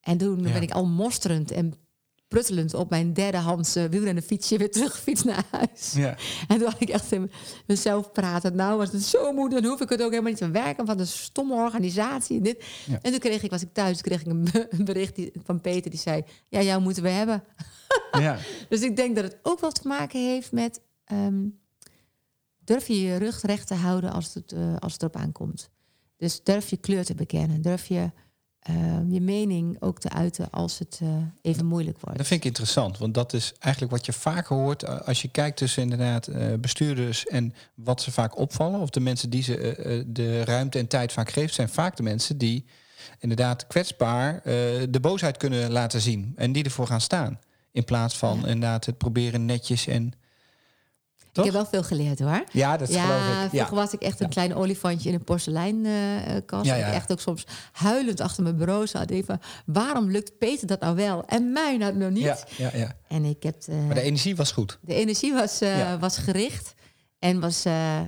En 0.01 0.17
toen 0.17 0.43
Ja. 0.43 0.51
ben 0.53 0.61
ik 0.61 0.71
al 0.71 0.85
mosterend 0.85 1.51
en 1.51 1.73
pruttelend 2.27 2.73
op 2.73 2.89
mijn 2.89 3.13
derdehandse 3.13 3.89
wielrennerfietsje 3.89 4.57
weer 4.57 4.71
teruggefietst 4.71 5.25
naar 5.25 5.43
huis. 5.51 5.93
Ja. 5.93 6.17
En 6.47 6.57
toen 6.57 6.67
had 6.71 6.81
ik 6.81 6.89
echt 6.89 7.11
in 7.11 7.31
mezelf 7.67 8.11
praten. 8.11 8.55
Nou, 8.55 8.77
was 8.77 8.91
het 8.91 9.03
zo 9.03 9.31
moe, 9.33 9.49
dan 9.49 9.65
hoef 9.65 9.81
ik 9.81 9.89
het 9.89 10.01
ook 10.01 10.09
helemaal 10.09 10.29
niet 10.31 10.39
te 10.39 10.49
werken. 10.51 10.85
Van 10.85 10.97
de 10.97 11.05
stomme 11.05 11.53
organisatie 11.55 12.37
en 12.37 12.43
dit. 12.43 12.63
Ja. 12.85 12.99
En 13.01 13.11
toen 13.11 13.19
kreeg 13.19 13.43
ik, 13.43 13.49
was 13.51 13.61
ik 13.61 13.73
thuis, 13.73 14.01
kreeg 14.01 14.21
ik 14.21 14.27
een, 14.27 14.43
be- 14.51 14.67
een 14.69 14.85
bericht 14.85 15.15
die- 15.15 15.31
van 15.43 15.61
Peter 15.61 15.91
die 15.91 15.99
zei: 15.99 16.23
Ja, 16.49 16.61
jou 16.61 16.81
moeten 16.81 17.03
we 17.03 17.09
hebben. 17.09 17.43
ja. 18.11 18.37
Dus 18.69 18.81
ik 18.81 18.95
denk 18.95 19.15
dat 19.15 19.23
het 19.23 19.37
ook 19.43 19.59
wel 19.59 19.71
te 19.71 19.87
maken 19.87 20.19
heeft 20.19 20.51
met. 20.51 20.81
ehm, 21.05 21.43
durf 22.63 22.87
je 22.87 23.01
je 23.01 23.15
rug 23.15 23.41
recht 23.41 23.67
te 23.67 23.73
houden 23.73 24.11
als 24.11 24.33
het, 24.33 24.51
eh, 24.51 24.75
als 24.79 24.93
het 24.93 25.01
erop 25.01 25.15
aankomt. 25.15 25.69
Dus 26.17 26.43
durf 26.43 26.69
je 26.69 26.77
kleur 26.77 27.05
te 27.05 27.15
bekennen. 27.15 27.61
Durf 27.61 27.85
je 27.85 28.11
ehm, 28.73 29.11
je 29.11 29.21
mening 29.21 29.77
ook 29.79 29.99
te 29.99 30.09
uiten 30.09 30.49
als 30.49 30.79
het 30.79 30.99
eh, 31.01 31.09
even 31.41 31.65
moeilijk 31.65 31.99
wordt. 31.99 32.17
Dat 32.17 32.27
vind 32.27 32.39
ik 32.39 32.45
interessant, 32.45 32.97
want 32.97 33.13
dat 33.13 33.33
is 33.33 33.53
eigenlijk 33.59 33.93
wat 33.93 34.05
je 34.05 34.13
vaker 34.13 34.55
hoort 34.55 34.83
eh, 34.83 34.99
als 35.01 35.21
je 35.21 35.27
kijkt 35.27 35.57
tussen 35.57 35.81
inderdaad 35.81 36.27
eh, 36.27 36.53
bestuurders 36.59 37.25
en 37.25 37.53
wat 37.75 38.01
ze 38.01 38.11
vaak 38.11 38.37
opvallen. 38.37 38.79
Of 38.79 38.89
de 38.89 38.99
mensen 38.99 39.29
die 39.29 39.43
ze 39.43 40.03
de 40.07 40.43
ruimte 40.43 40.79
en 40.79 40.87
tijd 40.87 41.11
vaak 41.11 41.29
geeft, 41.29 41.53
zijn 41.53 41.69
vaak 41.69 41.97
de 41.97 42.03
mensen 42.03 42.37
die 42.37 42.65
inderdaad 43.19 43.67
kwetsbaar 43.67 44.41
de 44.89 44.99
boosheid 45.01 45.37
kunnen 45.37 45.71
laten 45.71 46.01
zien 46.01 46.33
en 46.35 46.51
die 46.51 46.63
ervoor 46.63 46.87
gaan 46.87 47.01
staan. 47.01 47.39
In 47.71 47.83
plaats 47.83 48.17
van 48.17 48.39
Ja. 48.39 48.47
inderdaad 48.47 48.85
het 48.85 48.97
proberen 48.97 49.45
netjes 49.45 49.87
en. 49.87 50.13
Ik 51.37 51.43
heb 51.43 51.53
wel 51.53 51.65
veel 51.65 51.83
geleerd 51.83 52.19
hoor. 52.19 52.43
Ja, 52.51 52.77
dat 52.77 52.89
ja, 52.93 53.03
geloof 53.05 53.43
ik. 53.43 53.49
vroeger 53.49 53.75
Ja. 53.75 53.81
was 53.81 53.93
ik 53.93 54.01
echt 54.01 54.19
een 54.19 54.29
klein 54.29 54.55
olifantje 54.55 55.09
in 55.09 55.15
een 55.15 55.23
porseleinkast. 55.23 56.65
Ja. 56.65 56.75
Ik 56.75 56.93
echt 56.93 57.11
ook 57.11 57.19
soms 57.19 57.45
huilend 57.71 58.19
achter 58.19 58.43
mijn 58.43 58.55
bureau 58.57 58.87
zat. 58.87 59.09
Even, 59.09 59.39
waarom 59.65 60.11
lukt 60.11 60.37
Peter 60.37 60.67
dat 60.67 60.79
nou 60.79 60.95
wel 60.95 61.25
en 61.25 61.51
mij 61.51 61.77
nou 61.77 62.11
niet? 62.11 62.23
Ja, 62.23 62.37
ja, 62.57 62.69
ja. 62.73 62.95
En 63.07 63.23
ik 63.25 63.43
heb 63.43 63.55
eh, 63.67 63.85
Maar 63.85 63.95
de 63.95 64.01
energie 64.01 64.35
was 64.35 64.51
goed. 64.51 64.79
de 64.81 64.93
energie 64.93 65.33
was, 65.33 65.61
eh, 65.61 65.93
was 65.99 66.17
gericht 66.17 66.73
en 67.19 67.39
was, 67.39 67.65
eh, 67.65 68.01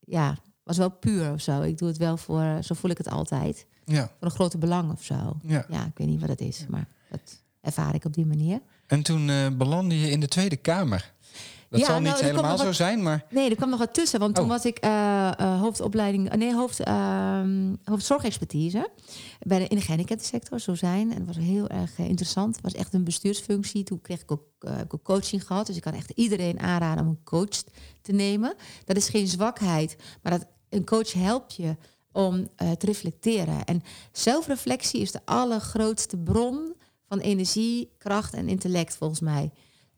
ja, 0.00 0.36
was 0.62 0.76
wel 0.76 0.90
puur 0.90 1.32
of 1.32 1.40
zo. 1.40 1.62
Ik 1.62 1.78
doe 1.78 1.88
het 1.88 1.96
wel 1.96 2.16
voor, 2.16 2.58
zo 2.62 2.74
voel 2.74 2.90
ik 2.90 2.98
het 2.98 3.10
altijd, 3.10 3.66
Ja, 3.84 4.02
voor 4.02 4.28
een 4.28 4.30
grote 4.30 4.58
belang 4.58 4.92
of 4.92 5.02
zo. 5.04 5.36
ja. 5.42 5.64
Ja, 5.68 5.84
ik 5.84 5.92
weet 5.98 6.06
niet 6.06 6.20
wat 6.20 6.28
het 6.28 6.40
is, 6.40 6.64
maar 6.68 6.86
dat 7.10 7.20
ervaar 7.60 7.94
ik 7.94 8.04
op 8.04 8.14
die 8.14 8.26
manier. 8.26 8.60
En 8.86 9.02
toen 9.02 9.56
belandde 9.58 10.00
je 10.00 10.10
in 10.10 10.20
de 10.20 10.28
Tweede 10.28 10.56
Kamer. 10.56 11.12
Dat 11.70 11.80
Ja, 11.80 11.86
zal 11.86 12.00
nou, 12.00 12.14
niet 12.14 12.24
helemaal 12.24 12.58
zo 12.58 12.64
wat- 12.64 12.74
zijn, 12.74 13.02
maar 13.02 13.24
Nee, 13.30 13.50
er 13.50 13.56
kwam 13.56 13.70
nog 13.70 13.78
wat 13.78 13.94
tussen. 13.94 14.20
Want 14.20 14.34
toen 14.34 14.44
Oh. 14.44 14.50
was 14.50 14.64
ik 14.64 14.78
eh, 14.78 15.28
eh, 15.40 15.60
hoofdopleiding, 15.60 16.30
eh, 16.30 16.38
nee, 16.38 16.54
hoofd, 16.54 16.80
ehm 16.80 17.74
hoofdzorgexpertise 17.84 18.90
bij 19.40 19.58
de, 19.58 19.66
in 19.66 19.76
de 19.76 19.82
gehandicaptensector, 19.82 20.60
zo 20.60 20.74
zijn. 20.74 21.12
En 21.12 21.18
dat 21.24 21.36
was 21.36 21.44
heel 21.44 21.68
erg 21.68 21.98
interessant. 21.98 22.54
Het 22.54 22.64
was 22.64 22.74
echt 22.74 22.94
een 22.94 23.04
bestuursfunctie. 23.04 23.84
Toen 23.84 24.00
kreeg 24.00 24.20
ik 24.20 24.30
ook, 24.32 24.42
ik 24.82 24.94
ook 24.94 25.02
coaching 25.02 25.46
gehad. 25.46 25.66
Dus 25.66 25.76
ik 25.76 25.82
kan 25.82 25.92
echt 25.94 26.10
iedereen 26.14 26.60
aanraden 26.60 27.04
om 27.04 27.10
een 27.10 27.22
coach 27.24 27.62
te 28.02 28.12
nemen. 28.12 28.54
Dat 28.84 28.96
is 28.96 29.08
geen 29.08 29.26
zwakheid, 29.28 29.96
maar 30.22 30.32
dat, 30.32 30.46
een 30.68 30.84
coach 30.84 31.12
helpt 31.12 31.54
je 31.54 31.76
om 32.12 32.46
te 32.56 32.86
reflecteren. 32.86 33.64
En 33.64 33.82
zelfreflectie 34.12 35.00
is 35.00 35.12
de 35.12 35.20
allergrootste 35.24 36.16
bron 36.16 36.74
van 37.08 37.18
energie, 37.18 37.92
kracht 37.98 38.34
en 38.34 38.48
intellect, 38.48 38.96
volgens 38.96 39.20
mij. 39.20 39.50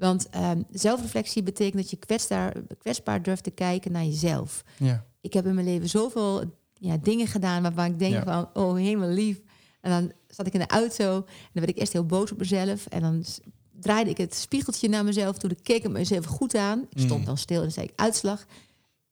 Want 0.08 0.28
ehm, 0.28 0.62
zelfreflectie 0.70 1.42
betekent 1.42 1.76
dat 1.82 1.90
je 1.90 1.96
kwetsbaar, 1.96 2.54
kwetsbaar 2.78 3.22
durft 3.22 3.44
te 3.44 3.50
kijken 3.50 3.92
naar 3.92 4.04
jezelf. 4.04 4.62
ja. 4.78 5.04
Ik 5.20 5.32
heb 5.32 5.46
in 5.46 5.54
mijn 5.54 5.66
leven 5.66 5.88
zoveel 5.88 6.44
ja, 6.74 6.96
dingen 6.96 7.26
gedaan 7.26 7.62
waarvan 7.62 7.84
ik 7.84 7.98
denk 7.98 8.12
Ja. 8.14 8.22
van, 8.24 8.62
oh 8.64 8.74
helemaal 8.76 9.08
lief. 9.08 9.40
En 9.80 9.90
dan 9.90 10.12
zat 10.28 10.46
ik 10.46 10.52
in 10.52 10.60
de 10.60 10.66
auto 10.66 11.14
en 11.16 11.24
dan 11.26 11.48
werd 11.52 11.68
ik 11.68 11.78
eerst 11.78 11.92
heel 11.92 12.06
boos 12.06 12.32
op 12.32 12.38
mezelf. 12.38 12.86
En 12.86 13.00
dan 13.00 13.24
draaide 13.80 14.10
ik 14.10 14.16
het 14.16 14.34
spiegeltje 14.34 14.88
naar 14.88 15.04
mezelf 15.04 15.38
toe. 15.38 15.50
Ik 15.50 15.58
keek 15.62 15.84
ik 15.84 15.90
mezelf 15.90 16.24
goed 16.24 16.54
aan. 16.54 16.86
Ik 16.90 16.98
stond 17.00 17.20
Mm. 17.20 17.26
dan 17.26 17.38
stil 17.38 17.56
en 17.56 17.62
dan 17.62 17.72
zei 17.72 17.86
ik, 17.86 17.92
uitslag. 17.96 18.44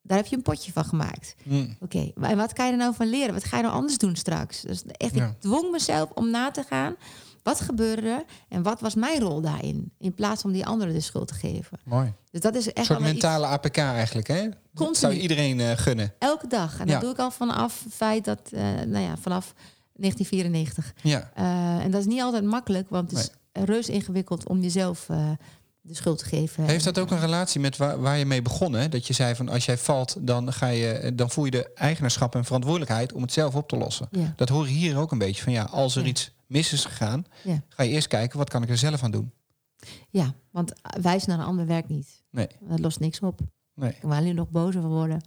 Daar 0.03 0.16
heb 0.16 0.26
je 0.26 0.37
een 0.37 0.42
potje 0.42 0.72
van 0.72 0.85
gemaakt. 0.85 1.35
Mm. 1.44 1.76
Oké, 1.81 2.12
en 2.20 2.37
wat 2.37 2.53
kan 2.53 2.66
je 2.66 2.72
er 2.72 2.79
nou 2.79 2.94
van 2.94 3.07
leren? 3.11 3.35
Wat 3.35 3.44
ga 3.44 3.57
je 3.57 3.62
nou 3.62 3.74
anders 3.74 3.98
doen 3.98 4.16
straks? 4.16 4.61
Dus 4.61 4.83
echt, 4.87 5.14
Ja. 5.14 5.26
ik 5.26 5.40
dwong 5.40 5.70
mezelf 5.70 6.11
om 6.14 6.31
na 6.31 6.50
te 6.50 6.62
gaan. 6.62 6.94
Wat 7.42 7.61
gebeurde 7.61 8.09
er 8.09 8.24
en 8.48 8.62
wat 8.62 8.81
was 8.81 8.94
mijn 8.94 9.20
rol 9.20 9.40
daarin? 9.40 9.92
In 9.98 10.14
plaats 10.14 10.42
van 10.42 10.53
die 10.53 10.66
anderen 10.66 10.94
de 10.94 11.00
schuld 11.00 11.29
te 11.29 11.35
geven. 11.35 11.79
Mooi. 11.85 12.12
Dus 12.31 12.40
dat 12.40 12.55
is 12.55 12.66
Een 12.66 12.72
echt 12.72 12.87
soort 12.87 12.98
wel 13.00 13.09
iets- 13.11 13.22
mentale 13.22 13.46
APK 13.46 13.76
eigenlijk, 13.76 14.26
hè? 14.29 14.42
Dat 14.42 14.57
Continu. 14.74 14.94
zou 14.98 15.12
je 15.14 15.20
iedereen 15.20 15.61
eh, 15.61 15.70
gunnen. 15.76 16.14
elke 16.18 16.46
dag. 16.46 16.79
En 16.81 16.87
Ja. 16.87 16.92
dat 16.92 17.00
doe 17.00 17.11
ik 17.11 17.18
al 17.18 17.31
vanaf 17.31 17.83
het 17.85 17.94
feit 17.94 18.24
dat, 18.24 18.40
eh, 18.53 18.62
nou 18.62 18.98
ja, 19.05 19.16
vanaf 19.16 19.55
1994. 19.92 20.92
Ja, 21.03 21.31
Eh, 21.35 21.85
en 21.85 21.90
dat 21.90 22.00
is 22.00 22.07
niet 22.07 22.20
altijd 22.20 22.44
makkelijk, 22.44 22.88
want 22.88 23.11
het 23.11 23.20
is 23.20 23.31
reus 23.64 23.88
ingewikkeld 23.88 24.48
om 24.48 24.61
jezelf 24.61 25.07
de 25.83 25.94
schuld 25.94 26.18
te 26.18 26.24
geven. 26.24 26.64
Heeft 26.64 26.85
dat 26.85 26.98
ook 26.98 27.11
een 27.11 27.20
relatie 27.20 27.61
met 27.61 27.76
waar, 27.76 28.00
waar 28.00 28.18
je 28.18 28.26
mee 28.26 28.42
begonnen? 28.42 28.81
hè? 28.81 28.88
Dat 28.88 29.07
je 29.07 29.12
zei 29.12 29.35
van 29.35 29.48
als 29.48 29.64
jij 29.64 29.79
valt, 29.79 30.16
dan, 30.18 30.53
ga 30.53 30.66
je, 30.66 31.12
dan 31.14 31.31
voel 31.31 31.44
je 31.44 31.50
de 31.50 31.70
eigenaarschap 31.74 32.35
en 32.35 32.44
verantwoordelijkheid 32.44 33.12
om 33.12 33.22
het 33.22 33.33
zelf 33.33 33.55
op 33.55 33.68
te 33.68 33.76
lossen. 33.76 34.09
Ja, 34.11 34.33
Dat 34.37 34.48
hoor 34.48 34.66
je 34.66 34.72
hier 34.74 34.98
ook 34.98 35.12
een 35.12 35.18
beetje 35.18 35.42
van 35.42 35.53
ja, 35.53 35.62
als 35.62 35.96
er 35.96 36.03
Ja. 36.03 36.09
iets 36.09 36.31
mis 36.51 36.73
is 36.73 36.85
gegaan, 36.85 37.25
Ja. 37.45 37.63
ga 37.69 37.83
je 37.83 37.91
eerst 37.91 38.07
kijken 38.09 38.39
wat 38.39 38.51
kan 38.51 38.63
ik 38.63 38.69
er 38.69 38.79
zelf 38.79 39.03
aan 39.03 39.11
doen. 39.11 39.31
ja, 40.11 40.35
want 40.51 40.73
wijzen 41.01 41.29
naar 41.29 41.39
een 41.39 41.45
ander 41.45 41.67
werkt 41.67 41.89
niet. 41.89 42.23
Nee, 42.31 42.47
Dat 42.61 42.79
lost 42.81 43.01
niks 43.01 43.21
op. 43.21 43.41
nee. 43.75 43.91
Ik 43.91 44.01
kan 44.01 44.11
alleen 44.13 44.35
nog 44.35 44.51
bozer 44.51 44.81
van 44.81 44.91
worden. 44.91 45.21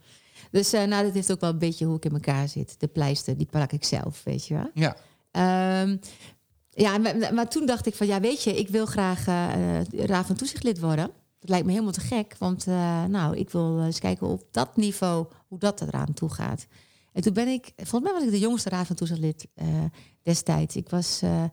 Dus 0.52 0.74
eh, 0.74 0.84
nou, 0.84 1.04
dat 1.04 1.14
heeft 1.14 1.32
ook 1.32 1.40
wel 1.40 1.50
een 1.50 1.58
beetje 1.60 1.86
hoe 1.86 1.96
ik 1.96 2.06
in 2.06 2.12
elkaar 2.14 2.48
zit. 2.48 2.76
De 2.80 2.88
pleister, 2.88 3.38
die 3.38 3.46
plak 3.48 3.72
ik 3.72 3.84
zelf, 3.84 4.24
weet 4.24 4.48
je 4.48 4.54
wel. 4.54 4.70
Ja, 4.74 4.96
Ehm, 5.32 5.98
Ja, 6.76 6.98
maar, 6.98 7.34
maar 7.34 7.50
toen 7.50 7.66
dacht 7.66 7.86
ik 7.86 7.96
van 7.96 8.08
ja, 8.08 8.20
weet 8.20 8.44
je, 8.44 8.58
ik 8.60 8.68
wil 8.70 8.86
graag 8.86 9.28
eh 9.28 9.82
raad 10.06 10.26
van 10.26 10.36
toezichtlid 10.36 10.80
worden. 10.80 11.12
Dat 11.40 11.50
lijkt 11.50 11.66
me 11.66 11.72
helemaal 11.72 11.94
te 11.94 12.00
gek, 12.02 12.36
want 12.40 12.68
eh, 12.68 13.04
nou, 13.04 13.38
ik 13.38 13.50
wil 13.50 13.84
eens 13.84 14.00
kijken 14.00 14.28
op 14.28 14.44
dat 14.52 14.76
niveau 14.78 15.28
hoe 15.48 15.60
dat 15.60 15.82
eraan 15.82 16.14
toe 16.14 16.30
gaat. 16.30 16.66
En 17.14 17.22
toen 17.22 17.34
ben 17.34 17.48
ik, 17.48 17.72
volgens 17.76 18.02
mij 18.04 18.14
was 18.14 18.24
ik 18.24 18.32
de 18.32 18.40
jongste 18.40 18.70
raad 18.70 18.88
van 18.88 18.96
toezichtlid 18.96 19.48
eh, 19.54 19.68
destijds. 20.24 20.76
Ik 20.76 20.90
was 20.90 21.22
eh 21.22 21.44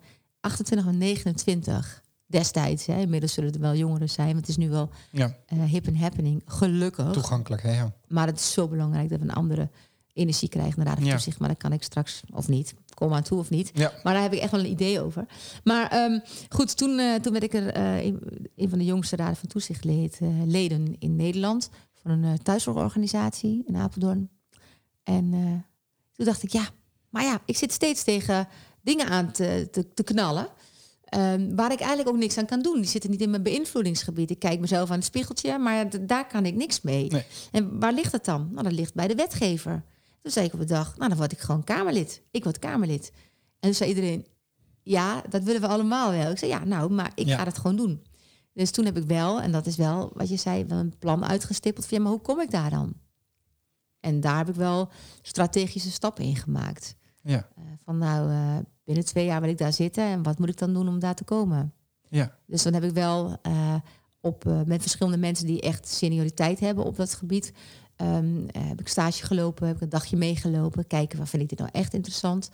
28 0.41 0.89
of 0.89 0.95
29 0.95 2.03
destijds. 2.27 2.87
Hè. 2.87 3.01
Inmiddels 3.01 3.33
zullen 3.33 3.53
er 3.53 3.61
wel 3.61 3.75
jongeren 3.75 4.11
zijn, 4.11 4.27
want 4.27 4.39
het 4.41 4.49
is 4.49 4.57
nu 4.57 4.69
wel 4.71 4.91
Ja, 5.11 5.37
eh, 5.47 5.63
hip 5.63 5.87
en 5.87 5.97
happening, 5.97 6.43
gelukkig. 6.47 7.13
toegankelijk. 7.13 7.63
Hè? 7.63 7.73
Ja. 7.77 7.93
Maar 8.09 8.27
het 8.27 8.39
is 8.39 8.53
zo 8.53 8.69
belangrijk 8.69 9.09
dat 9.09 9.19
we 9.19 9.25
een 9.25 9.33
andere 9.35 9.71
energie 10.13 10.49
krijgen 10.49 10.77
naar 10.77 10.85
de 10.95 11.01
raad 11.01 11.05
Ja. 11.09 11.15
toezicht. 11.15 11.39
Maar 11.39 11.49
dat 11.49 11.59
kan 11.59 11.73
ik 11.73 11.83
straks, 11.83 12.23
of 12.35 12.49
niet. 12.49 12.75
Kom 12.95 13.13
aan 13.15 13.23
toe 13.23 13.39
of 13.39 13.51
niet. 13.51 13.71
Ja. 13.75 13.93
Maar 14.03 14.13
daar 14.15 14.23
heb 14.23 14.33
ik 14.33 14.39
echt 14.41 14.51
wel 14.51 14.61
een 14.61 14.71
idee 14.71 15.01
over. 15.01 15.25
Maar 15.65 15.91
ehm, 15.91 16.19
goed, 16.49 16.77
toen, 16.77 16.99
eh, 16.99 17.15
toen 17.15 17.33
werd 17.33 17.45
ik 17.45 17.55
er 17.55 17.67
eh, 17.69 18.05
een, 18.05 18.21
een 18.57 18.69
van 18.69 18.79
de 18.79 18.85
jongste 18.85 19.17
raden 19.17 19.37
van 19.37 19.49
toezichtleden 19.49 20.51
leden 20.51 20.97
in 20.99 21.17
Nederland. 21.17 21.71
Van 21.95 22.11
een 22.11 22.25
eh, 22.25 22.33
thuiszorgorganisatie 22.43 23.63
in 23.67 23.77
Apeldoorn. 23.77 24.31
En 25.03 25.33
eh, 25.35 25.41
toen 26.13 26.27
dacht 26.27 26.43
ik, 26.43 26.51
ja, 26.53 26.69
maar 27.11 27.23
ja, 27.23 27.41
ik 27.45 27.57
zit 27.57 27.73
steeds 27.73 28.03
tegen 28.05 28.49
dingen 28.83 29.07
aan 29.09 29.33
te, 29.33 29.69
te, 29.71 29.93
te 29.95 30.03
knallen. 30.03 30.49
ehm, 31.05 31.55
waar 31.55 31.73
ik 31.73 31.79
eigenlijk 31.81 32.09
ook 32.09 32.17
niks 32.17 32.39
aan 32.39 32.47
kan 32.47 32.63
doen. 32.63 32.75
Die 32.81 32.91
zitten 32.91 33.11
niet 33.11 33.21
in 33.21 33.31
mijn 33.31 33.43
beïnvloedingsgebied. 33.43 34.31
Ik 34.31 34.39
kijk 34.39 34.61
mezelf 34.61 34.91
aan 34.91 34.97
het 34.97 35.05
spiegeltje, 35.05 35.59
maar 35.59 36.07
daar 36.07 36.27
kan 36.27 36.47
ik 36.47 36.55
niks 36.55 36.81
mee. 36.81 37.07
Nee. 37.11 37.25
En 37.51 37.81
waar 37.81 37.93
ligt 37.93 38.13
het 38.13 38.25
dan? 38.25 38.49
Nou, 38.53 38.63
dat 38.63 38.73
ligt 38.73 38.95
bij 38.95 39.09
de 39.09 39.15
wetgever. 39.15 39.85
Toen 40.23 40.33
zei 40.33 40.47
ik 40.47 40.53
op 40.53 40.59
de 40.59 40.65
dag, 40.67 40.97
nou, 40.97 41.09
dan 41.09 41.19
word 41.19 41.33
ik 41.33 41.39
gewoon 41.39 41.65
Kamerlid. 41.65 42.23
Ik 42.31 42.45
word 42.45 42.59
Kamerlid. 42.59 43.11
En 43.15 43.59
toen 43.61 43.75
zei 43.75 43.89
iedereen, 43.89 44.27
ja, 44.83 45.23
dat 45.29 45.43
willen 45.43 45.61
we 45.61 45.67
allemaal 45.67 46.11
wel. 46.11 46.31
Ik 46.31 46.39
zei, 46.39 46.51
ja, 46.51 46.65
nou, 46.65 46.91
maar 46.93 47.13
ik 47.15 47.27
Ja. 47.27 47.37
ga 47.37 47.45
het 47.45 47.59
gewoon 47.59 47.77
doen. 47.77 48.03
Dus 48.53 48.71
toen 48.71 48.85
heb 48.85 48.97
ik 48.97 49.05
wel, 49.05 49.41
en 49.41 49.53
dat 49.53 49.67
is 49.67 49.77
wel 49.77 50.11
wat 50.15 50.29
je 50.29 50.37
zei, 50.37 50.65
wel 50.65 50.79
een 50.79 50.99
plan 50.99 51.25
uitgestippeld. 51.25 51.87
Van, 51.87 51.97
ja, 51.99 52.03
maar 52.03 52.13
hoe 52.13 52.21
kom 52.23 52.41
ik 52.41 52.51
daar 52.51 52.71
dan? 52.71 52.93
En 54.01 54.21
daar 54.21 54.37
heb 54.37 54.49
ik 54.49 54.55
wel 54.55 54.89
strategische 55.23 55.91
stappen 55.91 56.25
in 56.25 56.37
gemaakt. 56.37 56.95
Ja. 57.23 57.49
Eh, 57.57 57.63
van 57.85 57.99
nou, 57.99 58.31
eh, 58.31 58.57
binnen 58.85 59.05
twee 59.05 59.25
jaar 59.25 59.41
wil 59.41 59.51
ik 59.51 59.59
daar 59.59 59.73
zitten. 59.73 60.05
En 60.05 60.23
wat 60.23 60.39
moet 60.39 60.49
ik 60.49 60.59
dan 60.59 60.73
doen 60.75 60.89
om 60.89 60.99
daar 60.99 61.15
te 61.15 61.25
komen? 61.25 61.73
Ja. 62.09 62.37
Dus 62.47 62.63
dan 62.63 62.75
heb 62.75 62.83
ik 62.85 62.93
wel 62.93 63.37
eh, 63.43 63.75
op, 64.21 64.45
met 64.67 64.81
verschillende 64.81 65.19
mensen 65.19 65.47
die 65.47 65.61
echt 65.61 65.89
senioriteit 65.89 66.61
hebben 66.61 66.85
op 66.85 66.97
dat 66.97 67.15
gebied. 67.15 67.53
ehm, 67.97 68.47
eh, 68.47 68.69
heb 68.69 68.81
ik 68.81 68.89
stage 68.89 69.27
gelopen, 69.27 69.67
heb 69.67 69.77
ik 69.77 69.83
een 69.83 69.89
dagje 69.89 70.17
meegelopen. 70.17 70.87
Kijken, 70.87 71.19
waar 71.19 71.29
vind 71.29 71.43
ik 71.43 71.49
dit 71.49 71.59
nou 71.59 71.71
echt 71.73 71.95
interessant? 71.95 72.51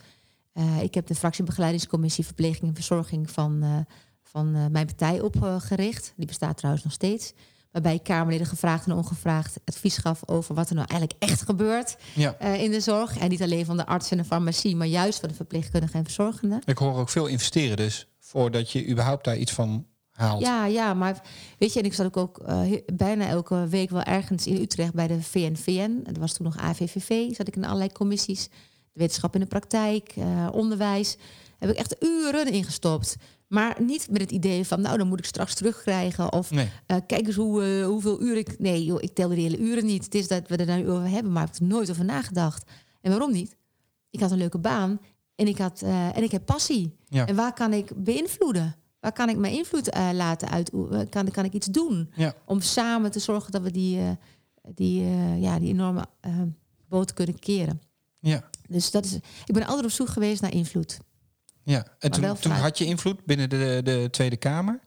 Ik 0.80 0.94
heb 0.94 1.06
de 1.06 1.14
fractiebegeleidingscommissie 1.14 2.24
Verpleging 2.24 2.68
en 2.68 2.74
Verzorging 2.74 3.30
van, 3.30 3.86
van 4.22 4.50
mijn 4.72 4.86
partij 4.86 5.20
opgericht. 5.20 6.12
Die 6.16 6.26
bestaat 6.26 6.56
trouwens 6.56 6.84
nog 6.84 6.92
steeds. 6.92 7.32
Waarbij 7.76 7.94
ik 7.94 8.02
Kamerleden 8.02 8.46
gevraagd 8.46 8.86
en 8.86 8.92
ongevraagd 8.92 9.58
advies 9.64 9.96
gaf 9.96 10.28
over 10.28 10.54
wat 10.54 10.68
er 10.68 10.74
nou 10.74 10.86
eigenlijk 10.88 11.22
echt 11.22 11.42
gebeurt 11.42 11.96
ja. 12.14 12.36
eh, 12.38 12.62
in 12.62 12.70
de 12.70 12.80
zorg. 12.80 13.18
En 13.18 13.28
niet 13.28 13.42
alleen 13.42 13.64
van 13.64 13.76
de 13.76 13.86
arts 13.86 14.10
en 14.10 14.16
de 14.16 14.24
farmacie, 14.24 14.76
maar 14.76 14.86
juist 14.86 15.20
van 15.20 15.28
de 15.28 15.34
verpleegkundigen 15.34 15.98
en 15.98 16.04
verzorgenden. 16.04 16.62
Ik 16.64 16.78
hoor 16.78 16.96
ook 16.96 17.08
veel 17.08 17.26
investeren 17.26 17.76
dus. 17.76 18.06
Voordat 18.18 18.70
je 18.70 18.88
überhaupt 18.88 19.24
daar 19.24 19.36
iets 19.36 19.52
van 19.52 19.86
haalt. 20.10 20.40
Ja, 20.40 20.66
ja, 20.66 20.94
maar 20.94 21.22
weet 21.58 21.72
je, 21.72 21.78
en 21.78 21.84
ik 21.84 21.94
zat 21.94 22.06
ook, 22.06 22.16
ook 22.16 22.38
eh, 22.38 22.60
bijna 22.94 23.26
elke 23.26 23.68
week 23.68 23.90
wel 23.90 24.02
ergens 24.02 24.46
in 24.46 24.60
Utrecht 24.60 24.94
bij 24.94 25.06
de 25.06 25.22
VNVN. 25.22 26.00
Dat 26.02 26.16
was 26.16 26.32
toen 26.32 26.46
nog 26.46 26.56
AVVV. 26.56 27.34
Zat 27.34 27.48
ik 27.48 27.56
in 27.56 27.64
allerlei 27.64 27.92
commissies. 27.92 28.48
De 28.92 29.00
wetenschap 29.00 29.34
in 29.34 29.40
de 29.40 29.46
praktijk, 29.46 30.12
eh, 30.16 30.48
onderwijs. 30.52 31.16
Heb 31.58 31.70
ik 31.70 31.76
echt 31.76 31.96
uren 32.04 32.46
ingestopt. 32.52 33.16
Maar 33.46 33.76
niet 33.82 34.10
met 34.10 34.20
het 34.20 34.30
idee 34.30 34.64
van, 34.66 34.80
nou, 34.80 34.98
dan 34.98 35.08
moet 35.08 35.18
ik 35.18 35.24
straks 35.24 35.54
terugkrijgen. 35.54 36.32
Of 36.32 36.50
Nee. 36.50 36.70
eh, 36.86 36.96
kijk 37.06 37.26
eens 37.26 37.36
hoe, 37.36 37.62
eh, 37.64 37.86
hoeveel 37.86 38.22
uren 38.22 38.38
ik... 38.38 38.58
Nee, 38.58 38.84
joh, 38.84 39.02
ik 39.02 39.14
telde 39.14 39.34
de 39.34 39.40
hele 39.40 39.58
uren 39.58 39.84
niet. 39.86 40.04
Het 40.04 40.14
is 40.14 40.28
dat 40.28 40.48
we 40.48 40.56
er 40.56 40.76
nu 40.76 40.90
over 40.90 41.08
hebben, 41.08 41.32
maar 41.32 41.42
ik 41.42 41.48
heb 41.52 41.60
er 41.60 41.66
nooit 41.66 41.90
over 41.90 42.04
nagedacht. 42.04 42.70
En 43.00 43.10
waarom 43.10 43.32
niet? 43.32 43.56
Ik 44.10 44.20
had 44.20 44.30
een 44.30 44.38
leuke 44.38 44.58
baan 44.58 45.00
en 45.34 45.46
ik, 45.48 45.58
had, 45.58 45.82
eh, 45.82 46.16
en 46.16 46.22
ik 46.22 46.30
heb 46.30 46.44
passie. 46.46 46.96
Ja. 47.08 47.26
En 47.26 47.34
waar 47.36 47.52
kan 47.52 47.72
ik 47.72 47.90
beïnvloeden? 48.04 48.76
Waar 49.00 49.12
kan 49.12 49.28
ik 49.28 49.36
mijn 49.36 49.52
invloed 49.54 49.94
laten 50.12 50.48
uit? 50.48 50.70
Kan, 51.10 51.30
kan 51.30 51.44
ik 51.44 51.52
iets 51.52 51.66
doen 51.66 52.10
Ja. 52.14 52.34
om 52.44 52.60
samen 52.60 53.10
te 53.10 53.18
zorgen 53.18 53.52
dat 53.52 53.62
we 53.62 53.70
die, 53.70 54.00
die, 54.74 55.04
ja, 55.40 55.58
die 55.58 55.68
enorme 55.68 56.04
boot 56.88 57.12
kunnen 57.12 57.38
keren? 57.38 57.80
Ja. 58.20 58.44
Dus 58.68 58.90
dat 58.90 59.04
is, 59.04 59.14
ik 59.44 59.54
ben 59.54 59.66
altijd 59.66 59.84
op 59.84 59.90
zoek 59.90 60.08
geweest 60.08 60.40
naar 60.42 60.52
invloed. 60.52 60.98
Ja, 61.66 61.86
en 61.98 62.10
toen, 62.10 62.36
toen 62.40 62.52
had 62.52 62.78
je 62.78 62.84
invloed 62.84 63.24
binnen 63.24 63.48
de, 63.48 63.80
de 63.84 64.08
Tweede 64.10 64.36
Kamer. 64.36 64.80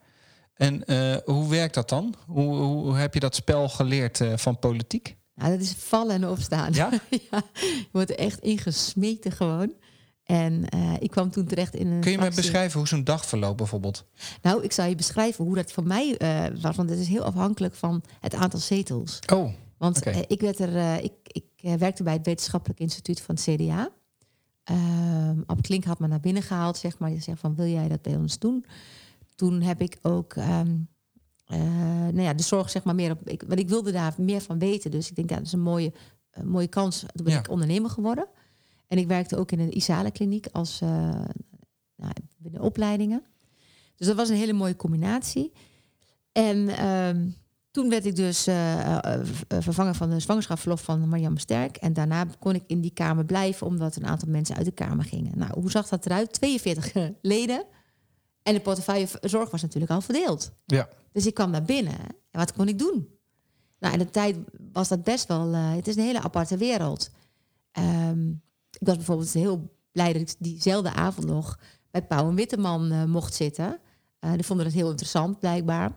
En 0.54 0.86
eh, 0.86 1.16
hoe 1.26 1.50
werkt 1.50 1.74
dat 1.74 1.90
dan? 1.90 2.16
Hoe, 2.28 2.56
hoe 2.56 2.96
heb 2.96 3.14
je 3.14 3.20
dat 3.20 3.36
spel 3.36 3.70
geleerd 3.70 4.22
eh, 4.22 4.38
van 4.38 4.60
politiek? 4.60 5.18
Nou, 5.36 5.52
dat 5.52 5.62
is 5.62 5.74
vallen 5.78 6.16
en 6.16 6.28
opstaan. 6.28 6.74
Ja? 6.74 6.90
ja, 7.32 7.42
je 7.54 7.88
wordt 7.92 8.16
echt 8.16 8.40
ingesmeten 8.40 9.32
gewoon. 9.32 9.74
En 10.24 10.70
eh, 10.70 10.94
ik 11.00 11.12
kwam 11.12 11.32
toen 11.32 11.46
terecht 11.46 11.76
in 11.76 11.88
een. 11.88 12.00
Kun 12.00 12.12
je 12.12 12.18
me 12.18 12.24
fractie. 12.24 12.42
beschrijven 12.42 12.80
hoe 12.80 12.88
zo'n 12.88 13.04
dag 13.04 13.26
verloopt 13.26 13.58
bijvoorbeeld? 13.58 14.06
Nou, 14.42 14.64
ik 14.64 14.72
zal 14.72 14.86
je 14.86 14.96
beschrijven 14.96 15.46
hoe 15.46 15.56
dat 15.56 15.72
voor 15.72 15.84
mij 15.84 16.16
was. 16.62 16.76
Want 16.76 16.90
het 16.90 17.00
is 17.00 17.08
heel 17.08 17.24
afhankelijk 17.24 17.76
van 17.76 18.04
het 18.20 18.34
aantal 18.34 18.60
zetels. 18.60 19.20
Oh, 19.34 19.54
Want 19.78 20.06
ik, 20.28 20.42
werd 20.42 20.60
er, 20.60 21.04
ik, 21.04 21.14
ik 21.24 21.78
werkte 21.80 22.04
bij 22.04 22.14
het 22.14 22.26
Wetenschappelijk 22.26 22.80
Instituut 22.80 23.22
van 23.22 23.36
het 23.36 23.44
CDA. 23.44 23.90
Ab 25.46 25.62
Klink 25.62 25.84
had 25.84 26.00
me 26.00 26.08
naar 26.08 26.20
binnen 26.20 26.44
gehaald, 26.44 26.78
zeg 26.78 26.98
maar. 27.00 27.10
Die 27.10 27.22
zegt 27.22 27.40
van, 27.40 27.56
wil 27.56 27.66
jij 27.66 27.88
dat 27.88 28.02
bij 28.02 28.16
ons 28.16 28.40
doen? 28.40 28.66
Toen 29.36 29.62
heb 29.62 29.82
ik 29.82 29.98
ook 30.02 30.34
ehm, 30.34 30.76
eh, 31.46 31.60
nou 32.08 32.22
ja, 32.22 32.34
de 32.34 32.44
zorg 32.44 32.70
zeg 32.70 32.84
maar 32.84 32.96
meer 32.96 33.12
op... 33.12 33.30
Ik, 33.30 33.44
want 33.48 33.60
ik 33.60 33.70
wilde 33.70 33.92
daar 33.92 34.14
meer 34.18 34.42
van 34.42 34.60
weten. 34.60 34.92
Dus 34.92 35.10
ik 35.10 35.16
denk, 35.16 35.30
ja, 35.30 35.36
dat 35.36 35.46
is 35.46 35.52
een 35.54 35.60
mooie, 35.62 35.94
een 36.32 36.48
mooie 36.50 36.68
kans. 36.68 37.00
Toen 37.00 37.24
ben 37.24 37.34
Ja. 37.34 37.40
ik 37.40 37.50
ondernemer 37.50 37.90
geworden. 37.90 38.28
En 38.88 38.98
ik 38.98 39.08
werkte 39.08 39.38
ook 39.38 39.52
in 39.52 39.60
een 39.60 39.78
Isale-kliniek 39.78 40.48
als 40.52 40.82
eh 40.82 40.90
nou, 41.96 42.12
binnen 42.38 42.62
opleidingen. 42.62 43.24
Dus 43.96 44.08
dat 44.08 44.16
was 44.16 44.30
een 44.30 44.36
hele 44.36 44.54
mooie 44.54 44.76
combinatie. 44.76 45.52
En 46.32 46.68
ehm, 46.70 47.28
toen 47.72 47.90
werd 47.90 48.06
ik 48.06 48.16
dus 48.16 48.48
eh, 48.48 48.98
vervangen 49.48 49.96
van 49.96 50.10
de 50.10 50.20
zwangerschapsverlof 50.20 50.82
van 50.82 51.10
Marianne 51.10 51.40
Sterk. 51.40 51.78
En 51.78 51.94
daarna 51.94 52.26
kon 52.40 52.56
ik 52.56 52.64
in 52.68 52.82
die 52.82 52.94
kamer 52.94 53.26
blijven, 53.26 53.68
omdat 53.68 53.96
een 53.96 54.08
aantal 54.08 54.30
mensen 54.30 54.56
uit 54.56 54.66
de 54.66 54.72
kamer 54.72 55.06
gingen. 55.06 55.38
Nou, 55.38 55.52
hoe 55.60 55.72
zag 55.72 55.88
dat 55.88 56.06
eruit? 56.06 56.34
42 56.34 56.94
leden. 57.22 57.66
En 58.44 58.54
de 58.54 58.60
portefeuille 58.60 59.08
zorg 59.22 59.52
was 59.52 59.62
natuurlijk 59.62 59.92
al 59.92 60.02
verdeeld. 60.02 60.52
ja. 60.66 60.90
Dus 61.12 61.26
ik 61.26 61.34
kwam 61.34 61.52
naar 61.52 61.64
binnen. 61.64 62.00
En 62.32 62.40
wat 62.40 62.54
kon 62.54 62.68
ik 62.68 62.80
doen? 62.80 63.08
Nou, 63.80 63.94
in 63.94 64.00
de 64.00 64.10
tijd 64.10 64.38
was 64.74 64.88
dat 64.88 65.04
best 65.04 65.28
wel... 65.28 65.54
het 65.54 65.88
is 65.88 65.96
een 65.96 66.04
hele 66.04 66.22
aparte 66.22 66.58
wereld. 66.58 67.10
Ehm, 67.72 68.30
ik 68.80 68.88
was 68.88 68.96
bijvoorbeeld 68.96 69.34
heel 69.34 69.76
blij 69.92 70.14
dat 70.14 70.22
ik 70.22 70.36
diezelfde 70.40 70.94
avond 70.94 71.28
nog... 71.28 71.60
bij 71.92 72.02
Pauw 72.06 72.30
en 72.30 72.36
Witteman 72.36 73.10
mocht 73.10 73.34
zitten. 73.34 73.80
Die 74.20 74.46
vonden 74.46 74.66
het 74.66 74.76
heel 74.76 74.90
interessant, 74.90 75.40
blijkbaar. 75.40 75.92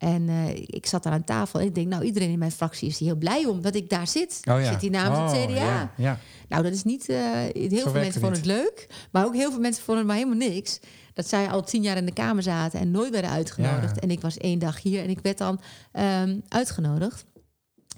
En 0.00 0.28
eh, 0.28 0.48
ik 0.56 0.86
zat 0.86 1.02
daar 1.02 1.12
aan 1.12 1.24
tafel 1.24 1.60
en 1.60 1.66
ik 1.66 1.74
denk... 1.74 1.88
nou, 1.88 2.04
iedereen 2.04 2.30
in 2.30 2.38
mijn 2.38 2.52
fractie 2.52 2.88
is 2.88 2.98
hier 2.98 3.08
heel 3.08 3.16
blij 3.18 3.44
om 3.44 3.60
dat 3.60 3.74
ik 3.74 3.88
daar 3.90 4.06
zit. 4.08 4.40
Oh 4.50 4.60
ja. 4.60 4.72
Zit 4.72 4.80
hier 4.80 4.90
namens 4.90 5.32
het 5.32 5.40
Oh, 5.40 5.46
CDA. 5.46 5.64
Ja, 5.64 5.92
ja. 5.96 6.18
Nou, 6.48 6.62
dat 6.62 6.72
is 6.72 6.82
niet. 6.82 7.08
eh, 7.08 7.18
heel 7.52 7.68
veel 7.68 7.92
mensen 7.92 8.20
vonden 8.20 8.38
het 8.38 8.46
leuk, 8.46 8.86
maar 9.12 9.24
ook 9.24 9.34
heel 9.34 9.50
veel 9.50 9.60
mensen 9.60 9.84
vonden 9.84 10.04
het 10.06 10.12
maar 10.14 10.24
helemaal 10.26 10.48
niks. 10.48 10.80
Dat 11.14 11.28
zij 11.28 11.48
al 11.50 11.62
tien 11.62 11.82
jaar 11.82 11.96
in 11.96 12.06
de 12.06 12.12
kamer 12.12 12.42
zaten 12.42 12.80
en 12.80 12.90
nooit 12.90 13.10
werden 13.10 13.30
uitgenodigd. 13.30 13.98
En 13.98 14.10
ik 14.10 14.20
was 14.20 14.36
één 14.36 14.58
dag 14.58 14.82
hier 14.82 15.02
en 15.02 15.10
ik 15.10 15.18
werd 15.22 15.38
dan 15.38 15.60
ehm, 15.92 16.38
uitgenodigd. 16.48 17.24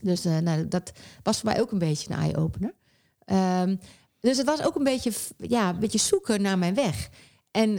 Dus 0.01 0.25
eh, 0.25 0.38
nou, 0.38 0.69
dat 0.69 0.93
was 1.23 1.41
voor 1.41 1.49
mij 1.51 1.61
ook 1.61 1.71
een 1.73 1.79
beetje 1.79 2.11
een 2.11 2.19
eye-opener. 2.19 2.75
Ehm, 3.25 3.77
dus 4.21 4.37
het 4.37 4.47
was 4.47 4.62
ook 4.62 4.75
een 4.77 4.85
beetje, 4.85 5.12
ja, 5.37 5.69
een 5.69 5.79
beetje 5.79 5.99
zoeken 5.99 6.43
naar 6.43 6.59
mijn 6.59 6.75
weg. 6.75 7.09
En 7.51 7.71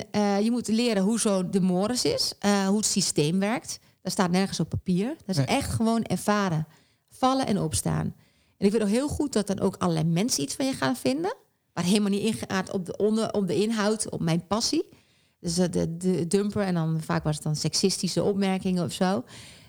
je 0.43 0.47
moet 0.51 0.67
leren 0.67 1.03
hoe 1.03 1.19
zo 1.19 1.49
de 1.49 1.61
mores 1.61 2.05
is, 2.05 2.33
hoe 2.67 2.77
het 2.77 2.85
systeem 2.85 3.39
werkt. 3.39 3.79
Dat 4.03 4.11
staat 4.11 4.31
nergens 4.31 4.59
op 4.59 4.69
papier. 4.69 5.07
Dat 5.07 5.29
is 5.29 5.37
Nee. 5.37 5.45
echt 5.45 5.69
gewoon 5.71 6.03
ervaren. 6.03 6.67
Vallen 7.09 7.45
en 7.47 7.59
opstaan. 7.59 8.15
En 8.57 8.65
ik 8.65 8.71
weet 8.71 8.81
nog 8.81 8.89
heel 8.89 9.07
goed 9.07 9.33
dat 9.33 9.47
dan 9.47 9.59
ook 9.59 9.75
allerlei 9.77 10.05
mensen 10.05 10.43
iets 10.43 10.55
van 10.55 10.65
je 10.65 10.73
gaan 10.73 10.95
vinden. 10.95 11.35
Maar 11.73 11.83
helemaal 11.83 12.09
niet 12.09 12.21
ingeaard 12.23 12.71
op 12.71 12.85
de, 12.85 12.97
onder, 12.97 13.33
op 13.33 13.47
de 13.47 13.55
inhoud, 13.55 14.09
op 14.09 14.19
mijn 14.21 14.47
passie. 14.47 14.85
Dus 15.39 15.57
eh, 15.57 15.71
de, 15.71 15.97
de 15.97 16.27
dumper 16.27 16.61
en 16.63 16.73
dan 16.73 17.01
vaak 17.01 17.23
was 17.23 17.35
het 17.35 17.43
dan 17.43 17.55
seksistische 17.55 18.23
opmerkingen 18.23 18.83
of 18.83 18.91
zo. 18.93 19.23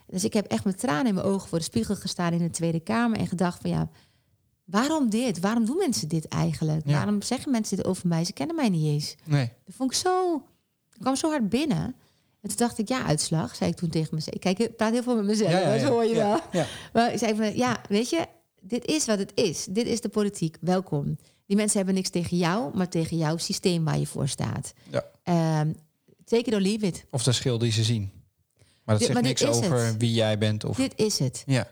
Dus 0.07 0.25
ik 0.25 0.33
heb 0.33 0.47
echt 0.47 0.64
met 0.64 0.79
tranen 0.79 1.07
in 1.07 1.14
mijn 1.14 1.27
ogen 1.27 1.49
voor 1.49 1.59
de 1.59 1.64
spiegel 1.64 1.97
gestaan 1.97 2.33
in 2.33 2.38
de 2.38 2.51
Tweede 2.51 2.81
Kamer 2.81 3.18
en 3.18 3.27
gedacht 3.27 3.61
van 3.61 3.70
ja, 3.70 3.88
waarom 4.64 5.11
dit? 5.11 5.40
Waarom 5.40 5.64
doen 5.64 5.77
mensen 5.77 6.09
dit 6.09 6.29
eigenlijk? 6.29 6.87
Ja. 6.87 6.92
Waarom 6.92 7.23
zeggen 7.23 7.51
mensen 7.51 7.77
dit 7.77 7.87
over 7.87 8.09
mij? 8.09 8.25
Ze 8.25 8.33
kennen 8.33 8.57
mij 8.57 8.68
niet 8.68 8.87
eens. 8.87 9.14
Nee. 9.25 9.53
Dat 9.64 9.75
vond 9.75 9.92
ik 9.92 9.99
zo. 9.99 10.42
Dat 10.90 10.99
kwam 11.01 11.16
zo 11.16 11.29
hard 11.31 11.49
binnen. 11.49 11.94
En 12.44 12.50
toen 12.50 12.59
dacht 12.59 12.78
ik, 12.78 12.88
ja, 12.88 13.04
uitslag, 13.04 13.57
zei 13.57 13.70
ik 13.70 13.76
toen 13.76 13.88
tegen 13.88 14.14
mezelf. 14.14 14.38
Kijk, 14.38 14.59
ik 14.59 14.76
praat 14.76 14.92
heel 14.92 15.02
veel 15.02 15.16
met 15.16 15.24
mezelf, 15.24 15.50
Ja, 15.50 15.59
ja, 15.59 15.64
hè, 15.66 15.74
ja. 15.74 15.80
zo 15.87 15.90
hoor 15.92 16.04
je 16.04 16.14
wel. 16.14 16.40
Maar 16.92 17.12
ik 17.12 17.18
zei 17.18 17.35
van, 17.37 17.57
ja, 17.57 17.80
weet 17.88 18.11
je, 18.11 18.26
dit 18.61 18.85
is 18.85 19.07
wat 19.07 19.18
het 19.18 19.33
is. 19.35 19.66
Dit 19.70 19.87
is 19.87 20.00
de 20.00 20.09
politiek. 20.09 20.57
Welkom. 20.61 21.16
Die 21.46 21.57
mensen 21.57 21.76
hebben 21.76 21.94
niks 21.94 22.11
tegen 22.11 22.37
jou, 22.37 22.76
maar 22.76 22.88
tegen 22.88 23.16
jouw 23.16 23.37
systeem 23.37 23.85
waar 23.85 23.98
je 23.98 24.07
voor 24.07 24.28
staat. 24.28 24.72
Ja. 24.90 25.04
Ehm, 25.22 25.72
take 26.24 26.42
it 26.44 26.54
or 26.54 26.61
leave 26.61 26.87
it. 26.87 27.04
Of 27.11 27.22
de 27.22 27.33
schil 27.33 27.59
die 27.59 27.72
ze 27.72 27.83
zien. 27.85 28.11
Maar 28.85 28.98
dat 28.98 28.98
Dit- 28.98 29.07
zegt 29.07 29.12
maar 29.12 29.22
niks 29.22 29.44
over 29.44 29.85
het. 29.85 29.96
wie 29.98 30.12
jij 30.12 30.38
bent. 30.38 30.64
Of... 30.64 30.76
Dit 30.76 30.92
is 30.96 31.18
het. 31.18 31.42
Ja. 31.46 31.68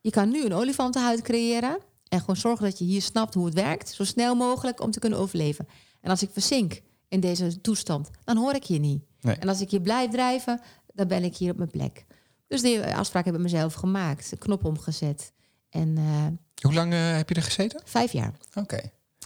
Je 0.00 0.10
kan 0.10 0.30
nu 0.30 0.44
een 0.44 0.52
olifantenhuid 0.54 1.22
creëren 1.22 1.78
en 2.08 2.20
gewoon 2.20 2.36
zorgen 2.36 2.64
dat 2.64 2.78
je 2.78 2.84
hier 2.84 3.02
snapt 3.02 3.34
hoe 3.34 3.44
het 3.44 3.54
werkt, 3.54 3.88
zo 3.94 4.04
snel 4.04 4.34
mogelijk 4.34 4.80
om 4.80 4.90
te 4.90 4.98
kunnen 4.98 5.18
overleven. 5.18 5.68
En 6.00 6.10
als 6.10 6.22
ik 6.22 6.30
verzink 6.32 6.80
in 7.08 7.20
deze 7.20 7.60
toestand, 7.60 8.10
dan 8.24 8.36
hoor 8.36 8.54
ik 8.54 8.62
je 8.62 8.78
niet. 8.78 9.02
Nee. 9.20 9.36
En 9.36 9.48
als 9.48 9.60
ik 9.60 9.70
hier 9.70 9.80
blijf 9.80 10.10
drijven, 10.10 10.60
dan 10.94 11.08
ben 11.08 11.24
ik 11.24 11.36
hier 11.36 11.50
op 11.50 11.56
mijn 11.56 11.70
plek. 11.70 12.06
Dus 12.46 12.62
die 12.62 12.82
afspraak 12.84 13.24
heb 13.24 13.34
ik 13.34 13.40
mezelf 13.40 13.74
gemaakt, 13.74 14.30
de 14.30 14.36
knop 14.36 14.64
omgezet. 14.64 15.32
En 15.70 15.96
eh, 15.98 16.26
Hoe 16.62 16.74
lang 16.74 16.92
eh, 16.92 17.16
heb 17.16 17.28
je 17.28 17.34
er 17.34 17.42
gezeten? 17.42 17.80
vijf 17.84 18.12
jaar. 18.12 18.32
Oké. 18.54 18.80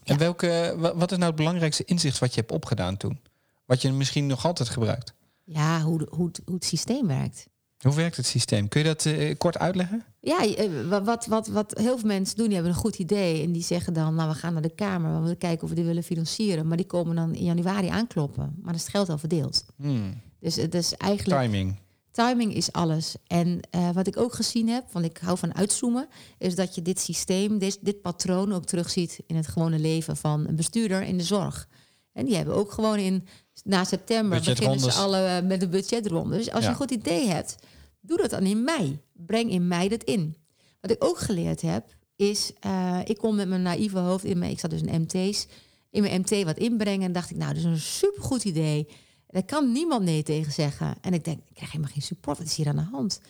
En 0.04 0.18
welke, 0.18 0.74
wa- 0.78 0.96
wat 0.96 1.10
is 1.10 1.16
nou 1.16 1.28
het 1.28 1.38
belangrijkste 1.38 1.84
inzicht 1.84 2.18
wat 2.18 2.34
je 2.34 2.40
hebt 2.40 2.52
opgedaan 2.52 2.96
toen? 2.96 3.20
Wat 3.66 3.82
je 3.82 3.92
misschien 3.92 4.26
nog 4.26 4.44
altijd 4.46 4.68
gebruikt? 4.68 5.14
Ja, 5.44 5.80
hoe, 5.80 6.06
hoe, 6.10 6.30
hoe 6.44 6.54
het 6.54 6.64
systeem 6.64 7.06
werkt. 7.06 7.46
Hoe 7.82 7.94
werkt 7.94 8.16
het 8.16 8.26
systeem? 8.26 8.68
Kun 8.68 8.80
je 8.80 8.86
dat 8.86 9.06
eh, 9.06 9.34
kort 9.38 9.58
uitleggen? 9.58 10.04
Ja, 10.20 10.46
eh, 10.46 10.68
wa- 10.88 11.02
wat, 11.02 11.26
wat, 11.26 11.46
wat 11.46 11.78
heel 11.78 11.98
veel 11.98 12.08
mensen 12.08 12.36
doen, 12.36 12.44
die 12.46 12.54
hebben 12.54 12.72
een 12.72 12.78
goed 12.78 12.98
idee. 12.98 13.42
En 13.42 13.52
die 13.52 13.62
zeggen 13.62 13.92
dan, 13.92 14.14
nou, 14.14 14.28
we 14.28 14.34
gaan 14.34 14.52
naar 14.52 14.62
de 14.62 14.74
Kamer. 14.74 15.14
We 15.14 15.20
willen 15.20 15.38
kijken 15.38 15.62
of 15.62 15.68
we 15.68 15.74
die 15.74 15.84
willen 15.84 16.02
financieren. 16.02 16.66
Maar 16.66 16.76
die 16.76 16.86
komen 16.86 17.16
dan 17.16 17.34
in 17.34 17.44
januari 17.44 17.88
aankloppen. 17.88 18.42
Maar 18.56 18.64
dan 18.64 18.74
is 18.74 18.80
het 18.80 18.90
geld 18.90 19.08
al 19.08 19.18
verdeeld. 19.18 19.64
Hmm. 19.76 20.20
Dus 20.40 20.56
het 20.56 20.74
is 20.74 20.94
eigenlijk... 20.96 21.40
Timing. 21.42 21.80
Timing 22.10 22.54
is 22.54 22.72
alles. 22.72 23.14
En 23.26 23.60
eh, 23.70 23.90
wat 23.90 24.06
ik 24.06 24.16
ook 24.16 24.34
gezien 24.34 24.68
heb, 24.68 24.84
want 24.92 25.04
ik 25.04 25.18
hou 25.18 25.38
van 25.38 25.54
uitzoomen, 25.54 26.08
is 26.38 26.54
dat 26.54 26.74
je 26.74 26.82
dit 26.82 27.00
systeem, 27.00 27.58
dit, 27.58 27.78
dit 27.80 28.00
patroon 28.00 28.52
ook 28.52 28.64
terugziet 28.64 29.20
in 29.26 29.36
het 29.36 29.46
gewone 29.46 29.78
leven 29.78 30.16
van 30.16 30.46
een 30.48 30.56
bestuurder 30.56 31.02
in 31.02 31.18
de 31.18 31.24
zorg. 31.24 31.68
En 32.12 32.24
die 32.24 32.36
hebben 32.36 32.54
ook 32.54 32.72
gewoon 32.72 32.96
in 32.98 33.26
na 33.64 33.84
september 33.84 34.40
beginnen 34.44 34.80
ze 34.80 34.92
alle 34.92 35.42
met 35.42 35.62
een 35.62 35.70
budgetronde. 35.70 36.36
Dus 36.36 36.50
als 36.50 36.58
Ja. 36.60 36.64
je 36.64 36.68
een 36.68 36.80
goed 36.80 36.90
idee 36.90 37.28
hebt, 37.28 37.56
doe 38.02 38.16
dat 38.16 38.30
dan 38.30 38.46
in 38.46 38.64
mei. 38.64 39.00
Breng 39.12 39.50
in 39.50 39.68
mei 39.68 39.88
dat 39.88 40.02
in. 40.02 40.36
Wat 40.80 40.90
ik 40.90 41.04
ook 41.04 41.18
geleerd 41.18 41.60
heb, 41.60 41.96
is 42.16 42.52
eh, 42.60 43.00
ik 43.04 43.18
kon 43.18 43.34
met 43.34 43.48
mijn 43.48 43.62
naïeve 43.62 43.98
hoofd 43.98 44.24
in 44.24 44.38
mijn, 44.38 44.50
ik 44.50 44.60
zat 44.60 44.70
dus 44.70 44.82
in 44.82 45.00
MT's, 45.00 45.46
in 45.90 46.02
mijn 46.02 46.20
MT 46.20 46.44
wat 46.44 46.58
inbrengen 46.58 47.06
en 47.06 47.12
dacht 47.12 47.30
ik, 47.30 47.36
nou, 47.36 47.48
dat 47.48 47.58
is 47.58 47.64
een 47.64 47.78
supergoed 47.78 48.44
idee. 48.44 48.88
Daar 49.26 49.44
kan 49.44 49.72
niemand 49.72 50.04
nee 50.04 50.22
tegen 50.22 50.52
zeggen. 50.52 50.94
En 51.00 51.14
ik 51.14 51.24
denk, 51.24 51.38
ik 51.38 51.54
krijg 51.54 51.70
helemaal 51.70 51.92
geen 51.92 52.02
support. 52.02 52.38
Wat 52.38 52.46
is 52.46 52.56
hier 52.56 52.68
aan 52.68 52.76
de 52.76 52.82
hand? 52.82 53.20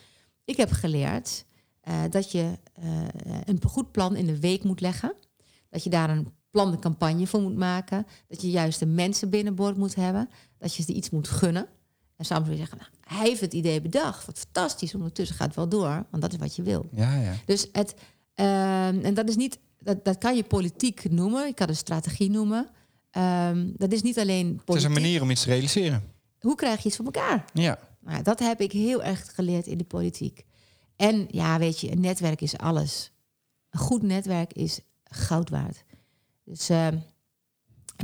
Ik 0.45 0.57
heb 0.57 0.71
geleerd 0.71 1.45
eh, 1.81 2.03
dat 2.11 2.33
je 2.33 2.59
eh, 2.73 2.85
een 3.45 3.61
goed 3.65 3.93
plan 3.93 4.17
in 4.17 4.27
de 4.27 4.41
week 4.41 4.65
moet 4.65 4.81
leggen. 4.81 5.15
Dat 5.71 5.85
je 5.85 5.91
daar 5.91 6.11
een 6.11 6.33
plan 6.51 6.71
de 6.71 6.79
campagne 6.79 7.27
voor 7.27 7.41
moet 7.41 7.57
maken. 7.57 8.07
Dat 8.29 8.43
je 8.43 8.51
juist 8.51 8.79
de 8.79 8.87
mensen 8.87 9.31
binnenboord 9.31 9.77
moet 9.77 9.95
hebben. 9.95 10.29
Dat 10.59 10.75
je 10.75 10.83
ze 10.83 10.93
iets 10.93 11.11
moet 11.11 11.29
gunnen. 11.29 11.69
En 12.31 12.51
je 12.51 12.57
zeggen, 12.57 12.79
nou, 12.79 12.91
hij 13.01 13.29
heeft 13.29 13.41
het 13.41 13.53
idee 13.53 13.81
bedacht. 13.81 14.27
Wat 14.27 14.39
fantastisch. 14.39 14.95
Ondertussen 14.95 15.37
gaat 15.37 15.47
het 15.47 15.57
wel 15.57 15.69
door. 15.69 16.07
Want 16.11 16.23
dat 16.23 16.33
is 16.33 16.39
wat 16.39 16.57
je 16.57 16.63
wil. 16.63 16.89
Ja, 16.93 17.15
ja. 17.15 17.35
Dus 17.47 17.69
het, 17.73 17.95
ehm, 18.35 19.01
en 19.03 19.15
dat 19.15 19.29
is 19.29 19.37
niet, 19.37 19.59
dat, 19.79 20.05
dat 20.05 20.19
kan 20.19 20.37
je 20.37 20.45
politiek 20.45 21.11
noemen. 21.11 21.47
Je 21.47 21.55
kan 21.55 21.69
het 21.69 21.77
strategie 21.77 22.31
noemen. 22.31 22.69
Ehm, 23.11 23.71
dat 23.77 23.93
is 23.93 24.03
niet 24.03 24.19
alleen 24.19 24.47
politiek. 24.47 24.67
Het 24.67 24.77
is 24.77 24.85
een 24.85 24.93
manier 24.93 25.23
om 25.23 25.31
iets 25.31 25.43
te 25.43 25.49
realiseren. 25.49 26.03
Hoe 26.41 26.55
krijg 26.55 26.83
je 26.83 26.89
iets 26.89 26.97
voor 26.97 27.05
elkaar? 27.05 27.45
Ja. 27.53 27.79
Nou, 28.01 28.23
dat 28.23 28.39
heb 28.39 28.61
ik 28.61 28.73
heel 28.73 29.03
erg 29.03 29.35
geleerd 29.35 29.67
in 29.67 29.79
de 29.79 29.85
politiek. 29.85 30.45
En 30.97 31.27
ja, 31.31 31.59
weet 31.59 31.81
je, 31.81 31.93
een 31.93 32.01
netwerk 32.01 32.41
is 32.41 32.59
alles. 32.59 33.13
Een 33.71 33.81
goed 33.81 34.03
netwerk 34.03 34.53
is 34.53 34.81
goud 35.05 35.51
waard. 35.51 35.85
Dus 36.45 36.69
eh, 36.69 36.89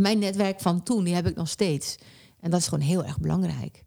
mijn 0.01 0.19
netwerk 0.19 0.61
van 0.61 0.83
toen, 0.83 1.05
die 1.05 1.15
heb 1.15 1.27
ik 1.27 1.37
nog 1.37 1.49
steeds. 1.49 1.97
En 2.41 2.51
dat 2.51 2.61
is 2.61 2.69
gewoon 2.69 2.85
heel 2.85 3.05
erg 3.05 3.21
belangrijk. 3.21 3.85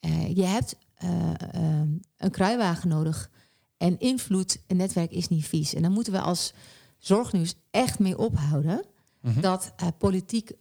Eh, 0.00 0.36
je 0.36 0.44
hebt 0.44 0.76
eh, 0.94 1.30
eh, 1.54 1.88
een 2.16 2.30
kruiwagen 2.30 2.88
nodig. 2.88 3.30
En 3.76 3.98
invloed, 3.98 4.62
een 4.66 4.76
netwerk 4.76 5.10
is 5.10 5.28
niet 5.28 5.46
vies. 5.46 5.74
En 5.74 5.82
dan 5.82 5.92
moeten 5.92 6.12
we 6.12 6.20
als 6.20 6.52
zorgnieuws 6.98 7.54
echt 7.70 7.98
mee 7.98 8.18
ophouden... 8.18 8.84
Mhm. 9.20 9.40
dat 9.40 9.74
politiek, 9.98 10.52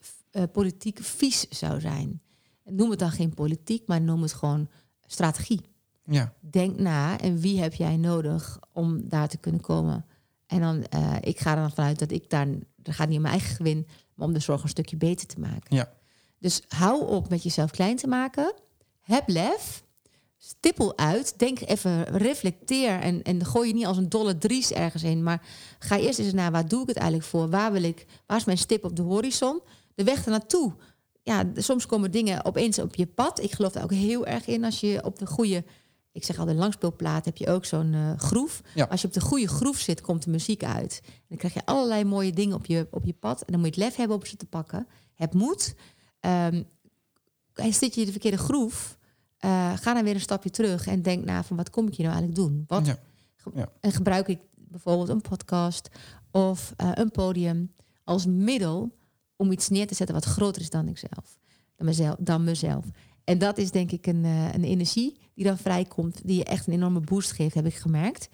politiek 0.51 0.99
vies 1.01 1.47
zou 1.49 1.79
zijn. 1.79 2.21
Noem 2.63 2.89
het 2.89 2.99
dan 2.99 3.11
geen 3.11 3.33
politiek, 3.33 3.87
maar 3.87 4.01
noem 4.01 4.21
het 4.21 4.33
gewoon 4.33 4.67
strategie. 5.05 5.61
Ja. 6.05 6.33
Denk 6.39 6.79
na 6.79 7.19
en 7.19 7.39
wie 7.39 7.61
heb 7.61 7.73
jij 7.73 7.97
nodig 7.97 8.59
om 8.73 9.09
daar 9.09 9.27
te 9.27 9.37
kunnen 9.37 9.61
komen. 9.61 10.05
En 10.49 10.59
dan, 10.59 10.83
eh, 10.83 11.15
ik 11.21 11.39
ga 11.39 11.51
er 11.51 11.61
dan 11.61 11.71
vanuit 11.71 11.99
dat 11.99 12.11
ik 12.11 12.29
daar, 12.29 12.47
dat 12.75 12.95
gaat 12.95 13.07
niet 13.07 13.17
om 13.17 13.21
mijn 13.21 13.33
eigen 13.33 13.55
gewin, 13.55 13.87
maar 14.13 14.27
om 14.27 14.33
de 14.33 14.39
zorg 14.39 14.63
een 14.63 14.69
stukje 14.69 14.97
beter 14.97 15.27
te 15.27 15.39
maken. 15.39 15.75
Ja. 15.75 15.91
Dus 16.39 16.61
hou 16.67 17.07
op 17.07 17.29
met 17.29 17.43
jezelf 17.43 17.71
klein 17.71 17.95
te 17.95 18.07
maken. 18.07 18.53
Heb 19.09 19.27
lef. 19.27 19.83
Stippel 20.37 20.97
uit. 20.97 21.39
Denk 21.39 21.59
even, 21.59 22.03
reflecteer. 22.03 22.99
En, 22.99 23.23
en 23.23 23.45
gooi 23.45 23.67
je 23.67 23.73
niet 23.73 23.85
als 23.85 23.97
een 23.97 24.09
dolle 24.09 24.37
dries 24.37 24.71
ergens 24.71 25.03
in. 25.03 25.23
Maar 25.23 25.41
ga 25.79 25.97
eerst 25.97 26.19
eens 26.19 26.33
naar, 26.33 26.51
waar 26.51 26.67
doe 26.67 26.81
ik 26.81 26.87
het 26.87 26.97
eigenlijk 26.97 27.29
voor? 27.29 27.49
Waar, 27.49 27.71
wil 27.71 27.83
ik, 27.83 28.05
waar 28.25 28.37
is 28.37 28.45
mijn 28.45 28.57
stip 28.57 28.83
op 28.83 28.95
de 28.95 29.01
horizon? 29.01 29.61
De 29.95 30.03
weg 30.03 30.25
ernaartoe. 30.25 30.73
Ja, 31.23 31.43
soms 31.55 31.85
komen 31.85 32.11
dingen 32.11 32.45
opeens 32.45 32.79
op 32.79 32.95
je 32.95 33.05
pad. 33.05 33.43
Ik 33.43 33.51
geloof 33.51 33.71
daar 33.71 33.83
ook 33.83 33.93
heel 33.93 34.25
erg 34.25 34.47
in. 34.47 34.63
Als 34.63 34.79
je 34.79 35.03
op 35.03 35.19
de 35.19 35.25
goede, 35.25 35.63
ik 36.11 36.23
zeg 36.23 36.39
al, 36.39 36.45
de 36.45 36.53
langspeelplaat 36.53 37.25
heb 37.25 37.37
je 37.37 37.47
ook 37.47 37.65
zo'n 37.65 37.93
eh, 37.93 38.17
groef. 38.17 38.61
Ja. 38.75 38.87
Als 38.89 39.01
je 39.01 39.07
op 39.07 39.13
de 39.13 39.21
goede 39.21 39.47
groef 39.47 39.77
zit, 39.77 40.01
komt 40.01 40.23
de 40.23 40.29
muziek 40.29 40.63
uit. 40.63 41.01
En 41.03 41.25
dan 41.27 41.37
krijg 41.37 41.53
je 41.53 41.65
allerlei 41.65 42.03
mooie 42.03 42.33
dingen 42.33 42.55
op 42.55 42.65
je, 42.65 42.87
op 42.91 43.05
je 43.05 43.13
pad. 43.13 43.41
En 43.41 43.51
dan 43.51 43.61
moet 43.61 43.75
je 43.75 43.81
het 43.81 43.89
lef 43.89 43.97
hebben 43.97 44.17
om 44.17 44.25
ze 44.25 44.35
te 44.35 44.45
pakken. 44.45 44.87
Heb 45.13 45.33
moed. 45.33 45.75
Ehm 46.19 46.61
en 47.59 47.73
zit 47.73 47.93
je 47.93 47.99
in 47.99 48.05
de 48.05 48.11
verkeerde 48.11 48.37
groef, 48.37 48.97
eh, 49.39 49.73
ga 49.77 49.93
dan 49.93 50.03
weer 50.03 50.13
een 50.13 50.21
stapje 50.21 50.49
terug 50.49 50.87
en 50.87 51.01
denk 51.01 51.25
na 51.25 51.43
van 51.43 51.57
wat 51.57 51.69
kom 51.69 51.87
ik 51.87 51.95
hier 51.95 52.07
nou 52.07 52.19
eigenlijk 52.19 52.49
doen? 52.49 52.63
Wat, 52.67 52.97
Ja. 53.55 53.69
En 53.79 53.91
gebruik 53.91 54.27
ik 54.27 54.39
bijvoorbeeld 54.55 55.09
een 55.09 55.21
podcast 55.21 55.89
of 56.31 56.73
eh, 56.77 56.91
een 56.93 57.11
podium 57.11 57.73
als 58.03 58.25
middel 58.25 58.97
om 59.35 59.51
iets 59.51 59.69
neer 59.69 59.87
te 59.87 59.95
zetten 59.95 60.15
wat 60.15 60.25
groter 60.25 60.61
is 60.61 60.69
dan 60.69 60.87
ikzelf, 60.87 61.37
dan 61.75 61.85
mezelf. 61.85 62.15
Dan 62.19 62.43
mezelf. 62.43 62.85
En 63.23 63.37
dat 63.37 63.57
is 63.57 63.71
denk 63.71 63.91
ik 63.91 64.07
een, 64.07 64.25
eh, 64.25 64.53
een 64.53 64.63
energie 64.63 65.17
die 65.33 65.45
dan 65.45 65.57
vrijkomt, 65.57 66.21
die 66.23 66.37
je 66.37 66.43
echt 66.43 66.67
een 66.67 66.73
enorme 66.73 66.99
boost 66.99 67.31
geeft, 67.31 67.55
heb 67.55 67.65
ik 67.65 67.75
gemerkt. 67.75 68.29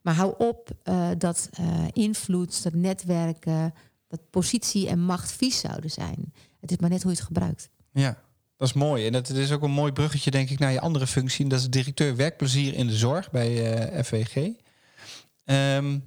Maar 0.00 0.14
hou 0.14 0.34
op 0.38 0.70
dat 1.18 1.50
invloed, 1.92 2.62
dat 2.62 2.74
netwerken, 2.74 3.74
dat 4.08 4.20
positie 4.30 4.88
en 4.88 5.00
macht 5.00 5.32
vies 5.32 5.60
zouden 5.60 5.90
zijn. 5.90 6.32
Het 6.60 6.70
is 6.70 6.76
maar 6.76 6.90
net 6.90 7.02
hoe 7.02 7.10
je 7.10 7.16
het 7.16 7.26
gebruikt. 7.26 7.70
Ja, 7.92 8.22
dat 8.56 8.68
is 8.68 8.72
mooi. 8.74 9.06
En 9.06 9.12
dat 9.12 9.28
is 9.28 9.52
ook 9.52 9.62
een 9.62 9.70
mooi 9.70 9.92
bruggetje, 9.92 10.30
denk 10.30 10.50
ik, 10.50 10.58
naar 10.58 10.72
je 10.72 10.80
andere 10.80 11.06
functie. 11.06 11.44
En 11.44 11.50
dat 11.50 11.58
is 11.60 11.70
directeur 11.70 12.16
werkplezier 12.16 12.74
in 12.74 12.86
de 12.86 12.96
zorg 12.96 13.30
bij 13.30 13.74
eh, 13.74 14.02
FVG. 14.04 14.50
Ehm, 15.44 15.98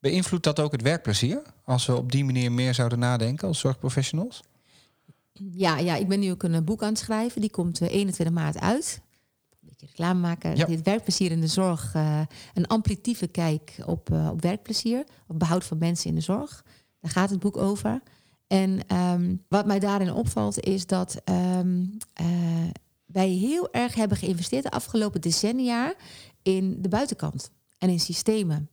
beïnvloedt 0.00 0.44
dat 0.44 0.60
ook 0.60 0.72
het 0.72 0.82
werkplezier? 0.82 1.42
Als 1.64 1.86
we 1.86 1.96
op 1.96 2.12
die 2.12 2.24
manier 2.24 2.52
meer 2.52 2.74
zouden 2.74 2.98
nadenken 2.98 3.48
als 3.48 3.58
zorgprofessionals? 3.58 4.42
Ja, 5.32 5.78
ja, 5.78 5.96
ik 5.96 6.08
ben 6.08 6.20
nu 6.20 6.30
ook 6.30 6.42
een 6.42 6.54
eh, 6.54 6.62
boek 6.62 6.82
aan 6.82 6.88
het 6.88 6.98
schrijven. 6.98 7.40
Die 7.40 7.50
komt 7.50 7.80
eh, 7.80 7.88
21 7.90 8.34
maart 8.34 8.60
uit. 8.60 9.00
Een 9.50 9.68
beetje 9.68 9.86
reclame 9.86 10.20
maken. 10.20 10.56
Ja. 10.56 10.64
Dit 10.66 10.82
werkplezier 10.82 11.30
in 11.30 11.40
de 11.40 11.46
zorg. 11.46 11.94
eh, 11.94 12.20
een 12.54 12.66
amplitieve 12.66 13.26
kijk 13.26 13.76
op, 13.86 14.12
eh, 14.12 14.28
op 14.32 14.42
werkplezier. 14.42 15.04
Op 15.26 15.38
behoud 15.38 15.64
van 15.64 15.78
mensen 15.78 16.08
in 16.08 16.14
de 16.14 16.20
zorg. 16.20 16.64
Daar 17.00 17.10
gaat 17.10 17.30
het 17.30 17.38
boek 17.38 17.56
over. 17.56 18.00
En 18.46 18.86
ehm, 18.86 19.36
wat 19.48 19.66
mij 19.66 19.78
daarin 19.78 20.12
opvalt 20.12 20.60
is 20.60 20.86
dat 20.86 21.20
ehm, 21.24 21.84
eh, 22.12 22.26
wij 23.04 23.28
heel 23.28 23.72
erg 23.72 23.94
hebben 23.94 24.18
geïnvesteerd 24.18 24.62
de 24.62 24.70
afgelopen 24.70 25.20
decennia 25.20 25.94
in 26.42 26.82
de 26.82 26.88
buitenkant 26.88 27.50
en 27.78 27.88
in 27.88 28.00
systemen. 28.00 28.68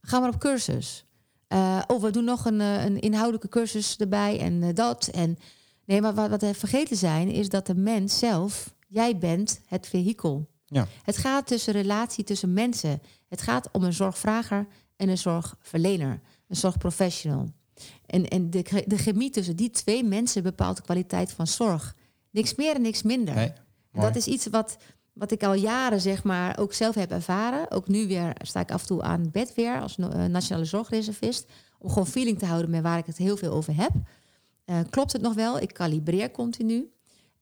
Ga 0.00 0.18
maar 0.18 0.28
op 0.28 0.38
cursus. 0.38 1.06
Eh, 1.48 1.82
oh, 1.86 2.02
we 2.02 2.10
doen 2.10 2.24
nog 2.24 2.44
een, 2.44 2.60
eh, 2.60 2.84
een 2.84 3.00
inhoudelijke 3.00 3.48
cursus 3.48 3.96
erbij 3.96 4.40
en 4.40 4.74
dat. 4.74 5.06
En 5.06 5.38
nee, 5.84 6.00
maar 6.00 6.14
wat, 6.14 6.30
wat 6.30 6.40
we 6.40 6.54
vergeten 6.54 6.96
zijn, 6.96 7.28
is 7.28 7.48
dat 7.48 7.66
de 7.66 7.74
mens 7.74 8.18
zelf, 8.18 8.74
jij 8.88 9.18
bent 9.18 9.60
het 9.66 9.86
vehikel. 9.86 10.48
Ja. 10.64 10.86
Het 11.02 11.16
gaat 11.16 11.46
tussen 11.46 11.72
relatie 11.72 12.24
tussen 12.24 12.52
mensen. 12.52 13.02
Het 13.28 13.42
gaat 13.42 13.68
om 13.72 13.82
een 13.82 13.92
zorgvrager 13.92 14.66
en 14.96 15.08
een 15.08 15.18
zorgverlener, 15.18 16.20
een 16.48 16.56
zorgprofessional. 16.56 17.48
En, 18.06 18.28
en 18.28 18.50
de, 18.50 18.84
de 18.86 18.96
chemie 18.96 19.30
tussen 19.30 19.56
die 19.56 19.70
twee 19.70 20.04
mensen 20.04 20.42
bepaalt 20.42 20.76
de 20.76 20.82
kwaliteit 20.82 21.32
van 21.32 21.46
zorg. 21.46 21.94
Niks 22.30 22.54
meer 22.54 22.74
en 22.74 22.82
niks 22.82 23.02
minder. 23.02 23.34
Nee? 23.34 23.52
Dat 23.92 24.16
is 24.16 24.26
iets 24.26 24.46
wat, 24.46 24.76
wat 25.12 25.30
ik 25.30 25.42
al 25.42 25.54
jaren 25.54 26.00
zeg 26.00 26.24
maar 26.24 26.58
ook 26.58 26.72
zelf 26.72 26.94
heb 26.94 27.10
ervaren. 27.10 27.70
Ook 27.70 27.88
nu 27.88 28.06
weer 28.06 28.32
sta 28.42 28.60
ik 28.60 28.70
af 28.70 28.80
en 28.80 28.86
toe 28.86 29.02
aan 29.02 29.20
het 29.20 29.32
bed 29.32 29.54
weer 29.54 29.80
als 29.80 29.98
eh, 29.98 30.24
nationale 30.24 30.64
zorgreservist. 30.64 31.46
Om 31.78 31.88
gewoon 31.88 32.06
feeling 32.06 32.38
te 32.38 32.46
houden 32.46 32.70
met 32.70 32.82
waar 32.82 32.98
ik 32.98 33.06
het 33.06 33.16
heel 33.16 33.36
veel 33.36 33.52
over 33.52 33.76
heb. 33.76 33.92
Eh, 34.64 34.80
klopt 34.90 35.12
het 35.12 35.22
nog 35.22 35.34
wel? 35.34 35.60
Ik 35.60 35.72
kalibreer 35.72 36.30
continu. 36.30 36.90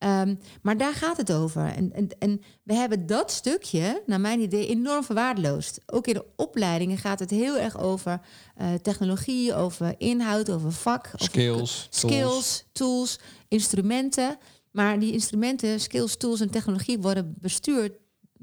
Ehm, 0.04 0.34
maar 0.62 0.76
daar 0.76 0.94
gaat 0.94 1.16
het 1.16 1.32
over. 1.32 1.66
En, 1.66 1.92
en, 1.92 2.08
en 2.18 2.40
we 2.62 2.74
hebben 2.74 3.06
dat 3.06 3.30
stukje, 3.32 4.02
naar 4.06 4.20
mijn 4.20 4.40
idee, 4.40 4.66
enorm 4.66 5.04
verwaarloosd. 5.04 5.80
Ook 5.86 6.06
in 6.06 6.14
de 6.14 6.24
opleidingen 6.36 6.98
gaat 6.98 7.18
het 7.18 7.30
heel 7.30 7.58
erg 7.58 7.78
over 7.78 8.20
uh, 8.60 8.74
technologie, 8.74 9.54
over 9.54 9.94
inhoud, 9.98 10.50
over 10.50 10.72
vak. 10.72 11.10
Skills, 11.14 11.86
skills, 11.90 12.20
tools. 12.22 12.64
tools, 12.72 13.18
instrumenten. 13.48 14.38
Maar 14.70 14.98
die 14.98 15.12
instrumenten, 15.12 15.80
skills, 15.80 16.16
tools 16.16 16.40
en 16.40 16.50
technologie 16.50 16.98
worden 16.98 17.34
bestuurd 17.40 17.92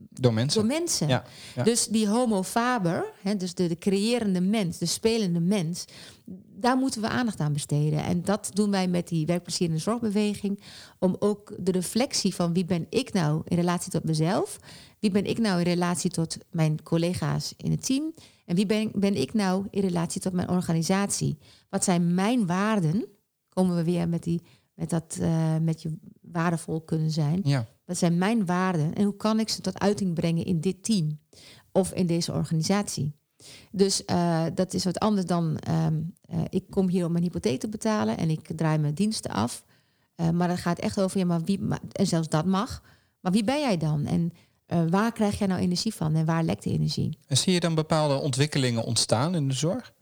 door 0.10 0.34
mensen. 0.34 0.62
Door 0.62 0.78
mensen. 0.78 1.24
Dus 1.64 1.88
die 1.88 2.08
homo 2.08 2.44
faber, 2.44 3.06
hè, 3.22 3.36
dus 3.36 3.54
de, 3.54 3.68
de 3.68 3.78
creërende 3.78 4.42
mens, 4.42 4.78
de 4.78 4.86
spelende 4.86 5.40
mens, 5.40 5.86
daar 6.62 6.78
moeten 6.78 7.02
we 7.02 7.08
aandacht 7.08 7.40
aan 7.40 7.54
besteden. 7.54 8.04
En 8.04 8.22
dat 8.22 8.50
doen 8.54 8.72
wij 8.72 8.88
met 8.88 9.08
die 9.08 9.26
werkplezier 9.26 9.68
in 9.68 9.74
de 9.74 9.80
zorgbeweging. 9.80 10.62
Om 11.00 11.16
ook 11.20 11.54
de 11.58 11.72
reflectie 11.72 12.36
van 12.36 12.54
wie 12.54 12.66
ben 12.66 12.86
ik 12.90 13.14
nou 13.14 13.42
in 13.46 13.58
relatie 13.58 13.92
tot 13.92 14.04
mezelf? 14.04 14.60
Wie 15.00 15.12
ben 15.12 15.26
ik 15.26 15.40
nou 15.40 15.58
in 15.58 15.66
relatie 15.66 16.12
tot 16.12 16.38
mijn 16.52 16.84
collega's 16.84 17.54
in 17.58 17.72
het 17.72 17.86
team? 17.86 18.14
En 18.46 18.56
wie 18.56 18.66
ben, 18.66 18.92
ben 18.94 19.16
ik 19.16 19.34
nou 19.34 19.68
in 19.70 19.82
relatie 19.82 20.22
tot 20.22 20.34
mijn 20.34 20.50
organisatie? 20.50 21.38
Wat 21.70 21.84
zijn 21.84 22.14
mijn 22.14 22.46
waarden? 22.46 23.06
Komen 23.50 23.76
we 23.76 23.84
weer 23.84 24.10
met, 24.10 24.24
die, 24.24 24.42
met 24.74 24.90
dat 24.90 25.18
uh, 25.22 25.58
met 25.58 25.82
je 25.82 25.98
waardevol 26.22 26.82
kunnen 26.82 27.12
zijn. 27.12 27.40
Ja. 27.44 27.68
Wat 27.92 28.00
zijn 28.00 28.18
mijn 28.18 28.46
waarden 28.46 28.94
en 28.94 29.04
hoe 29.04 29.16
kan 29.16 29.40
ik 29.40 29.50
ze 29.50 29.62
tot 29.62 29.80
uiting 29.80 30.14
brengen 30.14 30.46
in 30.46 30.62
dit 30.62 30.84
team 30.84 31.20
of 31.72 31.94
in 31.94 32.06
deze 32.08 32.32
organisatie? 32.32 33.16
Dus 33.72 34.04
uh, 34.06 34.46
dat 34.54 34.74
is 34.74 34.84
wat 34.84 35.00
anders 35.00 35.26
dan 35.26 35.60
um, 35.70 36.14
uh, 36.34 36.42
ik 36.50 36.64
kom 36.70 36.90
hier 36.90 37.06
om 37.06 37.12
mijn 37.12 37.24
hypotheek 37.24 37.60
te 37.60 37.70
betalen 37.70 38.18
en 38.18 38.30
ik 38.30 38.50
draai 38.56 38.78
mijn 38.78 38.94
diensten 38.94 39.32
af. 39.32 39.64
Uh, 40.16 40.30
maar 40.30 40.48
dat 40.48 40.58
gaat 40.58 40.80
echt 40.80 41.02
over, 41.02 41.20
ja, 41.20 41.26
maar 41.26 41.42
wie, 41.42 41.60
maar, 41.60 41.80
en 41.92 42.08
zelfs 42.08 42.30
dat 42.30 42.46
mag. 42.46 42.82
Maar 43.20 43.32
wie 43.32 43.44
ben 43.44 43.60
jij 43.60 43.78
dan? 43.78 44.06
En 44.06 44.32
waar 44.90 45.12
krijg 45.12 45.38
jij 45.38 45.48
nou 45.48 45.62
energie 45.62 45.94
van 45.94 46.16
en 46.16 46.26
waar 46.26 46.44
lekt 46.44 46.64
de 46.64 46.72
energie? 46.72 47.18
En 47.28 47.38
zie 47.38 47.54
je 47.54 47.60
dan 47.60 47.76
bepaalde 47.76 48.16
ontwikkelingen 48.16 48.84
ontstaan 48.84 49.36
in 49.36 49.48
de 49.48 49.54
zorg? 49.54 49.94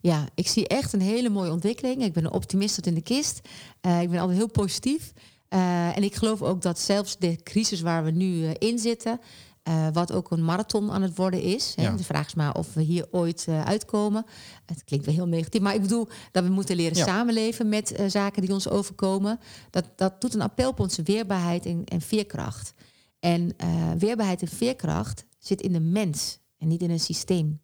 Ja, 0.00 0.28
ik 0.34 0.48
zie 0.48 0.68
echt 0.68 0.92
een 0.92 1.00
hele 1.00 1.28
mooie 1.28 1.50
ontwikkeling. 1.50 2.02
Ik 2.02 2.12
ben 2.12 2.24
een 2.24 2.32
optimist 2.32 2.74
tot 2.74 2.86
in 2.86 2.94
de 2.94 3.02
kist. 3.02 3.40
ik 3.80 4.10
ben 4.10 4.18
altijd 4.18 4.38
heel 4.38 4.50
positief. 4.50 5.12
Uh, 5.54 5.96
en 5.96 6.02
ik 6.02 6.14
geloof 6.14 6.42
ook 6.42 6.62
dat 6.62 6.78
zelfs 6.78 7.18
de 7.18 7.36
crisis 7.42 7.80
waar 7.80 8.04
we 8.04 8.10
nu 8.10 8.26
uh, 8.26 8.50
in 8.58 8.78
zitten, 8.78 9.20
uh, 9.68 9.88
wat 9.92 10.12
ook 10.12 10.30
een 10.30 10.44
marathon 10.44 10.90
aan 10.90 11.02
het 11.02 11.16
worden 11.16 11.42
is. 11.42 11.72
Hè. 11.76 11.96
De 11.96 12.04
vraag 12.04 12.26
is 12.26 12.34
maar 12.34 12.54
of 12.54 12.74
we 12.74 12.82
hier 12.82 13.06
ooit 13.10 13.46
uitkomen. 13.64 14.24
Het 14.66 14.84
klinkt 14.84 15.06
wel 15.06 15.14
heel 15.14 15.26
negatief, 15.26 15.60
maar 15.60 15.74
ik 15.74 15.80
bedoel 15.80 16.08
dat 16.32 16.44
we 16.44 16.50
moeten 16.50 16.76
leren 16.76 16.96
ja. 16.96 17.04
samenleven 17.04 17.68
met 17.68 18.02
zaken 18.06 18.42
die 18.42 18.52
ons 18.52 18.68
overkomen. 18.68 19.40
Dat, 19.70 19.84
dat 19.96 20.20
doet 20.20 20.34
een 20.34 20.42
appel 20.42 20.70
op 20.70 20.80
onze 20.80 21.02
weerbaarheid 21.02 21.66
en, 21.66 21.84
en 21.84 22.00
veerkracht. 22.00 22.74
En 23.20 23.56
weerbaarheid 23.98 24.42
en 24.42 24.48
veerkracht 24.48 25.24
zit 25.38 25.60
in 25.60 25.72
de 25.72 25.80
mens 25.80 26.38
en 26.58 26.68
niet 26.68 26.82
in 26.82 26.90
een 26.90 27.00
systeem. 27.00 27.60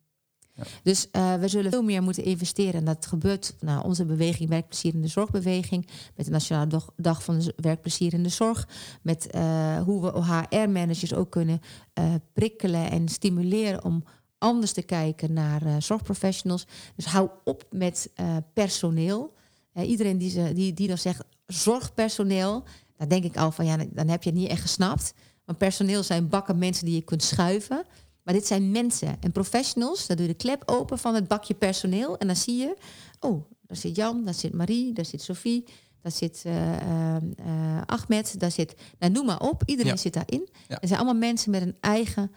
Dus 0.83 1.09
uh, 1.13 1.35
we 1.35 1.49
zullen 1.49 1.71
veel 1.71 1.83
meer 1.83 2.03
moeten 2.03 2.25
investeren. 2.25 2.75
En 2.75 2.85
dat 2.85 3.07
gebeurt 3.07 3.55
nou, 3.61 3.85
onze 3.85 4.05
beweging 4.05 4.49
Werkplezier 4.49 4.95
in 4.95 5.03
de 5.03 5.09
Zorgbeweging. 5.09 5.89
Met 6.17 6.27
de 6.27 6.33
Nationale 6.33 6.81
Dag 6.97 7.25
van 7.25 7.39
de 7.39 7.53
Werkplezier 7.57 8.13
in 8.13 8.23
de 8.23 8.29
Zorg. 8.29 8.69
Met 9.03 9.29
uh, 9.35 9.83
hoe 9.83 10.03
we 10.03 10.23
HR-managers 10.23 11.15
ook 11.15 11.31
kunnen 11.31 11.61
uh, 11.99 12.15
prikkelen 12.33 12.91
en 12.91 13.09
stimuleren 13.09 13.85
om 13.85 14.05
anders 14.39 14.73
te 14.73 14.83
kijken 14.83 15.33
naar 15.33 15.83
zorgprofessionals. 15.83 16.67
Dus 16.97 17.05
hou 17.05 17.31
op 17.45 17.67
met 17.71 18.13
personeel. 18.53 19.35
iedereen 19.75 20.19
die, 20.19 20.31
ze, 20.31 20.53
die, 20.55 20.73
die 20.73 20.89
dan 20.89 20.99
zegt 20.99 21.25
zorgpersoneel, 21.47 22.65
dan 22.97 23.09
denk 23.09 23.25
ik 23.25 23.37
al 23.37 23.53
van 23.53 23.67
ja, 23.67 23.77
dan 23.91 24.09
heb 24.09 24.23
je 24.23 24.31
het 24.31 24.39
niet 24.39 24.49
echt 24.49 24.61
gesnapt. 24.61 25.15
Want 25.45 25.59
personeel 25.59 26.03
zijn 26.03 26.29
bakken 26.29 26.59
mensen 26.59 26.85
die 26.85 26.95
je 26.95 27.03
kunt 27.03 27.23
schuiven. 27.23 27.85
Maar 28.25 28.35
dit 28.35 28.47
zijn 28.47 28.71
mensen 28.71 29.17
en 29.21 29.33
professionals. 29.33 30.07
Dan 30.07 30.17
doe 30.17 30.27
je 30.27 30.33
de 30.33 30.39
klep 30.39 30.63
open 30.67 30.99
van 30.99 31.15
het 31.15 31.29
bakje 31.29 31.55
personeel. 31.55 32.19
En 32.19 32.27
dan 32.27 32.37
zie 32.37 32.57
je, 32.57 32.77
oh, 33.21 33.45
daar 33.67 33.77
zit 33.77 33.97
Jan, 33.97 34.25
daar 34.25 34.35
zit 34.35 34.53
Marie, 34.53 34.93
daar 34.93 35.05
zit 35.05 35.23
Sophie, 35.23 35.65
daar 36.01 36.13
zit 36.13 36.43
uh, 36.47 36.77
uh, 36.77 37.81
Ahmed, 37.87 38.41
daar 38.41 38.51
zit, 38.51 38.75
nou, 38.99 39.13
noem 39.13 39.27
maar 39.27 39.41
op. 39.41 39.63
Iedereen 39.67 39.93
ja. 39.93 39.99
zit 39.99 40.13
daarin. 40.13 40.49
Ja. 40.69 40.81
Er 40.81 40.89
zijn 40.89 41.01
allemaal 41.01 41.21
mensen 41.21 41.51
met 41.51 41.63
een 41.63 41.77
eigen 41.81 42.31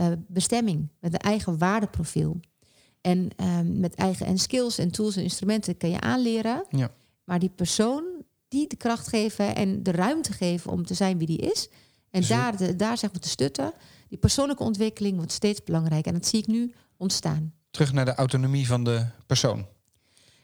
uh, 0.00 0.06
bestemming, 0.28 0.88
met 1.00 1.12
een 1.12 1.18
eigen 1.18 1.58
waardeprofiel. 1.58 2.40
En 3.00 3.28
ehm, 3.36 3.80
met 3.80 3.94
eigen 3.94 4.26
en 4.26 4.38
skills 4.38 4.78
en 4.78 4.90
tools 4.90 5.16
en 5.16 5.22
instrumenten 5.22 5.76
kan 5.76 5.90
je 5.90 6.00
aanleren. 6.00 6.64
Ja. 6.70 6.90
Maar 7.24 7.38
die 7.38 7.50
persoon 7.50 8.04
die 8.48 8.68
de 8.68 8.76
kracht 8.76 9.08
geven 9.08 9.54
en 9.54 9.82
de 9.82 9.90
ruimte 9.90 10.32
geven 10.32 10.70
om 10.70 10.86
te 10.86 10.94
zijn 10.94 11.18
wie 11.18 11.26
die 11.26 11.38
is. 11.38 11.68
En 12.10 12.20
dus 12.20 12.28
daar, 12.28 12.56
de, 12.56 12.76
daar 12.76 12.98
zeg 12.98 13.12
maar 13.12 13.20
te 13.20 13.28
stutten 13.28 13.72
die 14.12 14.20
persoonlijke 14.20 14.62
ontwikkeling 14.62 15.16
wordt 15.16 15.32
steeds 15.32 15.62
belangrijker. 15.62 16.12
En 16.12 16.18
dat 16.18 16.28
zie 16.28 16.38
ik 16.38 16.46
nu 16.46 16.74
ontstaan. 16.96 17.54
Terug 17.70 17.92
naar 17.92 18.04
de 18.04 18.14
autonomie 18.14 18.66
van 18.66 18.84
de 18.84 19.06
persoon. 19.26 19.66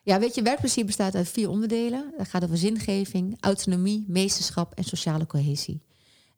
Ja, 0.02 0.18
weet 0.18 0.34
je, 0.34 0.42
werkplezier 0.42 0.84
bestaat 0.84 1.14
uit 1.14 1.28
vier 1.28 1.48
onderdelen. 1.48 2.14
Dat 2.16 2.28
gaat 2.28 2.44
over 2.44 2.56
zingeving, 2.58 3.36
autonomie, 3.40 4.04
meesterschap 4.06 4.74
en 4.74 4.84
sociale 4.84 5.26
cohesie. 5.26 5.82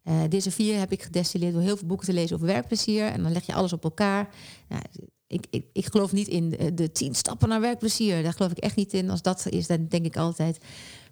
Uh, 0.04 0.22
deze 0.28 0.50
vier 0.50 0.78
heb 0.78 0.92
ik 0.92 1.02
gedestilleerd 1.02 1.52
door 1.52 1.62
heel 1.62 1.76
veel 1.76 1.86
boeken 1.86 2.06
te 2.06 2.12
lezen 2.12 2.36
over 2.36 2.48
werkplezier. 2.48 3.06
En 3.06 3.22
dan 3.22 3.32
leg 3.32 3.46
je 3.46 3.54
alles 3.54 3.72
op 3.72 3.84
elkaar. 3.84 4.28
Nou, 4.68 4.82
ik, 5.26 5.46
ik, 5.50 5.64
ik 5.72 5.86
geloof 5.86 6.12
niet 6.12 6.28
in 6.28 6.50
de, 6.50 6.74
de, 6.74 6.92
tien 6.92 7.14
stappen 7.14 7.48
naar 7.48 7.60
werkplezier. 7.60 8.22
Daar 8.22 8.32
geloof 8.32 8.50
ik 8.50 8.58
echt 8.58 8.76
niet 8.76 8.92
in. 8.92 9.10
Als 9.10 9.22
dat 9.22 9.46
is, 9.46 9.66
dan 9.66 9.86
denk 9.88 10.04
ik 10.04 10.16
altijd, 10.16 10.58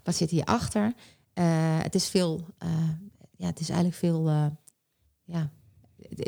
wat 0.02 0.14
zit 0.14 0.30
hierachter? 0.30 0.92
Uh, 1.34 1.44
het 1.82 1.94
is 1.94 2.08
veel, 2.08 2.46
uh, 2.64 2.70
ja, 3.36 3.46
het 3.46 3.60
is 3.60 3.68
eigenlijk 3.68 3.98
veel, 3.98 4.28
ja, 5.24 5.50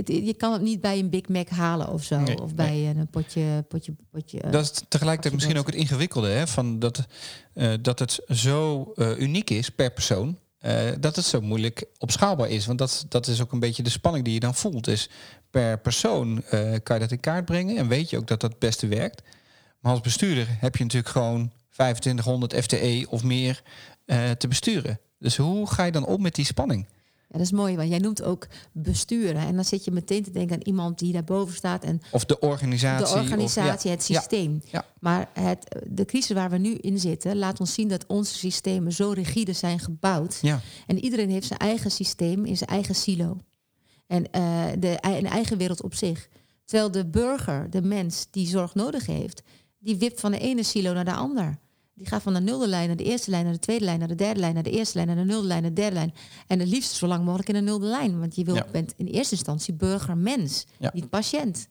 je 0.05 0.35
kan 0.35 0.53
het 0.53 0.63
niet 0.63 0.81
bij 0.81 0.99
een 0.99 1.11
Big 1.11 1.29
Mac 1.29 1.49
halen 1.49 1.89
of 1.89 2.05
zo. 2.05 2.25
of 2.43 2.55
bij 2.55 2.89
een 2.89 3.09
potje. 3.11 3.65
potje, 3.69 3.95
potje 4.11 4.41
dat 4.51 4.63
is 4.63 4.83
tegelijkertijd 4.89 5.35
misschien 5.35 5.59
ook 5.59 5.67
het 5.67 5.75
ingewikkelde. 5.75 6.29
Hè, 6.29 6.47
van 6.47 6.79
dat, 6.79 7.07
uh, 7.55 7.75
dat 7.81 7.99
het 7.99 8.21
zo 8.29 8.93
uh, 8.97 9.19
uniek 9.19 9.51
is 9.51 9.71
per 9.71 9.93
persoon. 9.93 10.39
Uh, 10.61 10.91
dat 11.01 11.17
het 11.17 11.25
zo 11.25 11.41
moeilijk 11.41 11.85
opschaalbaar 11.99 12.49
is. 12.49 12.67
Want 12.67 12.79
dat, 12.79 13.07
dat 13.09 13.27
is 13.27 13.41
ook 13.41 13.53
een 13.53 13.61
beetje 13.61 13.83
de 13.83 13.91
spanning 13.91 14.25
die 14.25 14.35
je 14.35 14.41
dan 14.41 14.55
voelt. 14.55 14.85
Dus 14.85 15.11
per 15.51 15.79
persoon 15.79 16.43
kan 16.83 16.97
je 16.97 17.03
dat 17.03 17.11
in 17.11 17.21
kaart 17.21 17.45
brengen. 17.45 17.77
En 17.77 17.89
weet 17.89 18.11
je 18.11 18.17
ook 18.17 18.27
dat 18.27 18.41
dat 18.41 18.51
het 18.51 18.59
beste 18.59 18.87
werkt. 18.87 19.23
Maar 19.81 19.93
als 19.93 20.01
bestuurder 20.01 20.47
heb 20.49 20.77
je 20.77 20.83
natuurlijk 20.83 21.13
gewoon 21.13 21.53
2500 21.71 22.55
FTE 22.55 23.07
of 23.09 23.23
meer 23.23 23.63
te 24.39 24.49
besturen. 24.49 25.01
Dus 25.19 25.37
hoe 25.37 25.71
ga 25.71 25.85
je 25.85 25.93
dan 25.93 26.07
om 26.07 26.23
met 26.23 26.35
die 26.35 26.45
spanning? 26.45 26.87
Ja, 27.31 27.39
dat 27.39 27.47
is 27.47 27.53
mooi, 27.53 27.77
want 27.77 27.89
jij 27.89 27.99
noemt 27.99 28.23
ook 28.23 28.47
besturen. 28.73 29.43
En 29.43 29.55
dan 29.55 29.65
zit 29.65 29.85
je 29.85 29.91
meteen 29.91 30.23
te 30.23 30.31
denken 30.31 30.57
aan 30.57 30.63
iemand 30.63 30.99
die 30.99 31.13
daarboven 31.13 31.55
staat. 31.55 31.85
En 31.85 32.01
of 32.13 32.25
de 32.25 32.39
organisatie. 32.39 33.15
De 33.15 33.21
organisatie, 33.21 33.91
of, 33.91 33.97
het 33.97 34.05
systeem. 34.05 34.63
Ja. 34.71 34.85
Maar 35.01 35.29
het, 35.33 35.83
de 35.89 36.05
crisis 36.05 36.35
waar 36.35 36.51
we 36.51 36.59
nu 36.59 36.75
in 36.75 36.99
zitten, 36.99 37.37
laat 37.37 37.61
ons 37.61 37.75
zien 37.75 37.89
dat 37.89 38.07
onze 38.07 38.35
systemen 38.35 38.93
zo 38.93 39.11
rigide 39.11 39.53
zijn 39.53 39.79
gebouwd. 39.79 40.39
Ja. 40.43 40.61
En 40.87 40.99
iedereen 40.99 41.31
heeft 41.31 41.47
zijn 41.47 41.59
eigen 41.59 41.91
systeem 41.91 42.45
in 42.45 42.57
zijn 42.57 42.71
eigen 42.71 42.95
silo. 42.95 43.39
En 44.07 44.25
uh, 44.37 44.65
de, 44.79 44.99
een 45.01 45.27
eigen 45.27 45.57
wereld 45.59 45.83
op 45.83 45.95
zich. 45.95 46.29
Terwijl 46.65 46.91
de 46.91 47.07
burger, 47.07 47.71
de 47.71 47.83
mens 47.83 48.27
die 48.31 48.47
zorg 48.47 48.75
nodig 48.75 49.07
heeft, 49.07 49.43
die 49.79 49.97
wipt 49.97 50.21
van 50.21 50.33
de 50.33 50.39
ene 50.39 50.63
silo 50.63 50.93
naar 50.93 51.05
de 51.05 51.15
ander. 51.15 51.59
Die 52.01 52.09
gaat 52.09 52.23
van 52.23 52.35
de 52.35 52.41
nulde 52.41 52.69
lijn 52.69 52.87
naar 52.87 52.97
de 52.97 53.05
eerste 53.05 53.31
lijn, 53.31 53.45
naar 53.45 53.53
de 53.53 53.59
tweede 53.59 53.85
lijn, 53.85 53.99
naar 53.99 54.09
de 54.09 54.15
derde 54.15 54.41
lijn, 54.41 54.55
naar 54.55 54.63
de 54.63 54.71
eerste 54.71 54.97
lijn, 54.97 55.07
naar 55.07 55.17
de 55.17 55.25
nulde 55.25 55.47
lijn, 55.47 55.63
naar 55.63 55.75
de 55.75 55.81
derde 55.81 55.95
lijn. 55.95 56.15
En 56.47 56.59
het 56.59 56.69
liefst 56.69 56.93
zo 56.93 57.07
lang 57.07 57.25
mogelijk 57.25 57.49
in 57.49 57.55
de 57.55 57.61
nulde 57.61 57.87
lijn. 57.87 58.19
Want 58.19 58.35
je 58.35 58.45
wil, 58.45 58.55
ja. 58.55 58.67
bent 58.73 58.95
in 58.97 59.07
eerste 59.07 59.35
instantie 59.35 59.75
burger, 59.75 60.17
mens, 60.17 60.67
ja. 60.79 60.91
niet 60.95 61.11
patiënt. 61.11 61.69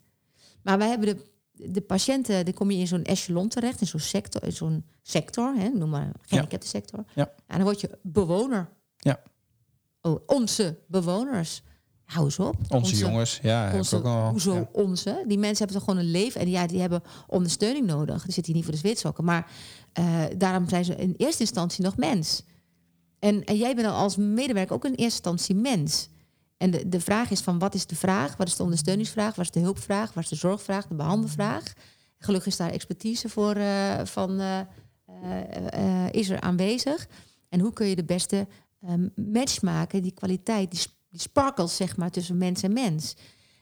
Maar 0.62 0.78
wij 0.78 0.88
hebben 0.88 1.08
de, 1.08 1.72
de 1.72 1.82
patiënten, 1.82 2.46
dan 2.46 2.54
kom 2.54 2.72
je 2.72 2.78
in 2.78 2.88
zo'n 2.88 3.04
echelon 3.04 3.48
terecht, 3.48 3.82
in 3.82 3.88
zo'n 3.88 4.00
sector, 4.00 4.44
in 4.44 4.52
zo'n 4.52 4.86
sector, 5.02 5.56
hè, 5.56 5.70
noem 5.70 5.90
maar 5.90 6.12
gehandicapte 6.22 6.66
ja. 6.66 6.72
sector. 6.72 7.04
Ja. 7.16 7.34
En 7.48 7.56
dan 7.56 7.64
word 7.64 7.82
je 7.82 7.98
bewoner. 8.02 8.70
Ja. 8.98 9.20
Oh, 10.02 10.20
onze 10.26 10.78
bewoners. 10.88 11.62
Hou 12.10 12.26
eens 12.26 12.40
op. 12.40 12.56
Onze, 12.68 12.96
jongens, 12.96 13.40
ja. 13.42 13.74
Onze, 13.74 13.96
ook 13.96 14.06
al, 14.06 14.30
hoezo 14.30 14.54
ja. 14.54 14.70
onze? 14.72 15.24
Die 15.28 15.38
mensen 15.38 15.58
hebben 15.58 15.76
toch 15.76 15.84
gewoon 15.84 16.06
een 16.06 16.12
leven 16.12 16.42
en 16.42 16.50
ja, 16.50 16.68
die 16.68 16.80
hebben 16.80 17.02
ondersteuning 17.28 17.86
nodig. 17.86 18.24
Die 18.24 18.34
zitten 18.34 18.46
hier 18.46 18.56
niet 18.56 18.64
voor 18.64 18.74
de 18.74 18.80
zwitsokken. 18.80 19.24
Maar 19.24 19.52
uh, 20.00 20.24
daarom 20.38 20.70
zijn 20.70 20.86
ze 20.86 20.96
in 20.96 21.14
eerste 21.18 21.42
instantie 21.42 21.84
nog 21.84 21.98
mens. 21.98 22.44
En, 23.20 23.44
en 23.44 23.58
jij 23.58 23.76
bent 23.76 23.88
dan 23.88 23.96
als 23.96 24.18
medewerker 24.18 24.76
ook 24.76 24.86
in 24.86 24.90
eerste 24.90 25.04
instantie 25.04 25.56
mens. 25.56 26.10
En 26.58 26.72
de, 26.72 26.90
de 26.90 27.00
vraag 27.00 27.32
is 27.32 27.42
van 27.42 27.60
wat 27.60 27.74
is 27.74 27.86
de 27.86 27.96
vraag? 27.96 28.38
Wat 28.38 28.48
is 28.48 28.56
de 28.56 28.64
ondersteuningsvraag? 28.64 29.36
Wat 29.36 29.46
is 29.46 29.52
de 29.52 29.60
hulpvraag? 29.60 30.14
Wat 30.14 30.24
is 30.24 30.30
de 30.30 30.36
zorgvraag? 30.36 30.88
De 30.88 30.96
behandelvraag? 30.96 31.74
Gelukkig 32.18 32.52
is 32.52 32.58
daar 32.58 32.72
expertise 32.72 33.30
voor 33.30 33.58
uh, 33.58 33.94
van 34.04 34.42
uh, 34.42 34.60
is 36.12 36.30
er 36.30 36.40
aanwezig. 36.40 37.08
En 37.50 37.60
hoe 37.60 37.74
kun 37.74 37.88
je 37.88 37.96
de 37.96 38.06
beste 38.06 38.48
match 39.16 39.62
maken, 39.62 40.02
die 40.02 40.12
kwaliteit, 40.14 40.72
die 40.72 40.80
die 41.10 41.20
sparkles 41.20 41.76
zeg 41.76 41.98
maar 41.98 42.12
tussen 42.12 42.38
mens 42.38 42.64
en 42.64 42.74
mens. 42.74 43.16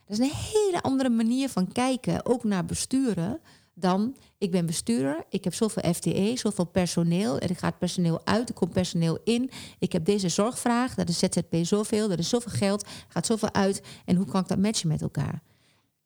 Dat 0.06 0.18
is 0.18 0.24
een 0.26 0.36
hele 0.36 0.82
andere 0.82 1.08
manier 1.08 1.48
van 1.48 1.72
kijken, 1.72 2.26
ook 2.26 2.44
naar 2.44 2.64
besturen, 2.64 3.40
dan 3.74 4.16
ik 4.38 4.50
ben 4.50 4.66
bestuurder, 4.66 5.24
ik 5.28 5.44
heb 5.44 5.54
zoveel 5.54 5.94
FTE, 5.94 6.32
zoveel 6.36 6.64
personeel, 6.64 7.38
er 7.38 7.56
gaat 7.56 7.78
personeel 7.78 8.20
uit, 8.26 8.48
er 8.48 8.54
komt 8.54 8.72
personeel 8.72 9.18
in, 9.24 9.50
ik 9.78 9.92
heb 9.92 10.04
deze 10.04 10.28
zorgvraag, 10.28 10.94
dat 10.94 11.08
is 11.08 11.18
ZZP 11.18 11.54
zoveel, 11.62 12.10
er 12.10 12.18
is 12.18 12.28
zoveel 12.28 12.52
geld, 12.52 12.82
er 12.82 12.88
gaat 13.08 13.26
zoveel 13.26 13.52
uit 13.52 13.82
en 14.04 14.16
hoe 14.16 14.26
kan 14.26 14.40
ik 14.40 14.48
dat 14.48 14.58
matchen 14.58 14.88
met 14.88 15.02
elkaar? 15.02 15.42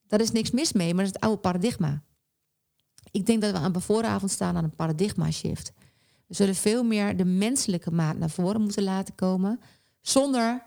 Daar 0.06 0.20
is 0.20 0.30
niks 0.30 0.50
mis 0.50 0.72
mee, 0.72 0.94
maar 0.94 1.04
dat 1.04 1.14
is 1.14 1.20
het 1.20 1.22
oude 1.22 1.40
paradigma. 1.40 2.02
Ik 3.10 3.26
denk 3.26 3.42
dat 3.42 3.52
we 3.52 3.58
aan 3.58 3.72
de 3.72 3.80
vooravond 3.80 4.30
staan 4.30 4.56
aan 4.56 4.64
een 4.64 4.76
paradigma 4.76 5.30
shift. 5.30 5.72
We 6.26 6.34
zullen 6.34 6.54
veel 6.54 6.84
meer 6.84 7.16
de 7.16 7.24
menselijke 7.24 7.90
maat 7.90 8.18
naar 8.18 8.30
voren 8.30 8.60
moeten 8.60 8.82
laten 8.82 9.14
komen, 9.14 9.60
zonder 10.00 10.62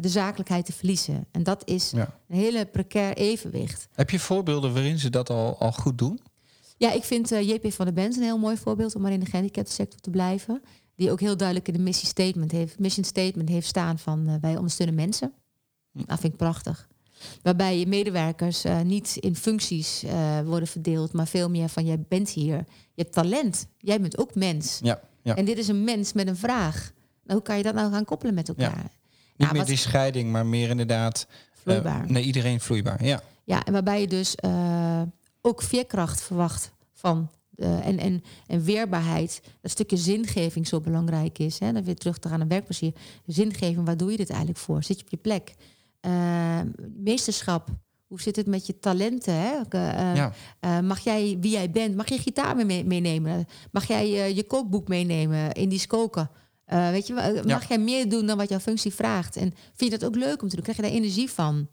de 0.00 0.08
zakelijkheid 0.08 0.66
te 0.66 0.72
verliezen. 0.72 1.26
En 1.30 1.42
dat 1.42 1.62
is 1.68 1.90
Ja. 1.90 2.18
een 2.28 2.36
hele 2.36 2.66
precair 2.66 3.16
evenwicht. 3.16 3.88
Heb 3.94 4.10
je 4.10 4.18
voorbeelden 4.18 4.72
waarin 4.72 4.98
ze 4.98 5.10
dat 5.10 5.30
al, 5.30 5.58
al 5.58 5.72
goed 5.72 5.98
doen? 5.98 6.20
Ja, 6.76 6.92
ik 6.92 7.04
vind 7.04 7.32
eh, 7.32 7.48
JP 7.48 7.72
van 7.72 7.84
der 7.84 7.94
Bent 7.94 8.16
een 8.16 8.22
heel 8.22 8.38
mooi 8.38 8.56
voorbeeld 8.56 8.94
om 8.94 9.02
maar 9.02 9.12
in 9.12 9.20
de 9.20 9.26
gehandicaptensector 9.26 10.00
te 10.00 10.10
blijven. 10.10 10.62
Die 10.96 11.10
ook 11.10 11.20
heel 11.20 11.36
duidelijk 11.36 11.68
in 11.68 11.74
de 11.74 11.80
mission 11.80 12.06
statement 12.06 12.50
heeft, 12.52 12.78
mission 12.78 13.04
statement 13.04 13.48
heeft 13.48 13.66
staan 13.66 13.98
van 13.98 14.28
eh, 14.28 14.34
wij 14.40 14.56
ondersteunen 14.56 14.94
mensen. 14.94 15.32
Hm. 15.92 15.98
Dat 16.06 16.20
vind 16.20 16.32
ik 16.32 16.38
prachtig. 16.38 16.88
Waarbij 17.42 17.78
je 17.78 17.86
medewerkers 17.86 18.64
eh, 18.64 18.80
niet 18.80 19.16
in 19.20 19.36
functies 19.36 20.02
eh, 20.02 20.40
worden 20.40 20.68
verdeeld, 20.68 21.12
maar 21.12 21.26
veel 21.28 21.50
meer 21.50 21.68
van 21.68 21.84
jij 21.84 22.04
bent 22.08 22.28
hier. 22.30 22.56
Je 22.94 23.02
hebt 23.02 23.12
talent. 23.12 23.66
Jij 23.78 24.00
bent 24.00 24.18
ook 24.18 24.34
mens. 24.34 24.78
Ja. 24.82 25.00
ja. 25.22 25.36
En 25.36 25.44
dit 25.44 25.58
is 25.58 25.68
een 25.68 25.84
mens 25.84 26.12
met 26.12 26.28
een 26.28 26.36
vraag. 26.36 26.92
Nou, 27.30 27.42
hoe 27.42 27.42
kan 27.42 27.56
je 27.56 27.62
dat 27.62 27.74
nou 27.74 27.92
gaan 27.92 28.04
koppelen 28.04 28.34
met 28.34 28.48
elkaar? 28.48 28.76
Niet 28.76 28.90
Ja, 29.36 29.46
meer 29.46 29.56
wat- 29.56 29.66
die 29.66 29.76
scheiding, 29.76 30.30
maar 30.32 30.46
meer 30.46 30.68
inderdaad... 30.70 31.26
eh, 31.28 31.36
Vloeibaar. 31.62 32.10
nee, 32.10 32.22
iedereen 32.24 32.60
vloeibaar. 32.60 33.04
Ja. 33.04 33.20
Ja, 33.44 33.64
en 33.64 33.72
waarbij 33.72 34.00
je 34.00 34.06
dus 34.06 34.34
eh, 34.34 35.02
ook 35.40 35.62
veerkracht 35.62 36.22
verwacht 36.22 36.72
van. 36.92 37.30
en, 37.56 37.98
en, 37.98 38.22
en 38.46 38.62
weerbaarheid, 38.62 39.42
dat 39.60 39.70
stukje 39.70 39.96
zingeving 39.96 40.66
zo 40.66 40.80
belangrijk 40.80 41.38
is. 41.38 41.58
Hè? 41.58 41.72
Dan 41.72 41.84
weer 41.84 41.96
terug 41.96 42.18
te 42.18 42.28
gaan 42.28 42.38
naar 42.38 42.48
werkplezier. 42.48 42.92
Zingeving, 43.26 43.84
waar 43.86 43.96
doe 43.96 44.10
je 44.10 44.16
dit 44.16 44.28
eigenlijk 44.30 44.58
voor? 44.58 44.82
Zit 44.82 44.98
je 44.98 45.04
op 45.04 45.10
je 45.10 45.16
plek? 45.16 45.54
Eh, 46.00 46.60
meesterschap, 46.96 47.68
hoe 48.06 48.20
zit 48.20 48.36
het 48.36 48.46
met 48.46 48.66
je 48.66 48.78
talenten? 48.78 49.34
Hè? 49.34 49.52
Ja. 50.14 50.32
mag 50.80 50.98
jij, 50.98 51.36
wie 51.40 51.50
jij 51.50 51.70
bent, 51.70 51.96
mag 51.96 52.08
je 52.08 52.18
gitaar 52.18 52.56
mee- 52.56 52.64
mee- 52.64 52.84
meenemen? 52.84 53.46
Mag 53.70 53.86
jij 53.86 54.34
je 54.34 54.42
kookboek 54.44 54.88
meenemen, 54.88 55.52
Indisch 55.52 55.86
koken? 55.86 56.30
Eh, 56.70 56.90
weet 56.90 57.06
je, 57.06 57.14
eh, 57.14 57.44
mag 57.44 57.68
jij 57.68 57.78
meer 57.78 58.08
doen 58.08 58.26
dan 58.26 58.36
wat 58.36 58.48
jouw 58.48 58.58
functie 58.58 58.94
vraagt? 58.94 59.36
En 59.36 59.54
vind 59.74 59.92
je 59.92 59.98
dat 59.98 60.08
ook 60.08 60.16
leuk 60.16 60.42
om 60.42 60.48
te 60.48 60.54
doen? 60.54 60.62
Krijg 60.64 60.76
je 60.76 60.82
daar 60.82 60.92
energie 60.92 61.30
van? 61.30 61.68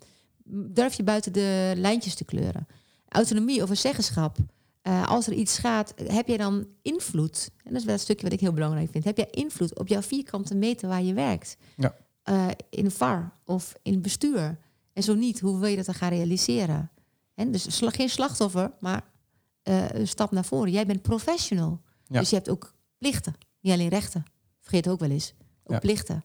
Durf 0.50 0.94
je 0.94 1.04
buiten 1.04 1.34
de 1.34 1.74
lijntjes 1.76 2.16
te 2.16 2.26
kleuren? 2.26 2.68
Autonomie 3.08 3.62
of 3.62 3.70
een 3.70 3.78
zeggenschap. 3.78 4.38
Eh, 4.82 5.08
als 5.08 5.28
er 5.28 5.34
iets 5.34 5.58
gaat, 5.58 5.94
heb 6.04 6.28
jij 6.28 6.38
dan 6.38 6.68
invloed? 6.82 7.50
En 7.64 7.72
dat 7.72 7.80
is 7.80 7.86
wel 7.86 7.94
een 7.94 8.00
stukje 8.00 8.24
wat 8.24 8.34
ik 8.34 8.40
heel 8.40 8.54
belangrijk 8.54 8.92
vind. 8.92 9.04
Heb 9.04 9.18
jij 9.18 9.28
invloed 9.32 9.80
op 9.80 9.88
jouw 9.88 10.02
vierkante 10.02 10.56
meter 10.56 10.88
waar 10.88 11.04
je 11.04 11.14
werkt? 11.14 11.58
Ja. 11.76 11.96
Eh, 12.24 12.48
in 12.70 12.86
een 12.86 12.92
VAR 12.92 13.34
of 13.46 13.74
in 13.82 14.02
bestuur? 14.02 14.58
En 14.94 15.04
zo 15.04 15.14
niet, 15.14 15.40
hoe 15.40 15.60
wil 15.60 15.70
je 15.70 15.76
dat 15.76 15.86
dan 15.86 15.96
gaan 15.96 16.10
realiseren? 16.10 16.92
En 17.36 17.52
dus 17.52 17.82
geen 17.82 18.10
slachtoffer, 18.10 18.72
maar 18.80 19.04
een 19.64 20.08
stap 20.08 20.32
naar 20.32 20.46
voren. 20.46 20.72
Jij 20.72 20.86
bent 20.86 21.02
professional. 21.02 21.82
Ja. 22.08 22.20
Dus 22.20 22.30
je 22.30 22.36
hebt 22.36 22.50
ook 22.50 22.74
plichten, 22.98 23.34
niet 23.62 23.74
alleen 23.74 23.90
rechten. 23.90 24.26
Vergeet 24.68 24.88
ook 24.88 25.00
wel 25.00 25.10
eens. 25.10 25.34
Ook 25.64 25.72
Ja. 25.74 25.80
plichten. 25.80 26.16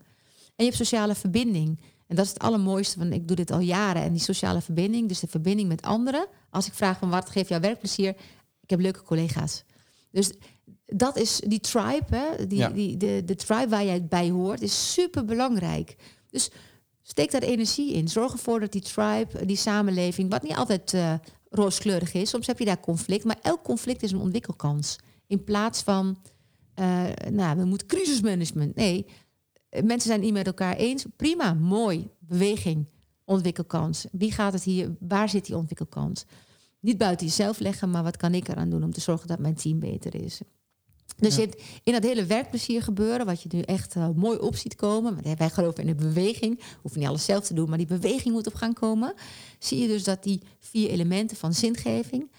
En 0.57 0.65
je 0.65 0.65
hebt 0.65 0.77
sociale 0.77 1.15
verbinding. 1.15 1.81
En 2.07 2.17
dat 2.17 2.25
is 2.25 2.31
het 2.33 2.43
allermooiste, 2.43 2.99
van 2.99 3.13
ik 3.13 3.29
doe 3.29 3.37
dit 3.37 3.51
al 3.51 3.59
jaren. 3.61 4.03
En 4.03 4.13
die 4.13 4.21
sociale 4.23 4.61
verbinding, 4.61 5.09
dus 5.09 5.21
de 5.21 5.27
verbinding 5.27 5.69
met 5.69 5.83
anderen. 5.83 6.27
Als 6.51 6.67
ik 6.67 6.73
vraag 6.75 6.99
van 6.99 7.11
wat 7.11 7.31
geeft 7.31 7.49
jou 7.49 7.61
werkplezier? 7.61 8.09
Ik 8.61 8.71
heb 8.71 8.81
leuke 8.81 9.03
collega's. 9.03 9.65
Dus 10.11 10.33
dat 10.87 11.17
is 11.17 11.41
die 11.47 11.61
tribe, 11.61 12.17
hè? 12.17 12.47
Die, 12.47 12.59
Ja. 12.59 12.69
die, 12.69 12.97
de, 12.97 13.23
de 13.25 13.35
tribe 13.35 13.69
waar 13.69 13.85
jij 13.85 14.05
bij 14.07 14.31
hoort, 14.31 14.61
is 14.63 14.93
super 14.93 15.25
belangrijk. 15.25 15.97
Dus 16.31 16.51
steek 17.03 17.31
daar 17.31 17.43
energie 17.43 17.93
in. 17.93 18.09
Zorg 18.09 18.33
ervoor 18.33 18.61
dat 18.61 18.73
die 18.73 18.83
tribe, 18.83 19.47
die 19.47 19.57
samenleving, 19.57 20.31
wat 20.31 20.43
niet 20.43 20.55
altijd 20.57 20.95
eh, 20.95 21.15
rooskleurig 21.51 22.13
is, 22.15 22.31
soms 22.31 22.47
heb 22.47 22.59
je 22.59 22.65
daar 22.65 22.81
conflict, 22.81 23.25
maar 23.25 23.39
elk 23.43 23.63
conflict 23.63 24.03
is 24.03 24.13
een 24.13 24.19
ontwikkelkans. 24.21 24.99
In 25.27 25.45
plaats 25.45 25.83
van, 25.83 26.17
eh, 26.75 27.05
nou, 27.31 27.57
we 27.59 27.65
moeten 27.65 27.87
crisismanagement. 27.87 28.75
Nee, 28.75 29.07
mensen 29.71 30.09
zijn 30.09 30.21
niet 30.21 30.33
met 30.33 30.47
elkaar 30.47 30.77
eens. 30.77 31.05
Prima, 31.17 31.55
mooi, 31.55 32.09
beweging, 32.19 32.87
ontwikkelkans. 33.25 34.07
Wie 34.13 34.33
gaat 34.33 34.53
het 34.53 34.63
hier, 34.63 34.97
waar 35.01 35.29
zit 35.29 35.47
die 35.47 35.57
ontwikkelkans? 35.57 36.25
Niet 36.81 36.99
buiten 36.99 37.27
jezelf 37.27 37.59
leggen, 37.59 37.91
maar 37.91 38.03
wat 38.03 38.17
kan 38.17 38.35
ik 38.35 38.49
eraan 38.49 38.71
doen 38.71 38.85
om 38.85 38.93
te 38.93 39.01
zorgen 39.01 39.29
dat 39.29 39.39
mijn 39.39 39.55
team 39.55 39.79
beter 39.79 40.15
is? 40.15 40.41
Dus 41.17 41.37
Ja. 41.37 41.47
in 41.83 41.93
dat 41.93 42.03
hele 42.03 42.25
werkplezier 42.25 42.83
gebeuren, 42.83 43.27
wat 43.27 43.43
je 43.43 43.49
nu 43.53 43.61
echt 43.61 43.97
eh, 43.97 44.09
mooi 44.15 44.39
op 44.39 44.57
ziet 44.57 44.75
komen, 44.75 45.15
want 45.23 45.39
wij 45.39 45.51
geloven 45.51 45.81
in 45.81 45.97
de 45.97 46.05
beweging, 46.05 46.61
hoeven 46.81 47.01
niet 47.01 47.09
alles 47.09 47.25
zelf 47.25 47.45
te 47.47 47.55
doen, 47.55 47.69
maar 47.69 47.79
die 47.79 47.87
beweging 47.87 48.35
moet 48.35 48.47
op 48.47 48.55
gaan 48.55 48.73
komen. 48.73 49.15
Zie 49.59 49.79
je 49.79 49.87
dus 49.89 50.05
dat 50.05 50.23
die 50.23 50.41
vier 50.59 50.89
elementen 50.91 51.37
van 51.37 51.55
zingeving, 51.55 52.31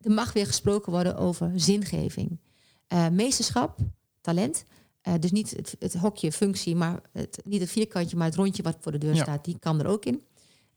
er 0.00 0.10
mag 0.10 0.32
weer 0.32 0.46
gesproken 0.46 0.92
worden 0.92 1.16
over 1.16 1.52
zingeving. 1.54 2.38
Eh, 2.86 3.08
meesterschap, 3.08 3.78
talent, 4.20 4.64
eh, 5.00 5.14
dus 5.20 5.32
niet 5.32 5.50
het, 5.50 5.76
het 5.78 5.94
hokje 5.94 6.32
functie, 6.32 6.76
maar 6.76 7.00
het, 7.12 7.40
niet 7.44 7.60
het 7.60 7.70
vierkantje, 7.70 8.16
maar 8.16 8.26
het 8.26 8.34
rondje 8.36 8.62
wat 8.62 8.76
voor 8.80 8.92
de 8.92 8.98
deur 8.98 9.14
Ja. 9.14 9.22
staat, 9.22 9.44
die 9.44 9.58
kan 9.58 9.80
er 9.80 9.86
ook 9.86 10.04
in. 10.04 10.22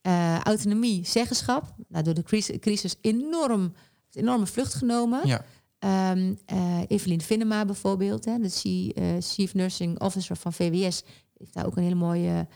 Eh, 0.02 0.40
autonomie, 0.40 1.06
zeggenschap, 1.08 1.76
nou, 1.88 2.04
door 2.04 2.14
de 2.14 2.24
crisis, 2.24 2.60
crisis 2.60 2.96
enorm, 3.02 3.74
enorme 4.12 4.46
vlucht 4.46 4.74
genomen. 4.74 5.28
Ja. 5.28 5.46
Eh, 5.80 6.82
Evelien 6.88 7.22
Finnema 7.22 7.66
bijvoorbeeld, 7.66 8.26
hè, 8.26 8.38
de 8.40 8.50
C- 8.50 9.24
Chief 9.24 9.54
Nursing 9.54 10.00
Officer 10.02 10.36
van 10.36 10.54
VWS, 10.54 11.04
heeft 11.38 11.54
daar 11.54 11.66
ook 11.66 11.78
een 11.78 11.84
hele 11.84 11.96
mooie, 11.96 12.48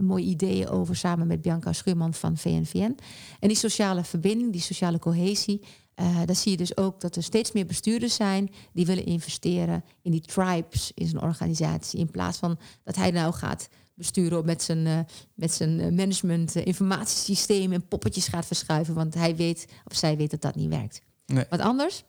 mooie 0.00 0.24
ideeën 0.24 0.68
over 0.68 0.96
samen 0.96 1.26
met 1.26 1.42
Bianca 1.42 1.72
Schuurman 1.72 2.14
van 2.14 2.36
VNVN. 2.36 2.96
En 3.40 3.48
die 3.48 3.56
sociale 3.56 4.04
verbinding, 4.04 4.52
die 4.52 4.60
sociale 4.60 4.98
cohesie, 4.98 5.60
eh 6.00 6.20
daar 6.24 6.36
zie 6.36 6.50
je 6.50 6.56
dus 6.56 6.76
ook 6.76 7.00
dat 7.00 7.16
er 7.16 7.22
steeds 7.22 7.52
meer 7.52 7.66
bestuurders 7.66 8.14
zijn 8.14 8.50
die 8.72 8.86
willen 8.86 9.04
investeren 9.04 9.84
in 10.02 10.10
die 10.10 10.20
tribes 10.20 10.92
in 10.94 11.06
zijn 11.06 11.22
organisatie. 11.22 12.00
In 12.00 12.10
plaats 12.10 12.38
van 12.38 12.58
dat 12.84 12.96
hij 12.96 13.10
nou 13.10 13.32
gaat 13.32 13.68
besturen 13.94 14.44
met 14.44 14.62
zijn, 14.62 14.86
eh, 14.86 14.98
met 15.34 15.52
zijn 15.52 15.80
eh, 15.80 15.92
management 15.92 16.54
informatiesysteem 16.54 17.72
en 17.72 17.88
poppetjes 17.88 18.28
gaat 18.28 18.46
verschuiven, 18.46 18.94
want 18.94 19.14
hij 19.14 19.36
weet 19.36 19.66
of 19.84 19.96
zij 19.96 20.16
weet 20.16 20.30
dat 20.30 20.40
dat 20.40 20.54
niet 20.54 20.68
werkt. 20.68 21.02
Nee. 21.26 21.44
Wat 21.50 21.60
anders? 21.60 22.04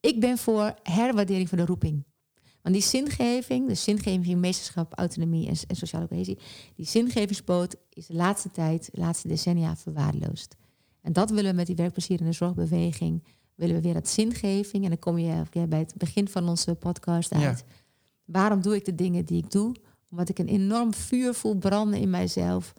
Ik 0.00 0.20
ben 0.20 0.38
voor 0.38 0.74
herwaardering 0.82 1.48
van 1.48 1.58
de 1.58 1.64
roeping. 1.64 2.04
Want 2.62 2.74
die 2.74 2.84
zingeving, 2.84 3.68
dus 3.68 3.82
zingeving, 3.82 4.40
meesterschap, 4.40 4.92
autonomie 4.94 5.48
en, 5.48 5.56
en 5.66 5.76
sociale 5.76 6.08
cohesie, 6.08 6.38
die 6.76 6.86
zingevingspoot 6.86 7.76
is 7.90 8.06
de 8.06 8.14
laatste 8.14 8.50
tijd, 8.50 8.88
de 8.92 9.00
laatste 9.00 9.28
decennia 9.28 9.76
verwaarloosd. 9.76 10.56
En 11.02 11.12
dat 11.12 11.30
willen 11.30 11.50
we 11.50 11.56
met 11.56 11.66
die 11.66 11.76
werkplezier 11.76 12.20
en 12.20 12.26
de 12.26 12.32
zorgbeweging, 12.32 13.24
willen 13.54 13.74
we 13.74 13.80
weer 13.82 13.94
dat 13.94 14.08
zingeving. 14.08 14.82
En 14.84 14.88
dan 14.90 14.98
kom 14.98 15.18
je 15.18 15.42
weer 15.50 15.68
bij 15.68 15.78
het 15.78 15.94
begin 15.96 16.28
van 16.28 16.48
onze 16.48 16.74
podcast 16.74 17.34
Ja. 17.34 17.46
uit. 17.46 17.64
Waarom 18.24 18.62
doe 18.62 18.74
ik 18.74 18.84
de 18.84 18.94
dingen 18.94 19.24
die 19.24 19.42
ik 19.44 19.50
doe? 19.50 19.74
Omdat 20.10 20.28
ik 20.28 20.38
een 20.38 20.48
enorm 20.48 20.94
vuur 20.94 21.34
voel 21.34 21.54
branden 21.56 22.00
in 22.00 22.10
mijzelf. 22.10 22.72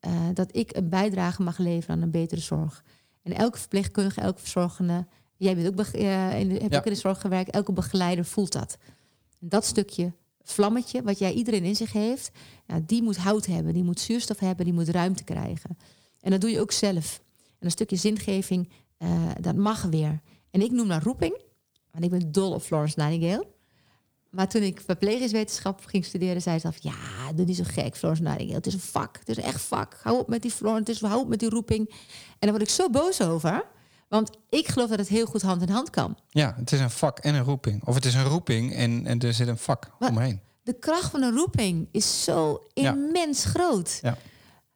eh, 0.00 0.12
dat 0.34 0.56
ik 0.56 0.76
een 0.76 0.88
bijdrage 0.88 1.42
mag 1.42 1.58
leveren 1.58 1.96
aan 1.96 2.02
een 2.02 2.10
betere 2.10 2.40
zorg. 2.40 2.84
En 3.22 3.32
elke 3.36 3.58
verpleegkundige, 3.58 4.20
elke 4.20 4.38
verzorgende, 4.40 5.06
jij 5.36 5.56
bent 5.56 5.66
ook 5.80 5.86
eh, 5.86 6.40
in 6.40 6.48
de, 6.48 6.54
hebt 6.54 6.72
Ja. 6.72 6.78
ook 6.78 6.86
in 6.86 6.92
de 6.92 6.98
zorg 6.98 7.20
gewerkt, 7.20 7.50
elke 7.50 7.72
begeleider 7.72 8.24
voelt 8.24 8.52
dat. 8.52 8.76
En 9.40 9.48
dat 9.48 9.64
stukje 9.64 10.12
vlammetje, 10.42 11.02
wat 11.02 11.18
jij 11.18 11.32
iedereen 11.32 11.64
in 11.64 11.76
zich 11.76 11.92
heeft, 11.92 12.30
ja, 12.66 12.80
die 12.86 13.02
moet 13.02 13.16
hout 13.16 13.46
hebben, 13.46 13.72
die 13.74 13.84
moet 13.84 14.00
zuurstof 14.00 14.38
hebben, 14.38 14.64
die 14.64 14.74
moet 14.74 14.88
ruimte 14.88 15.24
krijgen. 15.24 15.78
En 16.20 16.30
dat 16.30 16.40
doe 16.40 16.50
je 16.50 16.60
ook 16.60 16.72
zelf. 16.72 17.22
En 17.58 17.64
een 17.66 17.70
stukje 17.70 17.96
zingeving, 17.96 18.68
eh, 18.98 19.10
dat 19.40 19.56
mag 19.56 19.82
weer. 19.82 20.20
En 20.50 20.60
ik 20.62 20.70
noem 20.70 20.88
dat 20.88 21.02
roeping, 21.02 21.40
want 21.90 22.04
ik 22.04 22.10
ben 22.10 22.32
dol 22.32 22.52
op 22.52 22.62
Florence 22.62 23.00
Nightingale. 23.00 23.46
Maar 24.30 24.48
toen 24.48 24.62
ik 24.62 24.80
verplegingswetenschap 24.80 25.84
ging 25.86 26.04
studeren, 26.04 26.42
zei 26.42 26.58
ze 26.58 26.66
af: 26.66 26.76
Ja, 26.82 27.32
doe 27.34 27.44
niet 27.46 27.56
zo 27.56 27.62
gek, 27.66 27.96
Florence 27.96 28.22
Nightingale. 28.22 28.56
Het 28.56 28.66
is 28.66 28.74
een 28.74 28.80
vak. 28.80 29.16
Het 29.18 29.28
is 29.28 29.36
echt 29.38 29.60
vak. 29.60 29.98
Hou 30.02 30.18
op 30.18 30.28
met 30.28 30.42
die 30.42 30.50
Florence. 30.50 30.80
Het 30.80 30.88
is, 30.88 31.00
hou 31.08 31.20
op 31.20 31.28
met 31.28 31.38
die 31.38 31.48
roeping. 31.48 31.88
En 31.90 31.96
daar 32.38 32.50
word 32.50 32.62
ik 32.62 32.68
zo 32.68 32.90
boos 32.90 33.22
over. 33.22 33.64
Want 34.08 34.30
ik 34.48 34.68
geloof 34.68 34.88
dat 34.88 34.98
het 34.98 35.08
heel 35.08 35.26
goed 35.26 35.42
hand 35.42 35.62
in 35.62 35.68
hand 35.68 35.90
kan. 35.90 36.16
ja, 36.28 36.54
het 36.56 36.72
is 36.72 36.80
een 36.80 36.90
vak 36.90 37.18
en 37.18 37.34
een 37.34 37.44
roeping. 37.44 37.84
Of 37.86 37.94
het 37.94 38.04
is 38.04 38.14
een 38.14 38.24
roeping 38.24 38.72
en, 38.74 39.06
en 39.06 39.18
er 39.18 39.32
zit 39.34 39.48
een 39.48 39.58
vak 39.58 39.90
Maar- 39.98 40.08
omheen. 40.10 40.40
De 40.62 40.78
kracht 40.78 41.10
van 41.10 41.22
een 41.22 41.34
roeping 41.34 41.88
is 41.92 42.24
zo 42.24 42.66
Ja. 42.74 42.92
immens 42.92 43.44
groot. 43.44 43.98
Ja. 44.02 44.16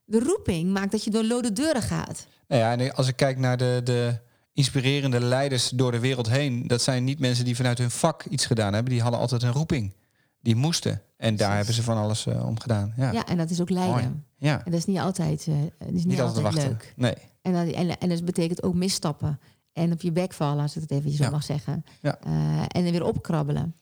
De 0.04 0.18
roeping 0.20 0.72
maakt 0.72 0.90
dat 0.92 1.04
je 1.04 1.10
door 1.10 1.24
lode 1.24 1.52
deuren 1.52 1.82
gaat. 1.82 2.26
Nou 2.53 2.64
ja, 2.64 2.76
en 2.78 2.94
als 2.94 3.09
ik 3.09 3.16
kijk 3.16 3.38
naar 3.38 3.57
de, 3.57 3.80
de 3.84 4.18
inspirerende 4.53 5.20
leiders 5.20 5.68
door 5.68 5.90
de 5.92 5.98
wereld 5.98 6.28
heen, 6.28 6.66
dat 6.66 6.82
zijn 6.82 7.05
niet 7.05 7.18
mensen 7.18 7.44
die 7.44 7.57
vanuit 7.57 7.78
hun 7.78 7.90
vak 7.90 8.24
iets 8.24 8.46
gedaan 8.46 8.72
hebben. 8.72 8.92
Die 8.92 9.03
hadden 9.03 9.20
altijd 9.20 9.42
een 9.42 9.53
roeping. 9.53 9.94
Die 10.40 10.57
moesten. 10.57 11.03
En 11.16 11.36
daar 11.36 11.57
hebben 11.57 11.74
ze 11.74 11.82
van 11.82 11.96
alles 11.96 12.26
eh, 12.26 12.46
om 12.46 12.61
gedaan. 12.61 12.92
Ja. 12.96 13.12
Ja. 13.12 13.26
en 13.26 13.36
dat 13.36 13.50
is 13.50 13.61
ook 13.61 13.70
Mooi. 13.70 13.80
lijden. 13.90 14.24
ja. 14.36 14.64
En 14.64 14.70
dat 14.70 14.80
is 14.80 14.86
niet 14.86 14.98
altijd, 14.98 15.44
dat 15.78 15.88
is 15.88 15.92
niet 15.92 16.07
Niet 16.07 16.20
altijd 16.20 16.55
leuk. 16.55 16.92
Nee. 16.96 17.14
En, 17.42 17.53
dan, 17.53 17.66
en, 17.72 17.98
en 17.98 18.09
dat 18.09 18.24
betekent 18.24 18.62
ook 18.62 18.74
misstappen. 18.74 19.40
En 19.72 19.92
op 19.92 20.00
je 20.00 20.12
bek 20.12 20.32
vallen, 20.32 20.62
als 20.62 20.76
ik 20.76 20.82
het 20.82 20.90
even 20.90 21.11
zo 21.11 21.24
Ja. 21.24 21.30
mag 21.30 21.42
zeggen. 21.42 21.84
Ja. 22.00 22.18
Eh, 22.24 22.32
en 22.68 22.82
dan 22.82 22.90
weer 22.90 23.05
opkrabbelen. 23.05 23.74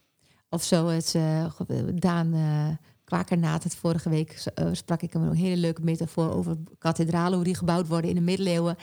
Of 0.48 0.64
zo, 0.64 0.86
het, 0.86 1.14
Daan 1.94 2.34
Kwakernaat, 3.10 3.62
het 3.64 3.74
vorige 3.74 4.08
week 4.08 4.44
eh, 4.54 4.66
sprak 4.72 5.02
ik 5.02 5.12
hem 5.12 5.22
een 5.22 5.34
hele 5.34 5.56
leuke 5.56 5.82
metafoor 5.82 6.32
over 6.32 6.56
kathedralen, 6.78 7.34
hoe 7.34 7.44
die 7.44 7.54
gebouwd 7.54 7.88
worden 7.88 8.10
in 8.10 8.16
de 8.16 8.22
middeleeuwen. 8.22 8.76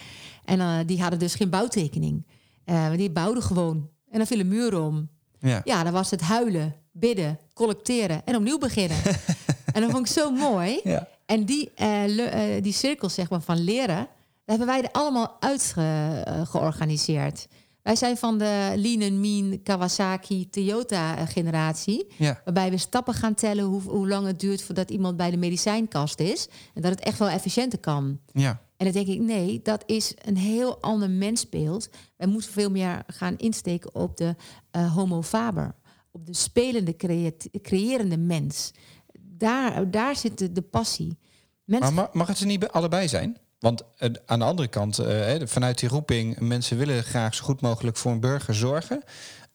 En 0.46 0.60
eh, 0.60 0.78
die 0.86 1.02
hadden 1.02 1.20
dus 1.20 1.36
geen 1.36 1.50
bouwtekening. 1.50 2.26
Eh, 2.64 2.92
die 2.92 3.12
bouwden 3.12 3.44
gewoon. 3.44 3.90
En 4.10 4.18
dan 4.18 4.28
viel 4.28 4.40
een 4.40 4.48
muur 4.48 4.82
om. 4.82 5.10
Ja. 5.40 5.62
Ja, 5.64 5.84
dan 5.84 5.94
was 5.94 6.12
het 6.12 6.22
huilen, 6.22 6.76
bidden, 6.92 7.40
collecteren 7.54 8.22
en 8.26 8.36
opnieuw 8.36 8.58
beginnen. 8.58 8.98
en 9.74 9.82
dat 9.82 9.92
vond 9.92 10.08
ik 10.08 10.14
zo 10.14 10.32
mooi. 10.32 10.80
Ja. 10.84 11.08
En 11.26 11.46
die, 11.46 11.72
die 12.62 12.74
cirkels 12.74 13.14
zeg 13.14 13.30
maar, 13.30 13.42
van 13.42 13.64
leren, 13.64 13.96
daar 13.96 14.08
hebben 14.46 14.68
wij 14.68 14.82
er 14.84 14.92
allemaal 14.92 15.38
uit 15.40 15.64
ge- 15.64 16.44
georganiseerd. 16.48 17.48
Wij 17.88 17.96
zijn 17.96 18.18
van 18.18 18.38
de 18.38 18.74
Lean 18.76 19.02
and 19.02 19.20
Mean 19.20 19.64
Kawasaki 19.64 20.50
Toyota 20.50 21.26
generatie. 21.26 22.08
Ja. 22.18 22.42
Waarbij 22.46 22.70
we 22.70 22.78
stappen 22.78 23.14
gaan 23.14 23.34
tellen 23.34 23.64
hoe, 23.66 23.82
hoe 23.82 24.08
lang 24.08 24.26
het 24.28 24.40
duurt 24.40 24.62
voordat 24.62 24.90
iemand 24.90 25.18
bij 25.18 25.32
de 25.32 25.38
medicijnkast 25.38 26.20
is. 26.20 26.48
En 26.74 26.82
dat 26.82 26.92
het 26.92 27.00
echt 27.00 27.20
wel 27.20 27.30
efficiënter 27.30 27.80
kan. 27.80 28.20
Ja. 28.34 28.62
En 28.78 28.86
dan 28.86 28.94
denk 28.94 29.08
ik, 29.08 29.20
nee, 29.20 29.60
dat 29.64 29.84
is 29.86 30.14
een 30.26 30.38
heel 30.38 30.82
ander 30.82 31.10
mensbeeld. 31.10 31.90
Wij 32.18 32.28
moeten 32.28 32.52
veel 32.52 32.70
meer 32.72 33.04
gaan 33.08 33.38
insteken 33.38 33.96
op 33.96 34.18
de 34.18 34.36
eh, 34.72 34.94
homo 34.94 35.22
faber. 35.22 35.76
Op 36.12 36.26
de 36.26 36.34
spelende, 36.34 36.96
creat- 36.96 37.50
creërende 37.62 38.18
mens. 38.18 38.72
Daar, 39.22 39.92
daar 39.92 40.16
zit 40.16 40.38
de, 40.38 40.52
de 40.52 40.62
passie. 40.62 41.18
Mensen, 41.64 41.94
Maar 41.94 42.04
ma- 42.04 42.18
mag 42.20 42.28
het 42.28 42.40
er 42.40 42.46
niet 42.46 42.68
allebei 42.68 43.08
zijn? 43.08 43.38
Want 43.60 43.82
eh, 43.98 44.10
aan 44.26 44.40
de 44.40 44.46
andere 44.46 44.68
kant, 44.68 45.00
eh, 45.00 45.36
vanuit 45.44 45.80
die 45.80 45.90
roeping, 45.90 46.40
mensen 46.40 46.78
willen 46.78 47.04
graag 47.04 47.36
zo 47.36 47.44
goed 47.44 47.62
mogelijk 47.62 47.98
voor 47.98 48.12
een 48.12 48.20
burger 48.20 48.56
zorgen. 48.56 49.04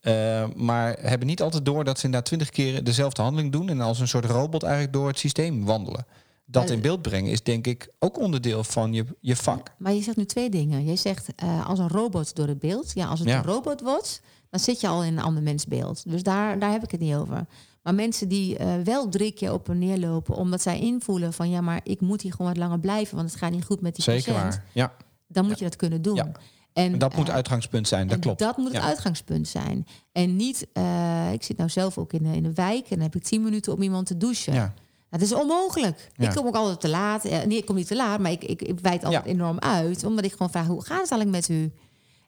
eh, 0.00 0.44
maar 0.57 0.96
hebben 1.00 1.26
niet 1.26 1.42
altijd 1.42 1.64
door 1.64 1.84
dat 1.84 1.98
ze 1.98 2.05
inderdaad 2.05 2.28
twintig 2.28 2.50
keer 2.50 2.84
dezelfde 2.84 3.22
handeling 3.22 3.53
doen 3.53 3.68
en 3.68 3.80
als 3.80 4.00
een 4.00 4.09
soort 4.09 4.24
robot 4.24 4.62
eigenlijk 4.62 4.92
door 4.92 5.07
het 5.09 5.18
systeem 5.18 5.64
wandelen. 5.64 6.07
Dat 6.44 6.70
in 6.70 6.80
beeld 6.80 7.03
brengen 7.03 7.30
is 7.30 7.42
denk 7.42 7.66
ik 7.66 7.88
ook 7.98 8.18
onderdeel 8.18 8.64
van 8.64 8.92
je, 8.92 9.05
je 9.20 9.36
vak. 9.36 9.72
Maar 9.78 9.92
je 9.92 10.03
zegt 10.03 10.16
nu 10.16 10.24
twee 10.24 10.50
dingen. 10.50 10.84
Je 10.84 10.96
zegt 10.96 11.28
als 11.66 11.78
een 11.78 11.88
robot 11.88 12.36
door 12.36 12.46
het 12.48 12.59
beeld. 12.59 12.92
Ja, 12.94 13.07
als 13.07 13.18
het 13.18 13.28
Ja. 13.28 13.36
een 13.36 13.44
robot 13.44 13.80
wordt, 13.80 14.20
dan 14.50 14.61
zit 14.61 14.80
je 14.80 14.88
al 14.88 15.05
in 15.05 15.16
een 15.16 15.24
ander 15.24 15.42
mensbeeld. 15.42 16.11
Dus 16.11 16.22
daar, 16.22 16.59
daar 16.59 16.70
heb 16.70 16.82
ik 16.82 16.90
het 16.90 17.00
niet 17.00 17.14
over. 17.14 17.46
Maar 17.83 17.95
mensen 17.95 18.28
die 18.28 18.57
eh, 18.57 18.74
wel 18.85 19.09
drie 19.09 19.33
keer 19.33 19.53
op 19.53 19.68
en 19.68 19.78
neer 19.78 19.99
lopen, 19.99 20.35
omdat 20.35 20.62
zij 20.62 20.78
invoelen 20.80 21.33
van 21.33 21.51
ja, 21.51 21.61
maar 21.61 21.80
ik 21.85 22.01
moet 22.01 22.22
hier 22.22 22.33
gewoon 22.33 22.47
wat 22.47 22.57
langer 22.57 22.80
blijven, 22.80 23.16
want 23.16 23.30
het 23.30 23.39
gaat 23.39 23.51
niet 23.51 23.64
goed 23.64 23.80
met 23.80 23.95
die 23.95 24.05
Zeker 24.05 24.33
patiënt. 24.33 24.55
waar. 24.55 24.64
Ja, 24.72 24.93
Dan 25.28 25.47
moet 25.47 25.59
je 25.59 25.64
dat 25.64 25.76
kunnen 25.76 26.03
doen. 26.03 26.14
Ja. 26.14 26.30
En 26.72 26.93
en 26.93 26.99
dat 26.99 27.16
moet 27.16 27.28
eh, 27.28 27.35
uitgangspunt 27.35 27.89
zijn, 27.89 28.09
dat 28.09 28.18
klopt. 28.18 28.39
Dat 28.39 28.57
moet 28.57 28.66
het 28.72 28.76
Ja. 28.83 28.89
uitgangspunt 28.89 29.49
zijn. 29.49 29.87
En 30.12 30.37
niet, 30.37 30.66
eh, 30.72 31.33
ik 31.33 31.43
zit 31.43 31.57
nou 31.57 31.70
zelf 31.70 31.99
ook 31.99 32.12
in 32.12 32.22
de, 32.22 32.37
in 32.37 32.43
de 32.43 32.53
wijk 32.53 32.83
en 32.83 32.89
dan 32.97 33.01
heb 33.01 33.14
ik 33.14 33.22
tien 33.22 33.43
minuten 33.43 33.72
om 33.72 33.83
iemand 33.83 34.07
te 34.07 34.16
douchen. 34.16 34.53
Ja. 34.55 34.74
Dat 35.11 35.20
is 35.20 35.33
onmogelijk. 35.35 36.11
Ja. 36.16 36.28
Ik 36.28 36.35
kom 36.35 36.47
ook 36.47 36.55
altijd 36.55 36.80
te 36.80 36.89
laat. 36.89 37.22
Nee, 37.24 37.57
ik 37.57 37.66
kom 37.66 37.76
niet 37.76 37.87
te 37.87 37.97
laat, 37.97 38.20
maar 38.20 38.30
ik, 38.30 38.45
ik, 38.45 38.62
ik 38.62 38.80
wijd 38.80 39.05
altijd 39.05 39.24
enorm 39.24 39.59
uit. 39.59 40.05
Omdat 40.05 40.24
ik 40.24 40.33
gewoon 40.33 40.51
vraag, 40.51 40.66
hoe 40.66 40.85
gaat 40.85 41.01
het 41.01 41.11
eigenlijk 41.11 41.30
met 41.30 41.49
u? 41.59 41.72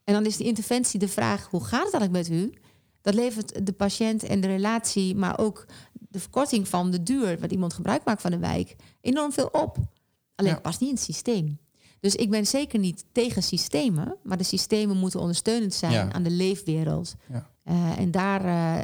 En 0.05 0.15
dan 0.15 0.27
is 0.27 0.37
de 0.37 0.45
interventie 0.45 0.99
de 0.99 1.09
vraag, 1.09 1.47
hoe 1.51 1.65
gaat 1.65 1.85
het 1.85 1.95
eigenlijk 1.95 2.29
met 2.29 2.39
u? 2.39 2.53
Dat 3.05 3.15
levert 3.15 3.67
de 3.67 3.73
patiënt 3.73 4.23
en 4.23 4.41
de 4.41 4.47
relatie, 4.47 5.15
maar 5.17 5.39
ook 5.39 5.67
de 5.93 6.21
verkorting 6.21 6.69
van 6.69 6.91
de 6.91 7.03
duur... 7.03 7.39
wat 7.41 7.51
iemand 7.53 7.73
gebruik 7.73 8.05
maakt 8.05 8.21
van 8.21 8.31
de 8.31 8.39
wijk, 8.39 8.77
enorm 9.01 9.33
veel 9.33 9.47
op. 9.53 9.77
Alleen 10.35 10.53
Ja. 10.53 10.61
past 10.61 10.81
niet 10.81 10.89
in 10.89 10.95
het 10.95 11.05
systeem. 11.05 11.59
Dus 12.01 12.15
ik 12.15 12.31
ben 12.31 12.47
zeker 12.47 12.79
niet 12.79 13.05
tegen 13.13 13.43
systemen... 13.43 14.17
maar 14.23 14.37
de 14.39 14.45
systemen 14.45 14.97
moeten 14.97 15.21
ondersteunend 15.21 15.75
zijn 15.75 15.93
Ja. 15.93 16.13
aan 16.13 16.23
de 16.23 16.31
leefwereld. 16.31 17.15
Ja. 17.33 17.51
Eh, 17.65 17.99
en, 17.99 18.11
daar, 18.11 18.45
eh, 18.45 18.79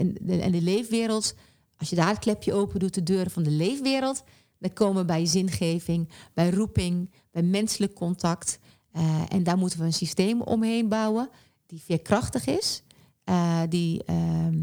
en, 0.00 0.14
de, 0.20 0.40
en 0.40 0.52
de 0.52 0.62
leefwereld, 0.62 1.34
als 1.76 1.90
je 1.90 1.96
daar 1.96 2.08
het 2.08 2.18
klepje 2.18 2.52
open 2.52 2.80
doet, 2.80 2.94
de 2.94 3.02
deuren 3.02 3.30
van 3.30 3.42
de 3.42 3.50
leefwereld, 3.50 4.22
dan 4.58 4.72
komen 4.72 5.06
bij 5.06 5.26
zingeving, 5.26 6.08
bij 6.34 6.50
roeping, 6.50 7.10
bij 7.30 7.42
menselijk 7.42 7.94
contact. 7.94 8.58
Eh, 8.92 9.22
en 9.28 9.42
daar 9.42 9.58
moeten 9.58 9.78
we 9.78 9.84
een 9.84 9.92
systeem 9.92 10.40
omheen 10.42 10.88
bouwen 10.88 11.28
die 11.66 11.82
veerkrachtig 11.84 12.46
is, 12.46 12.82
eh, 13.30 13.60
die 13.68 14.04
ehm, 14.04 14.58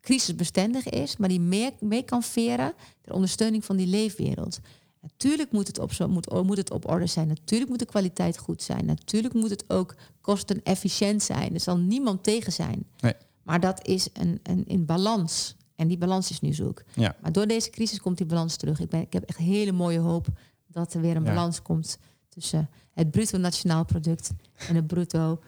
crisisbestendig 0.00 0.88
is, 0.88 1.16
maar 1.16 1.28
die 1.28 1.40
meer 1.40 1.72
mee 1.80 2.02
kan 2.02 2.22
veren 2.22 2.72
ter 3.00 3.12
ondersteuning 3.14 3.64
van 3.64 3.76
die 3.76 3.86
leefwereld. 3.86 4.60
Natuurlijk 5.00 5.52
moet 5.52 5.66
het, 5.66 5.78
op 5.78 5.92
zo, 5.92 6.08
moet, 6.08 6.42
moet 6.42 6.56
het 6.56 6.70
op 6.70 6.88
orde 6.88 7.06
zijn. 7.06 7.28
Natuurlijk 7.28 7.70
moet 7.70 7.78
de 7.78 7.84
kwaliteit 7.86 8.38
goed 8.38 8.62
zijn. 8.62 8.84
Natuurlijk 8.84 9.34
moet 9.34 9.50
het 9.50 9.64
ook 9.70 9.94
kostenefficiënt 10.20 11.22
zijn. 11.22 11.54
Er 11.54 11.60
zal 11.60 11.76
niemand 11.78 12.22
tegen 12.22 12.52
zijn. 12.52 12.86
Nee. 13.00 13.14
Maar 13.42 13.60
dat 13.60 13.86
is 13.86 14.08
een, 14.12 14.40
een, 14.42 14.66
in 14.66 14.84
balans. 14.84 15.56
En 15.76 15.88
die 15.88 15.98
balans 15.98 16.30
is 16.30 16.40
nu 16.40 16.52
zoek. 16.52 16.82
Ja. 16.94 17.16
Maar 17.22 17.32
door 17.32 17.46
deze 17.46 17.70
crisis 17.70 18.00
komt 18.00 18.16
die 18.16 18.26
balans 18.26 18.56
terug. 18.56 18.80
Ik, 18.80 18.88
ben, 18.88 19.00
ik 19.00 19.12
heb 19.12 19.22
echt 19.24 19.38
hele 19.38 19.72
mooie 19.72 19.98
hoop 19.98 20.26
dat 20.66 20.94
er 20.94 21.00
weer 21.00 21.16
een 21.16 21.24
Ja. 21.24 21.28
balans 21.34 21.62
komt 21.62 21.98
tussen 22.28 22.70
het 22.92 23.10
bruto 23.10 23.38
nationaal 23.38 23.84
product 23.84 24.30
en 24.68 24.74
het 24.74 24.86
bruto 24.86 25.40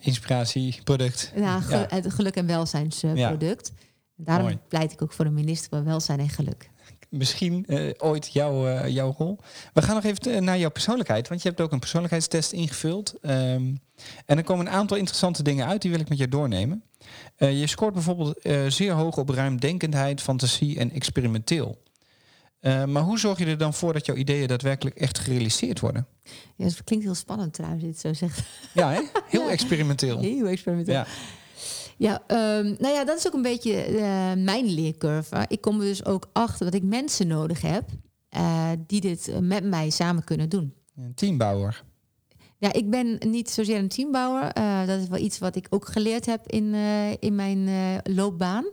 inspiratieproduct. 0.00 1.32
nou, 1.36 1.62
gel- 1.62 1.78
Ja. 1.78 1.86
het 1.88 2.12
geluk- 2.14 2.36
en 2.36 2.46
welzijnsproduct. 2.46 3.72
Daarom 4.16 4.44
Mooi. 4.46 4.58
pleit 4.68 4.92
ik 4.92 5.02
ook 5.02 5.12
voor 5.12 5.24
de 5.24 5.30
minister 5.30 5.68
van 5.70 5.84
Welzijn 5.84 6.18
en 6.20 6.28
Geluk. 6.28 6.70
Misschien 7.10 7.64
eh, 7.66 7.90
ooit 7.98 8.32
jouw, 8.32 8.66
eh, 8.68 8.88
jouw 8.88 9.14
rol. 9.18 9.38
We 9.72 9.82
gaan 9.82 9.94
nog 9.94 10.04
even 10.04 10.34
eh, 10.34 10.40
naar 10.40 10.58
jouw 10.58 10.70
persoonlijkheid, 10.70 11.28
want 11.28 11.42
je 11.42 11.48
hebt 11.48 11.60
ook 11.60 11.72
een 11.72 11.78
persoonlijkheidstest 11.78 12.52
ingevuld. 12.52 13.14
Ehm, 13.22 13.74
en 14.26 14.36
er 14.36 14.44
komen 14.44 14.66
een 14.66 14.72
aantal 14.72 14.96
interessante 14.96 15.42
dingen 15.42 15.66
uit, 15.66 15.82
die 15.82 15.90
wil 15.90 16.00
ik 16.00 16.08
met 16.08 16.18
je 16.18 16.28
doornemen. 16.28 16.82
Eh, 17.36 17.60
je 17.60 17.66
scoort 17.66 17.94
bijvoorbeeld 17.94 18.38
eh, 18.38 18.66
zeer 18.68 18.92
hoog 18.92 19.16
op 19.16 19.28
ruimdenkendheid, 19.28 20.20
fantasie 20.22 20.78
en 20.78 20.92
experimenteel. 20.92 21.82
Eh, 22.60 22.84
maar 22.84 23.02
hoe 23.02 23.18
zorg 23.18 23.38
je 23.38 23.44
er 23.46 23.58
dan 23.58 23.74
voor 23.74 23.92
dat 23.92 24.06
jouw 24.06 24.16
ideeën 24.16 24.48
daadwerkelijk 24.48 24.96
echt 24.96 25.18
gerealiseerd 25.18 25.80
worden? 25.80 26.06
Ja, 26.56 26.64
het 26.64 26.84
klinkt 26.84 27.04
heel 27.04 27.14
spannend 27.14 27.52
trouwens, 27.52 27.82
dit 27.84 27.98
zo 28.00 28.12
zegt. 28.12 28.42
Ja, 28.74 28.90
hè? 28.92 29.00
heel 29.28 29.42
Ja. 29.44 29.50
experimenteel. 29.50 30.18
Heel 30.18 30.46
experimenteel. 30.46 30.94
Ja. 30.94 31.06
Ja, 31.98 32.22
ehm, 32.26 32.74
nou 32.78 32.94
ja, 32.94 33.04
dat 33.04 33.18
is 33.18 33.26
ook 33.26 33.34
een 33.34 33.42
beetje 33.42 33.72
eh, 33.82 34.32
mijn 34.36 34.64
leercurve. 34.64 35.44
Ik 35.48 35.60
kom 35.60 35.80
er 35.80 35.86
dus 35.86 36.04
ook 36.04 36.28
achter 36.32 36.64
dat 36.64 36.74
ik 36.74 36.82
mensen 36.82 37.26
nodig 37.26 37.60
heb 37.60 37.88
eh, 38.28 38.70
die 38.86 39.00
dit 39.00 39.30
met 39.40 39.64
mij 39.64 39.90
samen 39.90 40.24
kunnen 40.24 40.48
doen. 40.48 40.74
Een 40.96 41.14
teambouwer. 41.14 41.84
Ja, 42.58 42.72
ik 42.72 42.90
ben 42.90 43.18
niet 43.26 43.50
zozeer 43.50 43.78
een 43.78 43.88
teambouwer. 43.88 44.52
Dat 44.86 45.00
is 45.00 45.08
wel 45.08 45.18
iets 45.18 45.38
wat 45.38 45.56
ik 45.56 45.66
ook 45.70 45.86
geleerd 45.88 46.26
heb 46.26 46.46
in, 46.46 46.74
in 47.20 47.34
mijn 47.34 47.68
loopbaan. 48.04 48.64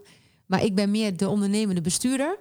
Maar 0.45 0.63
ik 0.63 0.75
ben 0.75 0.91
meer 0.91 1.17
de 1.17 1.29
ondernemende 1.29 1.81
bestuurder. 1.81 2.37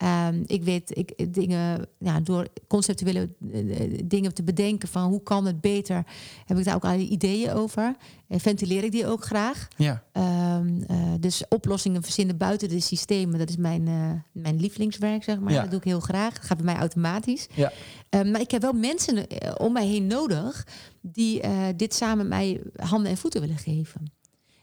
Ehm, 0.00 0.42
ik 0.46 0.62
weet 0.64 0.96
ik, 0.98 1.34
dingen, 1.34 1.86
ja, 1.98 2.20
door 2.20 2.46
conceptuele 2.68 3.28
eh, 3.52 3.98
dingen 4.04 4.34
te 4.34 4.42
bedenken 4.42 4.88
van 4.88 5.02
hoe 5.10 5.22
kan 5.22 5.46
het 5.46 5.60
beter, 5.60 6.04
heb 6.46 6.58
ik 6.58 6.64
daar 6.64 6.74
ook 6.74 6.84
al 6.84 6.94
ideeën 6.94 7.52
over. 7.52 7.96
En 8.28 8.40
ventileer 8.40 8.84
ik 8.84 8.92
die 8.92 9.06
ook 9.06 9.24
graag. 9.24 9.68
Ja, 9.76 10.02
Ehm, 10.12 10.82
eh, 10.86 10.96
dus 11.20 11.42
oplossingen 11.48 12.02
verzinnen 12.02 12.36
buiten 12.36 12.68
de 12.68 12.80
systemen, 12.80 13.38
dat 13.38 13.48
is 13.48 13.56
mijn, 13.56 13.88
eh, 13.88 14.42
mijn 14.42 14.60
lievelingswerk, 14.60 15.24
zeg 15.24 15.40
maar. 15.40 15.52
Ja. 15.52 15.60
Dat 15.60 15.70
doe 15.70 15.78
ik 15.78 15.84
heel 15.84 16.00
graag. 16.00 16.34
Dat 16.34 16.44
gaat 16.44 16.56
bij 16.56 16.66
mij 16.66 16.76
automatisch. 16.76 17.46
ja. 17.54 17.72
Ehm, 18.08 18.30
maar 18.30 18.40
ik 18.40 18.50
heb 18.50 18.62
wel 18.62 18.72
mensen 18.72 19.28
eh, 19.28 19.54
om 19.58 19.72
mij 19.72 19.86
heen 19.86 20.06
nodig 20.06 20.66
die 21.00 21.40
eh, 21.40 21.62
dit 21.76 21.94
samen 21.94 22.16
met 22.16 22.28
mij 22.28 22.60
handen 22.76 23.10
en 23.10 23.16
voeten 23.16 23.40
willen 23.40 23.58
geven. 23.58 24.12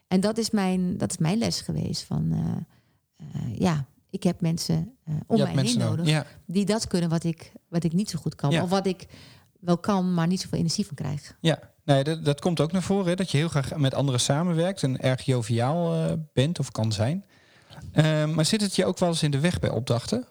En 0.07 0.19
dat 0.19 0.37
is 0.37 0.49
mijn, 0.49 0.97
dat 0.97 1.11
is 1.11 1.17
mijn 1.17 1.37
les 1.37 1.61
geweest. 1.61 2.03
Van 2.03 2.31
eh, 2.31 3.25
eh, 3.33 3.59
ja, 3.59 3.85
ik 4.17 4.23
heb 4.23 4.41
mensen 4.41 4.97
eh, 5.03 5.13
om 5.27 5.37
je 5.37 5.43
mij 5.53 5.63
heen 5.63 5.77
nodig 5.77 6.05
Ja, 6.07 6.25
die 6.45 6.65
dat 6.65 6.87
kunnen 6.87 7.09
wat 7.09 7.23
ik, 7.23 7.51
wat 7.69 7.83
ik 7.83 7.93
niet 7.93 8.09
zo 8.09 8.19
goed 8.19 8.35
kan. 8.35 8.51
Ja. 8.51 8.63
Of 8.63 8.69
wat 8.69 8.85
ik 8.87 9.05
wel 9.59 9.77
kan, 9.77 10.13
maar 10.13 10.27
niet 10.27 10.41
zoveel 10.41 10.57
energie 10.59 10.85
van 10.85 10.95
krijg. 10.95 11.37
ja. 11.41 11.75
Nee, 11.83 12.03
dat, 12.03 12.25
dat 12.25 12.39
komt 12.41 12.59
ook 12.59 12.71
naar 12.71 12.81
voren, 12.83 13.07
hè, 13.07 13.15
dat 13.15 13.31
je 13.31 13.37
heel 13.37 13.47
graag 13.49 13.75
met 13.75 13.93
anderen 13.93 14.19
samenwerkt 14.19 14.83
en 14.83 14.99
erg 15.01 15.21
joviaal 15.21 15.93
eh, 15.93 16.13
bent 16.33 16.59
of 16.59 16.71
kan 16.71 16.91
zijn. 16.91 17.25
Ehm, 17.91 18.33
maar 18.33 18.45
zit 18.45 18.61
het 18.61 18.75
je 18.75 18.85
ook 18.85 18.97
wel 18.99 19.09
eens 19.09 19.23
in 19.23 19.31
de 19.31 19.39
weg 19.39 19.59
bij 19.59 19.69
opdrachten? 19.69 20.25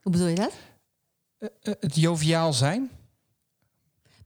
Hoe 0.00 0.12
bedoel 0.12 0.26
je 0.26 0.34
dat? 0.34 0.52
Eh, 1.38 1.72
het 1.80 1.94
joviaal 1.96 2.52
zijn? 2.52 2.90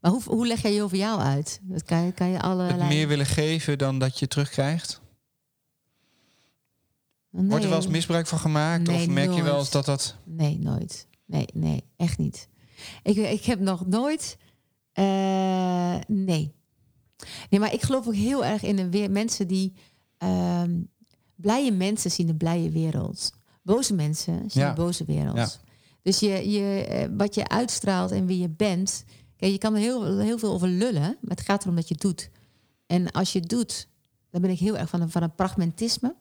Maar 0.00 0.10
hoe, 0.10 0.22
hoe 0.24 0.46
leg 0.46 0.62
jij 0.62 0.74
joviaal 0.74 1.20
uit? 1.20 1.60
Dat 1.62 1.82
kan, 1.84 2.04
je- 2.04 2.12
kan 2.12 2.28
je 2.28 2.40
alle 2.40 2.62
het 2.62 2.88
meer 2.88 3.08
willen 3.08 3.26
geven 3.26 3.78
dan 3.78 3.98
dat 3.98 4.18
je 4.18 4.28
terugkrijgt? 4.28 5.00
Wordt 7.42 7.64
er 7.64 7.70
wel 7.70 7.78
eens 7.78 7.88
misbruik 7.88 8.26
van 8.26 8.38
gemaakt? 8.38 8.86
Nee, 8.86 8.96
of 8.96 9.08
merk 9.08 9.34
je 9.34 9.42
wel 9.42 9.58
eens 9.58 9.70
dat 9.70 9.84
dat... 9.84 10.16
Nee, 10.24 10.58
nooit. 10.58 11.06
Nee, 11.26 11.46
nee, 11.54 11.84
echt 11.96 12.18
niet. 12.18 12.48
Ik, 13.02 13.16
ik 13.16 13.44
heb 13.44 13.60
nog 13.60 13.86
nooit. 13.86 14.36
eh, 14.92 15.96
nee. 16.06 16.52
Nee, 17.50 17.60
maar 17.60 17.72
ik 17.72 17.82
geloof 17.82 18.06
ook 18.06 18.14
heel 18.14 18.44
erg 18.44 18.62
in 18.62 18.76
de 18.76 18.88
weer 18.90 19.10
mensen 19.10 19.48
die. 19.48 19.72
ehm, 20.18 20.80
blije 21.34 21.72
mensen 21.72 22.10
zien 22.10 22.26
de 22.26 22.34
blije 22.34 22.70
wereld. 22.70 23.32
Boze 23.62 23.94
mensen 23.94 24.50
zien 24.50 24.62
Ja. 24.62 24.68
de 24.72 24.80
boze 24.82 25.04
wereld. 25.04 25.36
Ja. 25.36 25.48
Dus 26.02 26.18
je, 26.18 26.50
je, 26.50 26.84
eh, 26.86 27.08
wat 27.16 27.34
je 27.34 27.48
uitstraalt 27.48 28.10
en 28.10 28.26
wie 28.26 28.38
je 28.40 28.48
bent, 28.50 29.04
Kijk, 29.36 29.52
je 29.52 29.58
kan 29.58 29.74
er 29.74 29.80
heel, 29.80 30.18
heel 30.18 30.38
veel 30.38 30.52
over 30.52 30.68
lullen, 30.68 31.02
maar 31.20 31.36
het 31.36 31.40
gaat 31.40 31.62
erom 31.62 31.76
dat 31.76 31.88
je 31.88 31.94
doet. 31.94 32.30
En 32.86 33.10
als 33.10 33.32
je 33.32 33.40
doet, 33.40 33.88
dan 34.30 34.40
ben 34.40 34.50
ik 34.50 34.58
heel 34.58 34.76
erg 34.76 34.88
van 34.88 35.00
een, 35.00 35.10
van 35.10 35.22
een 35.22 35.34
pragmatisme. 35.34 36.14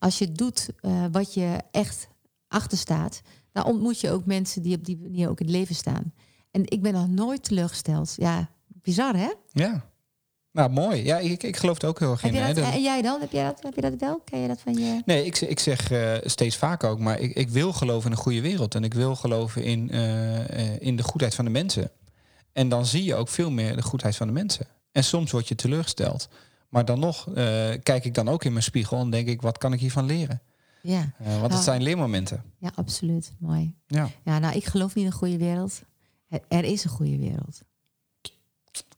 Als 0.00 0.18
je 0.18 0.32
doet 0.32 0.68
uh, 0.80 1.04
wat 1.12 1.34
je 1.34 1.58
echt 1.70 2.08
achter 2.48 2.78
staat, 2.78 3.20
dan 3.52 3.64
ontmoet 3.64 4.00
je 4.00 4.10
ook 4.10 4.24
mensen 4.24 4.62
die 4.62 4.76
op 4.76 4.84
die 4.84 4.98
manier 4.98 5.28
ook 5.28 5.40
in 5.40 5.46
het 5.46 5.54
leven 5.54 5.74
staan. 5.74 6.12
En 6.50 6.62
ik 6.64 6.82
ben 6.82 6.92
nog 6.92 7.08
nooit 7.08 7.44
teleurgesteld. 7.44 8.14
Ja, 8.16 8.50
bizar 8.66 9.16
hè? 9.16 9.30
Ja. 9.52 9.88
Nou, 10.52 10.70
mooi. 10.70 11.04
Ja, 11.04 11.18
ik, 11.18 11.42
ik 11.42 11.56
geloof 11.56 11.74
het 11.74 11.84
ook 11.84 11.98
heel 11.98 12.10
erg 12.10 12.22
in. 12.22 12.28
En 12.28 12.34
jij 12.34 12.54
dan? 12.54 12.64
Heb, 13.20 13.30
jij 13.32 13.42
dat, 13.44 13.62
heb 13.62 13.74
je 13.74 13.80
dat 13.80 13.94
wel? 13.98 14.20
Ken 14.24 14.40
je 14.40 14.48
dat 14.48 14.60
van 14.60 14.74
je... 14.74 15.02
Nee, 15.04 15.24
ik, 15.24 15.40
ik 15.40 15.58
zeg 15.58 15.90
uh, 15.90 16.14
steeds 16.24 16.56
vaker 16.56 16.88
ook, 16.88 16.98
maar 16.98 17.18
ik, 17.18 17.34
ik 17.34 17.48
wil 17.48 17.72
geloven 17.72 18.10
in 18.10 18.16
een 18.16 18.22
goede 18.22 18.40
wereld. 18.40 18.74
En 18.74 18.84
ik 18.84 18.94
wil 18.94 19.16
geloven 19.16 19.62
in, 19.62 19.94
uh, 19.94 20.80
in 20.80 20.96
de 20.96 21.02
goedheid 21.02 21.34
van 21.34 21.44
de 21.44 21.50
mensen. 21.50 21.90
En 22.52 22.68
dan 22.68 22.86
zie 22.86 23.04
je 23.04 23.14
ook 23.14 23.28
veel 23.28 23.50
meer 23.50 23.76
de 23.76 23.82
goedheid 23.82 24.16
van 24.16 24.26
de 24.26 24.32
mensen. 24.32 24.66
En 24.92 25.04
soms 25.04 25.30
word 25.30 25.48
je 25.48 25.54
teleurgesteld. 25.54 26.28
Maar 26.70 26.84
dan 26.84 26.98
nog 26.98 27.28
uh, 27.28 27.34
kijk 27.82 28.04
ik 28.04 28.14
dan 28.14 28.28
ook 28.28 28.44
in 28.44 28.52
mijn 28.52 28.64
spiegel 28.64 29.00
en 29.00 29.10
denk 29.10 29.28
ik, 29.28 29.42
wat 29.42 29.58
kan 29.58 29.72
ik 29.72 29.80
hiervan 29.80 30.04
leren? 30.04 30.42
Ja. 30.82 31.12
Uh, 31.22 31.40
want 31.40 31.52
het 31.52 31.62
zijn 31.62 31.82
leermomenten. 31.82 32.42
Ja, 32.58 32.70
absoluut. 32.74 33.32
Mooi. 33.38 33.74
Ja. 33.86 34.10
ja, 34.24 34.38
nou, 34.38 34.56
ik 34.56 34.64
geloof 34.64 34.94
niet 34.94 35.04
in 35.04 35.10
een 35.10 35.16
goede 35.16 35.38
wereld. 35.38 35.82
Er 36.48 36.64
is 36.64 36.84
een 36.84 36.90
goede 36.90 37.18
wereld. 37.18 37.62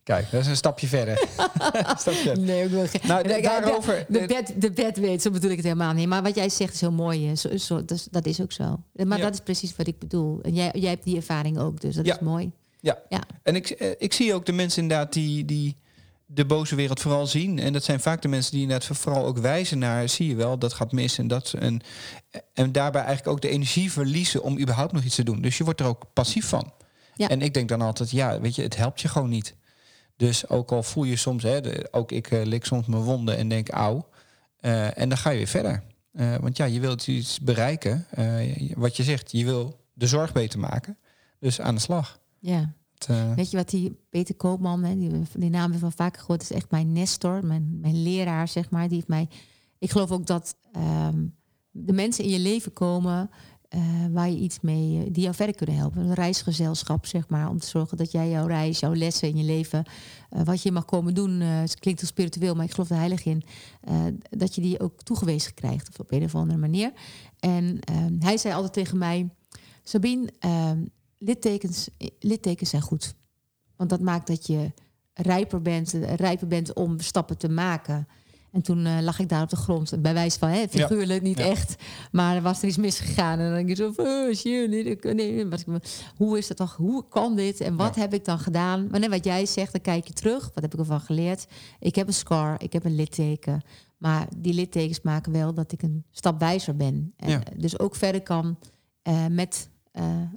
Kijk, 0.03 0.31
dat 0.31 0.41
is 0.41 0.47
een 0.47 0.57
stapje 0.57 0.87
verder. 0.87 1.27
stapje. 1.99 2.37
Nee, 2.37 2.65
ik 2.65 2.71
wil 2.71 2.87
geen... 2.87 3.01
Nou, 3.05 3.23
de, 3.29 3.41
daarover... 3.43 4.05
De, 4.09 4.27
bed, 4.27 4.53
de 4.57 4.71
bed 4.71 4.97
weet, 4.97 5.23
zo 5.23 5.31
bedoel 5.31 5.51
ik 5.51 5.57
het 5.57 5.65
helemaal 5.65 5.93
niet. 5.93 6.09
Maar 6.09 6.23
wat 6.23 6.35
jij 6.35 6.49
zegt 6.49 6.75
is 6.75 6.81
heel 6.81 6.93
mooi. 6.93 7.37
Zo, 7.37 7.57
zo, 7.57 7.77
dat, 7.77 7.91
is, 7.91 8.09
dat 8.11 8.27
is 8.27 8.41
ook 8.41 8.53
zo. 8.53 8.81
Maar 8.93 9.19
ja. 9.19 9.25
dat 9.25 9.35
is 9.35 9.41
precies 9.41 9.77
wat 9.77 9.87
ik 9.87 9.99
bedoel. 9.99 10.41
En 10.43 10.55
jij, 10.55 10.71
jij 10.75 10.91
hebt 10.91 11.05
die 11.05 11.17
ervaring 11.17 11.59
ook, 11.59 11.81
dus 11.81 11.95
dat 11.95 12.07
ja. 12.07 12.15
is 12.15 12.21
mooi. 12.21 12.51
Ja. 12.81 12.99
ja. 13.09 13.21
En 13.43 13.57
ik, 13.57 13.71
eh, 13.71 13.91
ik 13.99 14.13
zie 14.13 14.35
ook 14.35 14.47
de 14.47 14.53
mensen 14.53 14.83
inderdaad 14.83 15.13
die, 15.13 15.45
die 15.45 15.77
de 16.35 16.45
boze 16.45 16.75
wereld 16.75 17.01
vooral 17.01 17.27
zien. 17.27 17.59
En 17.59 17.73
dat 17.73 17.85
zijn 17.85 18.01
vaak 18.01 18.23
de 18.23 18.29
mensen 18.29 18.53
die 18.53 18.63
inderdaad 18.63 18.97
vooral 18.97 19.27
ook 19.27 19.39
wijzen 19.39 19.79
naar... 19.79 20.09
zie 20.09 20.29
je 20.29 20.35
wel, 20.35 20.59
dat 20.59 20.73
gaat 20.73 20.93
mis 20.93 21.19
en 21.19 21.29
dat... 21.29 21.53
En, 21.53 21.81
en 22.53 22.73
daarbij 22.73 23.03
eigenlijk 23.03 23.37
ook 23.37 23.43
de 23.43 23.49
energie 23.49 23.93
verliezen 23.93 24.43
om 24.43 24.59
überhaupt 24.59 24.93
nog 24.93 25.03
iets 25.03 25.15
te 25.15 25.25
doen. 25.25 25.41
Dus 25.41 25.59
je 25.59 25.65
wordt 25.65 25.81
er 25.81 25.87
ook 25.87 26.05
passief 26.13 26.49
van. 26.49 26.73
Ja. 27.15 27.29
En 27.29 27.43
ik 27.43 27.55
denk 27.55 27.69
dan 27.69 27.83
altijd, 27.83 28.11
ja, 28.11 28.41
weet 28.41 28.55
je, 28.55 28.63
het 28.63 28.77
helpt 28.77 29.01
je 29.01 29.09
gewoon 29.09 29.29
niet. 29.29 29.55
Dus 30.17 30.49
ook 30.49 30.73
al 30.73 30.83
voel 30.83 31.05
je 31.05 31.17
soms, 31.17 31.43
hè, 31.43 31.61
de, 31.61 31.89
ook 31.91 32.13
ik 32.13 32.31
uh, 32.31 32.45
lik 32.45 32.65
soms 32.65 32.87
mijn 32.87 33.03
wonden 33.03 33.37
en 33.37 33.49
denk 33.49 33.69
auw. 33.69 34.09
Uh, 34.61 34.99
en 34.99 35.09
dan 35.09 35.19
ga 35.19 35.31
je 35.31 35.37
weer 35.37 35.47
verder. 35.47 35.83
Uh, 36.13 36.37
want 36.37 36.57
ja, 36.57 36.65
je 36.65 36.81
wilt 36.81 37.07
iets 37.07 37.41
bereiken. 37.41 38.07
wat 38.75 38.97
je 38.97 39.03
zegt, 39.03 39.33
je 39.33 39.45
wil 39.45 39.81
de 39.93 40.07
zorg 40.07 40.33
beter 40.33 40.59
maken. 40.59 40.99
Dus 41.39 41.61
aan 41.61 41.75
de 41.75 41.81
slag. 41.81 42.19
Ja. 42.39 42.73
Het, 43.07 43.35
Weet 43.35 43.51
je 43.51 43.57
wat 43.57 43.71
die 43.71 43.97
Peter 44.11 44.35
Koopman, 44.35 44.85
hè, 44.85 44.99
die, 44.99 45.11
die 45.35 45.51
naam 45.51 45.71
heeft 45.71 45.83
wel 45.83 45.91
vaker 45.91 46.21
gehoord, 46.21 46.43
is 46.43 46.53
echt 46.53 46.71
mijn 46.71 46.93
nestor, 46.93 47.47
mijn, 47.47 47.79
mijn 47.81 48.03
leraar, 48.03 48.49
zeg 48.49 48.71
maar. 48.71 48.89
Die 48.89 48.97
heeft 48.97 49.09
mij. 49.09 49.29
Ik 49.79 49.91
geloof 49.91 50.11
ook 50.11 50.27
dat 50.27 50.57
um, 51.07 51.35
de 51.71 51.93
mensen 51.93 52.25
in 52.25 52.31
je 52.31 52.39
leven 52.39 52.73
komen 52.73 53.31
uh, 53.75 53.81
waar 54.11 54.31
je 54.31 54.37
iets 54.37 54.61
mee, 54.61 55.11
die 55.11 55.23
jou 55.23 55.35
verder 55.35 55.57
kunnen 55.57 55.77
helpen. 55.77 56.03
Een 56.03 56.15
reisgezelschap, 56.15 57.07
zeg 57.07 57.29
maar, 57.29 57.49
om 57.49 57.59
te 57.59 57.67
zorgen 57.67 57.97
dat 57.97 58.13
jij 58.13 58.31
jouw 58.31 58.47
reis, 58.47 58.81
jouw 58.81 58.95
lessen 58.95 59.29
in 59.29 59.37
je 59.37 59.45
leven, 59.45 59.85
wat 60.29 60.63
je 60.63 60.73
mag 60.73 60.85
komen 60.85 61.15
doen, 61.15 61.41
uh, 61.41 61.61
het 61.61 61.79
klinkt 61.79 62.01
heel 62.01 62.09
spiritueel, 62.09 62.55
maar 62.55 62.65
ik 62.65 62.71
geloof 62.71 62.91
er 62.91 62.97
heilig 62.97 63.25
in, 63.25 63.43
dat 64.31 64.55
je 64.55 64.61
die 64.61 64.81
ook 64.81 65.03
toegewezen 65.03 65.55
krijgt, 65.55 65.89
of 65.89 65.99
op 65.99 66.13
een 66.13 66.25
of 66.25 66.35
andere 66.35 66.59
manier. 66.59 66.93
En 67.39 67.81
ehm, 67.81 68.15
hij 68.19 68.37
zei 68.37 68.55
altijd 68.55 68.73
tegen 68.73 68.99
mij, 68.99 69.31
Sabine, 69.83 70.33
ehm, 70.39 70.85
littekens, 71.25 71.89
littekens 72.19 72.71
zijn 72.71 72.83
goed. 72.83 73.15
Want 73.77 73.91
dat 73.91 74.01
maakt 74.01 74.27
dat 74.27 74.47
je 74.47 74.73
rijper 75.15 75.63
bent, 75.63 75.93
rijper 76.17 76.47
bent 76.47 76.73
om 76.73 77.01
stappen 77.01 77.39
te 77.39 77.49
maken. 77.49 78.09
En 78.53 78.63
toen 78.63 78.87
uh, 78.87 78.99
lag 79.01 79.19
ik 79.19 79.29
daar 79.29 79.43
op 79.43 79.51
de 79.51 79.57
grond. 79.57 80.03
Bij 80.03 80.15
wijze 80.15 80.39
van, 80.39 80.49
hè, 80.49 80.69
figuurlijk, 80.69 81.23
ja. 81.23 81.29
niet 81.29 81.39
ja. 81.39 81.45
echt. 81.45 81.83
Maar 82.11 82.37
er 82.37 82.43
was 82.43 82.63
er 82.63 82.69
iets 82.69 82.77
misgegaan. 82.77 83.39
En 83.39 83.45
dan 83.45 83.55
denk 83.55 83.69
je 83.69 83.75
zo 83.75 83.93
oh, 83.97 84.35
shit, 84.35 84.71
nee, 84.71 84.99
nee, 85.15 85.47
hoe 86.17 86.39
is 86.39 86.47
dat 86.47 86.57
toch? 86.57 86.77
Hoe 86.77 87.05
kan 87.09 87.37
dit? 87.37 87.61
En 87.61 87.77
wat 87.77 87.95
ja. 87.95 88.01
heb 88.01 88.15
ik 88.15 88.25
dan 88.25 88.39
gedaan? 88.39 88.87
Maar 88.91 89.01
net 89.01 89.11
wat 89.11 89.25
jij 89.25 89.47
zegt, 89.47 89.73
dan 89.73 89.81
kijk 89.81 90.07
je 90.07 90.13
terug. 90.13 90.51
Wat 90.55 90.63
heb 90.63 90.73
ik 90.73 90.79
ervan 90.79 91.01
geleerd? 91.01 91.47
Ik 91.79 91.95
heb 91.95 92.07
een 92.07 92.15
scar, 92.15 92.63
ik 92.63 92.73
heb 92.73 92.85
een 92.85 92.95
litteken. 92.95 93.63
Maar 93.99 94.29
die 94.37 94.55
littekens 94.55 95.01
maken 95.01 95.33
wel 95.33 95.55
dat 95.55 95.73
ik 95.73 95.83
een 95.83 96.05
stap 96.11 96.41
wijzer 96.41 96.77
ben. 96.77 97.13
En 97.17 97.31
Ja. 97.31 97.43
dus 97.57 97.79
ook 97.79 97.95
verder 97.95 98.23
kan 98.23 98.59
uh, 99.09 99.27
met, 99.27 99.69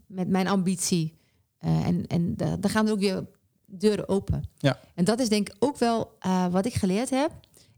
met 0.07 0.27
mijn 0.27 0.47
ambitie. 0.47 1.17
Uh, 1.65 1.87
en 1.87 2.07
en 2.07 2.35
daar 2.35 2.69
gaan 2.69 2.85
er 2.85 2.91
ook 2.91 2.99
weer 2.99 3.25
deuren 3.65 4.09
open. 4.09 4.43
Ja. 4.57 4.79
En 4.95 5.05
dat 5.05 5.19
is 5.19 5.29
denk 5.29 5.49
ik 5.49 5.55
ook 5.59 5.77
wel 5.77 6.17
wat 6.51 6.65
ik 6.65 6.73
geleerd 6.73 7.09
heb. 7.09 7.31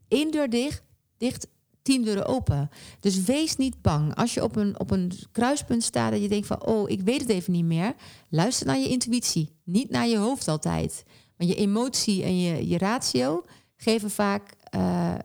Eén 0.08 0.32
deur 0.32 0.50
dicht, 0.50 0.84
dicht, 1.18 1.48
tien 1.88 2.04
deuren 2.04 2.26
open. 2.26 2.70
Dus 3.00 3.24
wees 3.24 3.56
niet 3.56 3.82
bang. 3.82 4.16
Als 4.16 4.34
je 4.34 4.44
op 4.44 4.56
een, 4.56 4.80
op 4.80 4.92
een 4.92 5.12
kruispunt 5.32 5.84
staat 5.84 6.12
en 6.12 6.22
je 6.22 6.28
denkt 6.28 6.48
van... 6.48 6.66
oh, 6.66 6.90
ik 6.90 7.02
weet 7.02 7.22
het 7.22 7.30
even 7.30 7.54
niet 7.54 7.66
meer. 7.66 7.94
Luister 8.30 8.68
naar 8.68 8.78
je 8.78 8.90
intuïtie. 8.90 9.50
Niet 9.64 9.90
naar 9.90 10.08
je 10.08 10.18
hoofd 10.18 10.48
altijd. 10.48 11.04
Want 11.38 11.50
je 11.50 11.56
emotie 11.56 12.24
en 12.24 12.40
je, 12.40 12.68
je 12.68 12.78
ratio 12.78 13.46
geven 13.76 14.12
vaak 14.12 14.54
uh, 14.76 15.16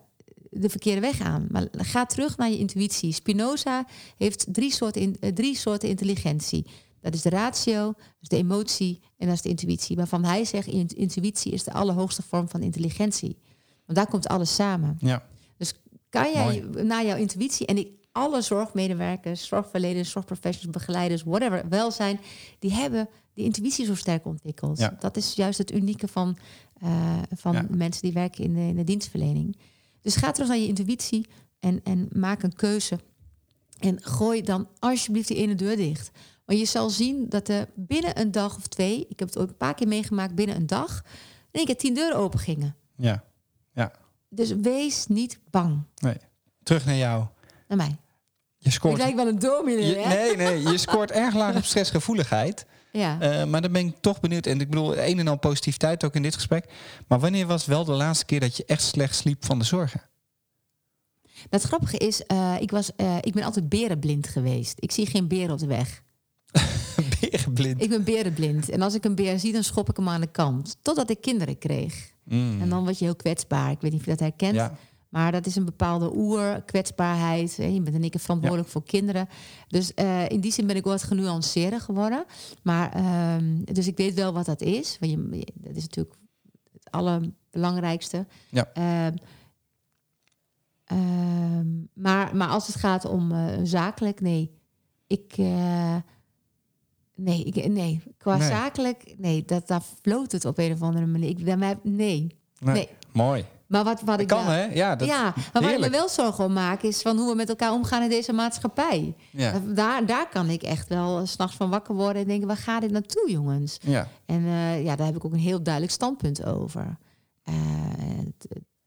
de 0.55 0.69
verkeerde 0.69 1.01
weg 1.01 1.21
aan. 1.21 1.47
Maar 1.51 1.67
ga 1.71 2.05
terug 2.05 2.37
naar 2.37 2.49
je 2.49 2.57
intuïtie. 2.57 3.11
Spinoza 3.11 3.85
heeft 4.17 4.45
drie 4.51 4.71
soorten, 4.71 5.01
in, 5.01 5.15
uh, 5.19 5.31
drie 5.31 5.55
soorten 5.55 5.89
intelligentie. 5.89 6.65
Dat 7.01 7.13
is 7.13 7.21
de 7.21 7.29
ratio, 7.29 7.85
dat 7.85 8.17
is 8.19 8.27
de 8.27 8.37
emotie 8.37 8.99
en 9.17 9.27
dat 9.27 9.35
is 9.35 9.41
de 9.41 9.49
intuïtie. 9.49 9.95
Waarvan 9.95 10.23
hij 10.23 10.45
zegt, 10.45 10.67
intuïtie 10.93 11.51
is 11.51 11.63
de 11.63 11.73
allerhoogste 11.73 12.21
vorm 12.21 12.49
van 12.49 12.61
intelligentie. 12.61 13.37
Want 13.85 13.97
daar 13.97 14.07
komt 14.07 14.27
alles 14.27 14.55
samen. 14.55 14.97
Ja. 14.99 15.25
Dus 15.57 15.73
kan 16.09 16.31
jij 16.31 16.43
Mooi. 16.43 16.83
naar 16.83 17.05
jouw 17.05 17.17
intuïtie 17.17 17.65
en 17.65 17.75
die, 17.75 17.99
alle 18.11 18.41
zorgmedewerkers, 18.41 19.47
zorgverleners, 19.47 20.11
zorgprofessionals, 20.11 20.77
begeleiders, 20.77 21.23
whatever, 21.23 21.69
welzijn, 21.69 22.19
die 22.59 22.71
hebben 22.73 23.09
die 23.33 23.45
intuïtie 23.45 23.85
zo 23.85 23.95
sterk 23.95 24.25
ontwikkeld. 24.25 24.77
Ja. 24.79 24.95
Dat 24.99 25.17
is 25.17 25.33
juist 25.33 25.57
het 25.57 25.71
unieke 25.71 26.07
van, 26.07 26.37
uh, 26.83 27.17
van 27.35 27.53
Ja. 27.53 27.65
mensen 27.69 28.01
die 28.01 28.13
werken 28.13 28.43
in 28.43 28.53
de, 28.53 28.59
in 28.59 28.75
de 28.75 28.83
dienstverlening. 28.83 29.57
Dus 30.03 30.15
ga 30.15 30.31
terug 30.31 30.47
naar 30.49 30.57
je 30.57 30.67
intuïtie 30.67 31.27
en, 31.59 31.79
en 31.83 32.07
maak 32.11 32.43
een 32.43 32.55
keuze. 32.55 32.99
En 33.79 34.03
gooi 34.03 34.41
dan 34.41 34.67
alsjeblieft 34.79 35.27
die 35.27 35.37
ene 35.37 35.55
deur 35.55 35.75
dicht. 35.75 36.11
Want 36.45 36.59
je 36.59 36.65
zal 36.65 36.89
zien 36.89 37.29
dat 37.29 37.47
er 37.47 37.67
binnen 37.75 38.19
een 38.19 38.31
dag 38.31 38.55
of 38.55 38.67
twee, 38.67 39.05
ik 39.09 39.19
heb 39.19 39.27
het 39.27 39.37
ook 39.37 39.49
een 39.49 39.57
paar 39.57 39.73
keer 39.73 39.87
meegemaakt, 39.87 40.35
binnen 40.35 40.55
een 40.55 40.67
dag, 40.67 41.01
in 41.51 41.59
één 41.59 41.65
keer 41.65 41.77
tien 41.77 41.93
deuren 41.93 42.17
open 42.17 42.39
gingen. 42.39 42.75
Ja. 42.97 43.23
Ja. 43.73 43.91
Dus 44.29 44.51
wees 44.51 45.07
niet 45.07 45.39
bang. 45.49 45.83
Nee. 45.95 46.17
Terug 46.63 46.85
naar 46.85 46.95
jou. 46.95 47.25
Naar 47.67 47.77
mij. 47.77 47.97
Je 48.57 48.71
scoort... 48.71 48.97
Ik 48.97 49.03
lijk 49.03 49.15
wel 49.15 49.27
een 49.27 49.39
dominee, 49.39 49.85
Je- 49.85 49.95
hè? 49.95 50.15
nee, 50.15 50.35
nee. 50.35 50.71
Je 50.71 50.77
scoort 50.77 51.11
erg 51.11 51.33
laag 51.35 51.55
op 51.55 51.63
stressgevoeligheid. 51.63 52.65
Ja. 52.97 53.19
Eh, 53.19 53.45
maar 53.45 53.61
dan 53.61 53.71
ben 53.71 53.87
ik 53.87 53.95
toch 54.01 54.19
benieuwd. 54.19 54.45
En 54.45 54.61
ik 54.61 54.69
bedoel, 54.69 54.97
een 54.97 55.19
en 55.19 55.27
al 55.27 55.37
positiviteit 55.37 56.03
ook 56.03 56.15
in 56.15 56.21
dit 56.21 56.35
gesprek. 56.35 56.65
Maar 57.07 57.19
wanneer 57.19 57.47
was 57.47 57.65
wel 57.65 57.85
de 57.85 57.91
laatste 57.91 58.25
keer 58.25 58.39
dat 58.39 58.57
je 58.57 58.65
echt 58.65 58.81
slecht 58.81 59.15
sliep 59.15 59.45
van 59.45 59.59
de 59.59 59.65
zorgen? 59.65 60.01
Het 61.49 61.63
grappige 61.63 61.97
is, 61.97 62.25
eh, 62.25 62.55
ik, 62.59 62.71
was, 62.71 62.95
eh, 62.95 63.17
ik 63.21 63.33
ben 63.33 63.43
altijd 63.43 63.69
berenblind 63.69 64.27
geweest. 64.27 64.73
Ik 64.79 64.91
zie 64.91 65.05
geen 65.05 65.27
beer 65.27 65.51
op 65.51 65.59
de 65.59 65.65
weg. 65.65 66.01
Berenblind. 67.19 67.81
Ik 67.81 67.89
ben 67.89 68.03
berenblind. 68.03 68.69
En 68.69 68.81
als 68.81 68.93
ik 68.93 69.05
een 69.05 69.15
beer 69.15 69.39
zie, 69.39 69.53
dan 69.53 69.63
schop 69.63 69.89
ik 69.89 69.97
hem 69.97 70.09
aan 70.09 70.21
de 70.21 70.31
kant. 70.31 70.77
Totdat 70.81 71.09
ik 71.09 71.21
kinderen 71.21 71.57
kreeg. 71.57 72.13
Mm. 72.23 72.61
En 72.61 72.69
dan 72.69 72.83
word 72.83 72.99
je 72.99 73.05
heel 73.05 73.15
kwetsbaar. 73.15 73.71
Ik 73.71 73.81
weet 73.81 73.91
niet 73.91 73.99
of 73.99 74.05
je 74.05 74.11
dat 74.11 74.19
herkent. 74.19 74.55
Ja. 74.55 74.77
Maar 75.13 75.31
dat 75.31 75.45
is 75.45 75.55
een 75.55 75.65
bepaalde 75.65 76.15
oer-kwetsbaarheid. 76.15 77.57
hè. 77.57 77.65
Je 77.65 77.81
bent 77.81 77.95
en 77.95 78.03
ik 78.03 78.15
verantwoordelijk 78.19 78.69
voor 78.69 78.83
kinderen. 78.83 79.27
Dus 79.67 79.93
eh, 79.93 80.29
in 80.29 80.39
die 80.39 80.51
zin 80.51 80.67
ben 80.67 80.75
ik 80.75 80.83
wat 80.83 81.03
genuanceerder 81.03 81.79
geworden. 81.81 82.25
Maar, 82.63 82.91
ehm, 82.93 83.63
dus 83.63 83.87
ik 83.87 83.97
weet 83.97 84.13
wel 84.13 84.33
wat 84.33 84.45
dat 84.45 84.61
is. 84.61 84.97
Want 84.99 85.11
je, 85.11 85.47
dat 85.53 85.75
is 85.75 85.81
natuurlijk 85.81 86.15
het 86.73 86.91
allerbelangrijkste. 86.91 88.25
Ja. 88.49 88.69
Ehm, 88.73 89.15
ehm, 90.85 91.67
maar, 91.93 92.35
maar 92.35 92.47
als 92.47 92.67
het 92.67 92.75
gaat 92.75 93.05
om 93.05 93.31
eh, 93.31 93.59
zakelijk, 93.63 94.21
nee. 94.21 94.51
Ik... 95.07 95.33
eh, 95.37 95.95
Nee, 97.15 97.43
ik, 97.43 97.67
nee, 97.67 98.01
qua 98.17 98.37
Nee. 98.37 98.47
zakelijk, 98.49 99.15
nee, 99.17 99.45
dat, 99.45 99.67
daar 99.67 99.81
floot 100.01 100.31
het 100.31 100.45
op 100.45 100.57
een 100.57 100.71
of 100.71 100.81
andere 100.81 101.05
manier. 101.05 101.29
Ik, 101.29 101.45
daarmee, 101.45 101.75
nee, 101.83 102.37
Nee. 102.59 102.73
nee. 102.73 102.89
Mooi. 103.11 103.45
Maar 103.67 103.83
wat, 103.83 104.01
wat 104.01 104.19
ik 104.19 104.27
kan, 104.27 104.45
hè? 104.45 104.63
Ja, 104.63 104.95
dat, 104.95 105.07
ja, 105.07 105.33
maar 105.53 105.61
waar 105.61 105.73
ik 105.73 105.79
me 105.79 105.89
wel 105.89 106.09
zorgen 106.09 106.45
om 106.45 106.53
maak, 106.53 106.81
is 106.81 107.01
van 107.01 107.17
hoe 107.17 107.29
we 107.29 107.35
met 107.35 107.49
elkaar 107.49 107.71
omgaan 107.71 108.03
in 108.03 108.09
deze 108.09 108.33
maatschappij. 108.33 109.15
Ja. 109.31 109.61
Daar, 109.73 110.05
daar 110.05 110.29
kan 110.29 110.49
ik 110.49 110.63
echt 110.63 110.87
wel 110.87 111.25
s 111.25 111.31
s'nachts 111.31 111.55
van 111.55 111.69
wakker 111.69 111.95
worden 111.95 112.21
en 112.21 112.27
denken, 112.27 112.47
waar 112.47 112.57
gaat 112.57 112.81
dit 112.81 112.91
naartoe, 112.91 113.31
jongens? 113.31 113.77
Ja. 113.81 114.07
En 114.25 114.45
eh, 114.45 114.83
ja, 114.83 114.95
daar 114.95 115.05
heb 115.05 115.15
ik 115.15 115.25
ook 115.25 115.33
een 115.33 115.39
heel 115.39 115.63
duidelijk 115.63 115.93
standpunt 115.93 116.45
over. 116.45 116.97
Eh, 117.43 117.53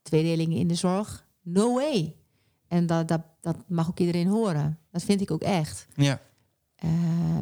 tweedelingen 0.03 0.59
in 0.59 0.69
de 0.69 0.75
zorg, 0.75 1.27
no 1.43 1.75
way. 1.75 2.17
En 2.69 2.87
dat, 2.87 3.09
dat, 3.09 3.21
dat 3.41 3.57
mag 3.67 3.89
ook 3.89 3.99
iedereen 3.99 4.29
horen. 4.29 4.79
Dat 4.91 5.03
vind 5.03 5.21
ik 5.21 5.31
ook 5.31 5.43
echt. 5.43 5.87
Ja. 5.95 6.21
Eh, 6.77 6.91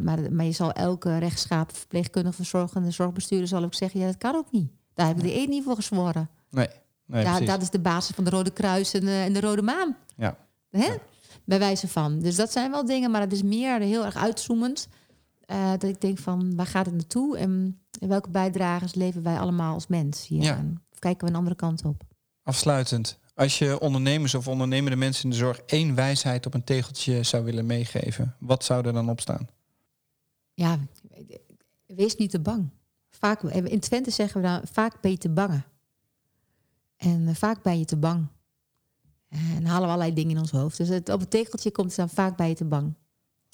maar, 0.01 0.33
maar 0.33 0.45
je 0.45 0.53
zal 0.53 0.73
elke 0.73 1.19
rechtschapen 1.19 1.77
verpleegkundige, 1.77 2.37
verzorgende, 2.37 2.91
zorgbestuurder 2.91 3.49
zal 3.49 3.65
ook 3.65 3.75
zeggen, 3.75 4.01
ja, 4.01 4.07
dat 4.07 4.19
kan 4.19 4.35
ook 4.35 4.51
niet. 4.51 4.71
Daar 4.95 5.07
heb 5.07 5.17
ik 5.17 5.23
de 5.23 5.35
eet 5.35 5.49
niet 5.49 5.65
voor 5.65 5.75
gezworen. 5.75 6.31
Nee, 6.51 6.69
nee 7.07 7.45
dat 7.47 7.63
is 7.63 7.71
de 7.71 7.79
basis 7.81 8.15
van 8.15 8.25
de 8.25 8.31
Rode 8.31 8.51
Kruis 8.51 8.93
en, 8.95 9.01
de- 9.05 9.23
en 9.27 9.33
de 9.33 9.41
Rode 9.41 9.63
Maan. 9.63 9.97
Ja. 10.17 10.37
Hè? 10.71 10.95
Bij 11.45 11.59
wijze 11.59 11.89
van. 11.89 12.19
Dus 12.21 12.37
dat 12.37 12.53
zijn 12.53 12.71
wel 12.71 12.85
dingen, 12.85 13.11
maar 13.11 13.21
het 13.21 13.33
is 13.33 13.43
meer 13.43 13.81
heel 13.81 14.05
erg 14.05 14.17
uitzoomend. 14.17 14.89
eh, 15.45 15.71
dat 15.71 15.83
ik 15.85 16.01
denk 16.01 16.19
van, 16.19 16.57
waar 16.57 16.67
gaat 16.67 16.87
het 16.87 16.95
naartoe? 16.95 17.37
En 17.39 17.81
in 17.99 18.09
welke 18.09 18.31
bijdragers 18.31 18.95
leven 18.95 19.23
wij 19.23 19.39
allemaal 19.39 19.75
als 19.75 19.87
mens 19.87 20.27
hier 20.27 20.43
Ja. 20.43 20.65
Of 20.93 20.99
kijken 20.99 21.25
we 21.27 21.33
een 21.33 21.39
andere 21.39 21.57
kant 21.57 21.85
op? 21.85 22.03
Afsluitend. 22.43 23.19
Als 23.35 23.59
je 23.59 23.81
ondernemers 23.81 24.35
of 24.35 24.49
ondernemende 24.49 24.97
mensen 24.97 25.25
in 25.25 25.31
de 25.31 25.37
zorg 25.37 25.59
één 25.67 25.95
wijsheid 25.95 26.47
op 26.47 26.55
een 26.55 26.65
tegeltje 26.65 27.23
zou 27.23 27.45
willen 27.45 27.67
meegeven, 27.67 28.35
wat 28.39 28.65
zou 28.65 28.87
er 28.87 28.93
dan 28.93 29.11
op 29.11 29.21
staan? 29.21 29.49
Ja, 30.55 30.79
wees 31.87 32.17
niet 32.17 32.31
te 32.31 32.41
bang. 32.41 32.69
Vaak, 33.11 33.43
in 33.43 33.81
Twente 33.81 34.11
zeggen 34.11 34.41
we 34.41 34.47
dan, 34.47 34.61
vaak 34.73 35.01
ben 35.01 35.11
je 35.11 35.19
te 35.19 35.29
bangen. 35.29 35.65
En 37.05 37.29
eh, 37.29 37.35
vaak 37.35 37.63
ben 37.63 37.79
je 37.79 37.85
te 37.85 37.97
bang. 37.97 38.27
En 39.29 39.65
halen 39.65 39.89
we 39.89 39.95
allerlei 39.95 40.13
dingen 40.15 40.31
in 40.31 40.39
ons 40.39 40.51
hoofd. 40.51 40.77
Dus 40.77 40.89
het, 40.89 41.09
op 41.09 41.21
het 41.21 41.31
tegeltje 41.31 41.71
komt 41.71 41.87
het 41.89 41.97
dan 41.97 42.09
vaak 42.09 42.37
ben 42.37 42.49
je 42.49 42.55
te 42.55 42.65
bang. 42.65 42.95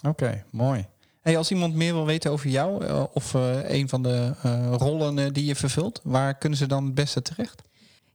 Oké, 0.06 0.44
mooi. 0.50 0.86
Hey, 1.20 1.36
als 1.36 1.50
iemand 1.50 1.74
meer 1.74 1.92
wil 1.94 2.06
weten 2.06 2.30
over 2.30 2.50
jou 2.50 2.84
eh, 2.84 3.04
of 3.12 3.34
eh, 3.34 3.70
een 3.70 3.88
van 3.88 4.02
de 4.02 4.34
eh, 4.42 4.74
rollen 4.78 5.18
eh, 5.18 5.32
die 5.32 5.44
je 5.44 5.54
vervult, 5.54 6.00
waar 6.04 6.38
kunnen 6.38 6.58
ze 6.58 6.66
dan 6.66 6.84
het 6.84 6.94
beste 6.94 7.22
terecht? 7.22 7.62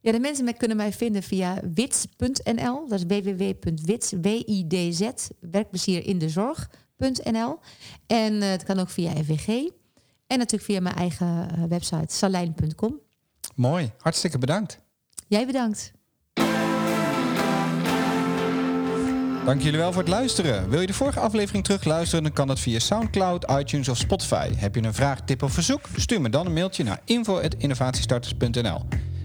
Ja, 0.06 0.12
de 0.12 0.20
mensen 0.20 0.56
kunnen 0.56 0.76
mij 0.76 0.92
vinden 0.92 1.22
via 1.22 1.60
wits.nl. 1.74 2.88
Dat 2.88 2.98
is 2.98 3.04
www.wits, 3.22 4.12
W-I-D-Z, 4.20 5.28
werkplezier 5.40 6.06
in 6.06 6.18
de 6.18 6.28
zorg.nl. 6.28 7.58
En 8.06 8.42
eh, 8.42 8.48
het 8.48 8.64
kan 8.64 8.78
ook 8.78 8.88
via 8.90 9.10
FWG. 9.10 9.48
En 10.26 10.38
natuurlijk 10.38 10.62
via 10.62 10.80
mijn 10.80 10.94
eigen 10.94 11.50
eh, 11.50 11.64
website 11.64 12.14
salijn.com. 12.14 13.00
Mooi, 13.54 13.92
hartstikke 13.98 14.38
bedankt. 14.38 14.78
Jij 15.28 15.46
bedankt. 15.46 15.92
Dank 19.44 19.62
jullie 19.62 19.78
wel 19.78 19.92
voor 19.92 20.02
het 20.02 20.10
luisteren. 20.10 20.68
Wil 20.68 20.80
je 20.80 20.86
de 20.86 20.92
vorige 20.92 21.20
aflevering 21.20 21.64
terugluisteren, 21.64 22.24
dan 22.24 22.32
kan 22.32 22.46
dat 22.46 22.60
via 22.60 22.78
SoundCloud, 22.78 23.50
iTunes 23.50 23.88
of 23.88 23.96
Spotify. 23.96 24.50
Heb 24.56 24.74
je 24.74 24.82
een 24.82 24.94
vraag, 24.94 25.20
tip 25.20 25.42
of 25.42 25.52
verzoek? 25.52 25.80
Stuur 25.96 26.20
me 26.20 26.28
dan 26.28 26.46
een 26.46 26.52
mailtje 26.52 26.84
naar 26.84 27.00
info.innovatiestarters.nl. 27.04 28.82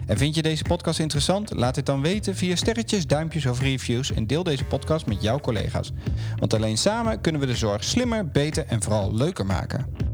En 0.07 0.17
vind 0.17 0.35
je 0.35 0.41
deze 0.41 0.63
podcast 0.63 0.99
interessant? 0.99 1.53
Laat 1.53 1.75
het 1.75 1.85
dan 1.85 2.01
weten 2.01 2.35
via 2.35 2.55
sterretjes, 2.55 3.07
duimpjes 3.07 3.45
of 3.45 3.59
reviews 3.59 4.11
en 4.13 4.27
deel 4.27 4.43
deze 4.43 4.65
podcast 4.65 5.05
met 5.05 5.21
jouw 5.21 5.39
collega's. 5.39 5.91
Want 6.37 6.53
alleen 6.53 6.77
samen 6.77 7.21
kunnen 7.21 7.41
we 7.41 7.47
de 7.47 7.55
zorg 7.55 7.83
slimmer, 7.83 8.27
beter 8.27 8.65
en 8.65 8.81
vooral 8.81 9.13
leuker 9.13 9.45
maken. 9.45 10.10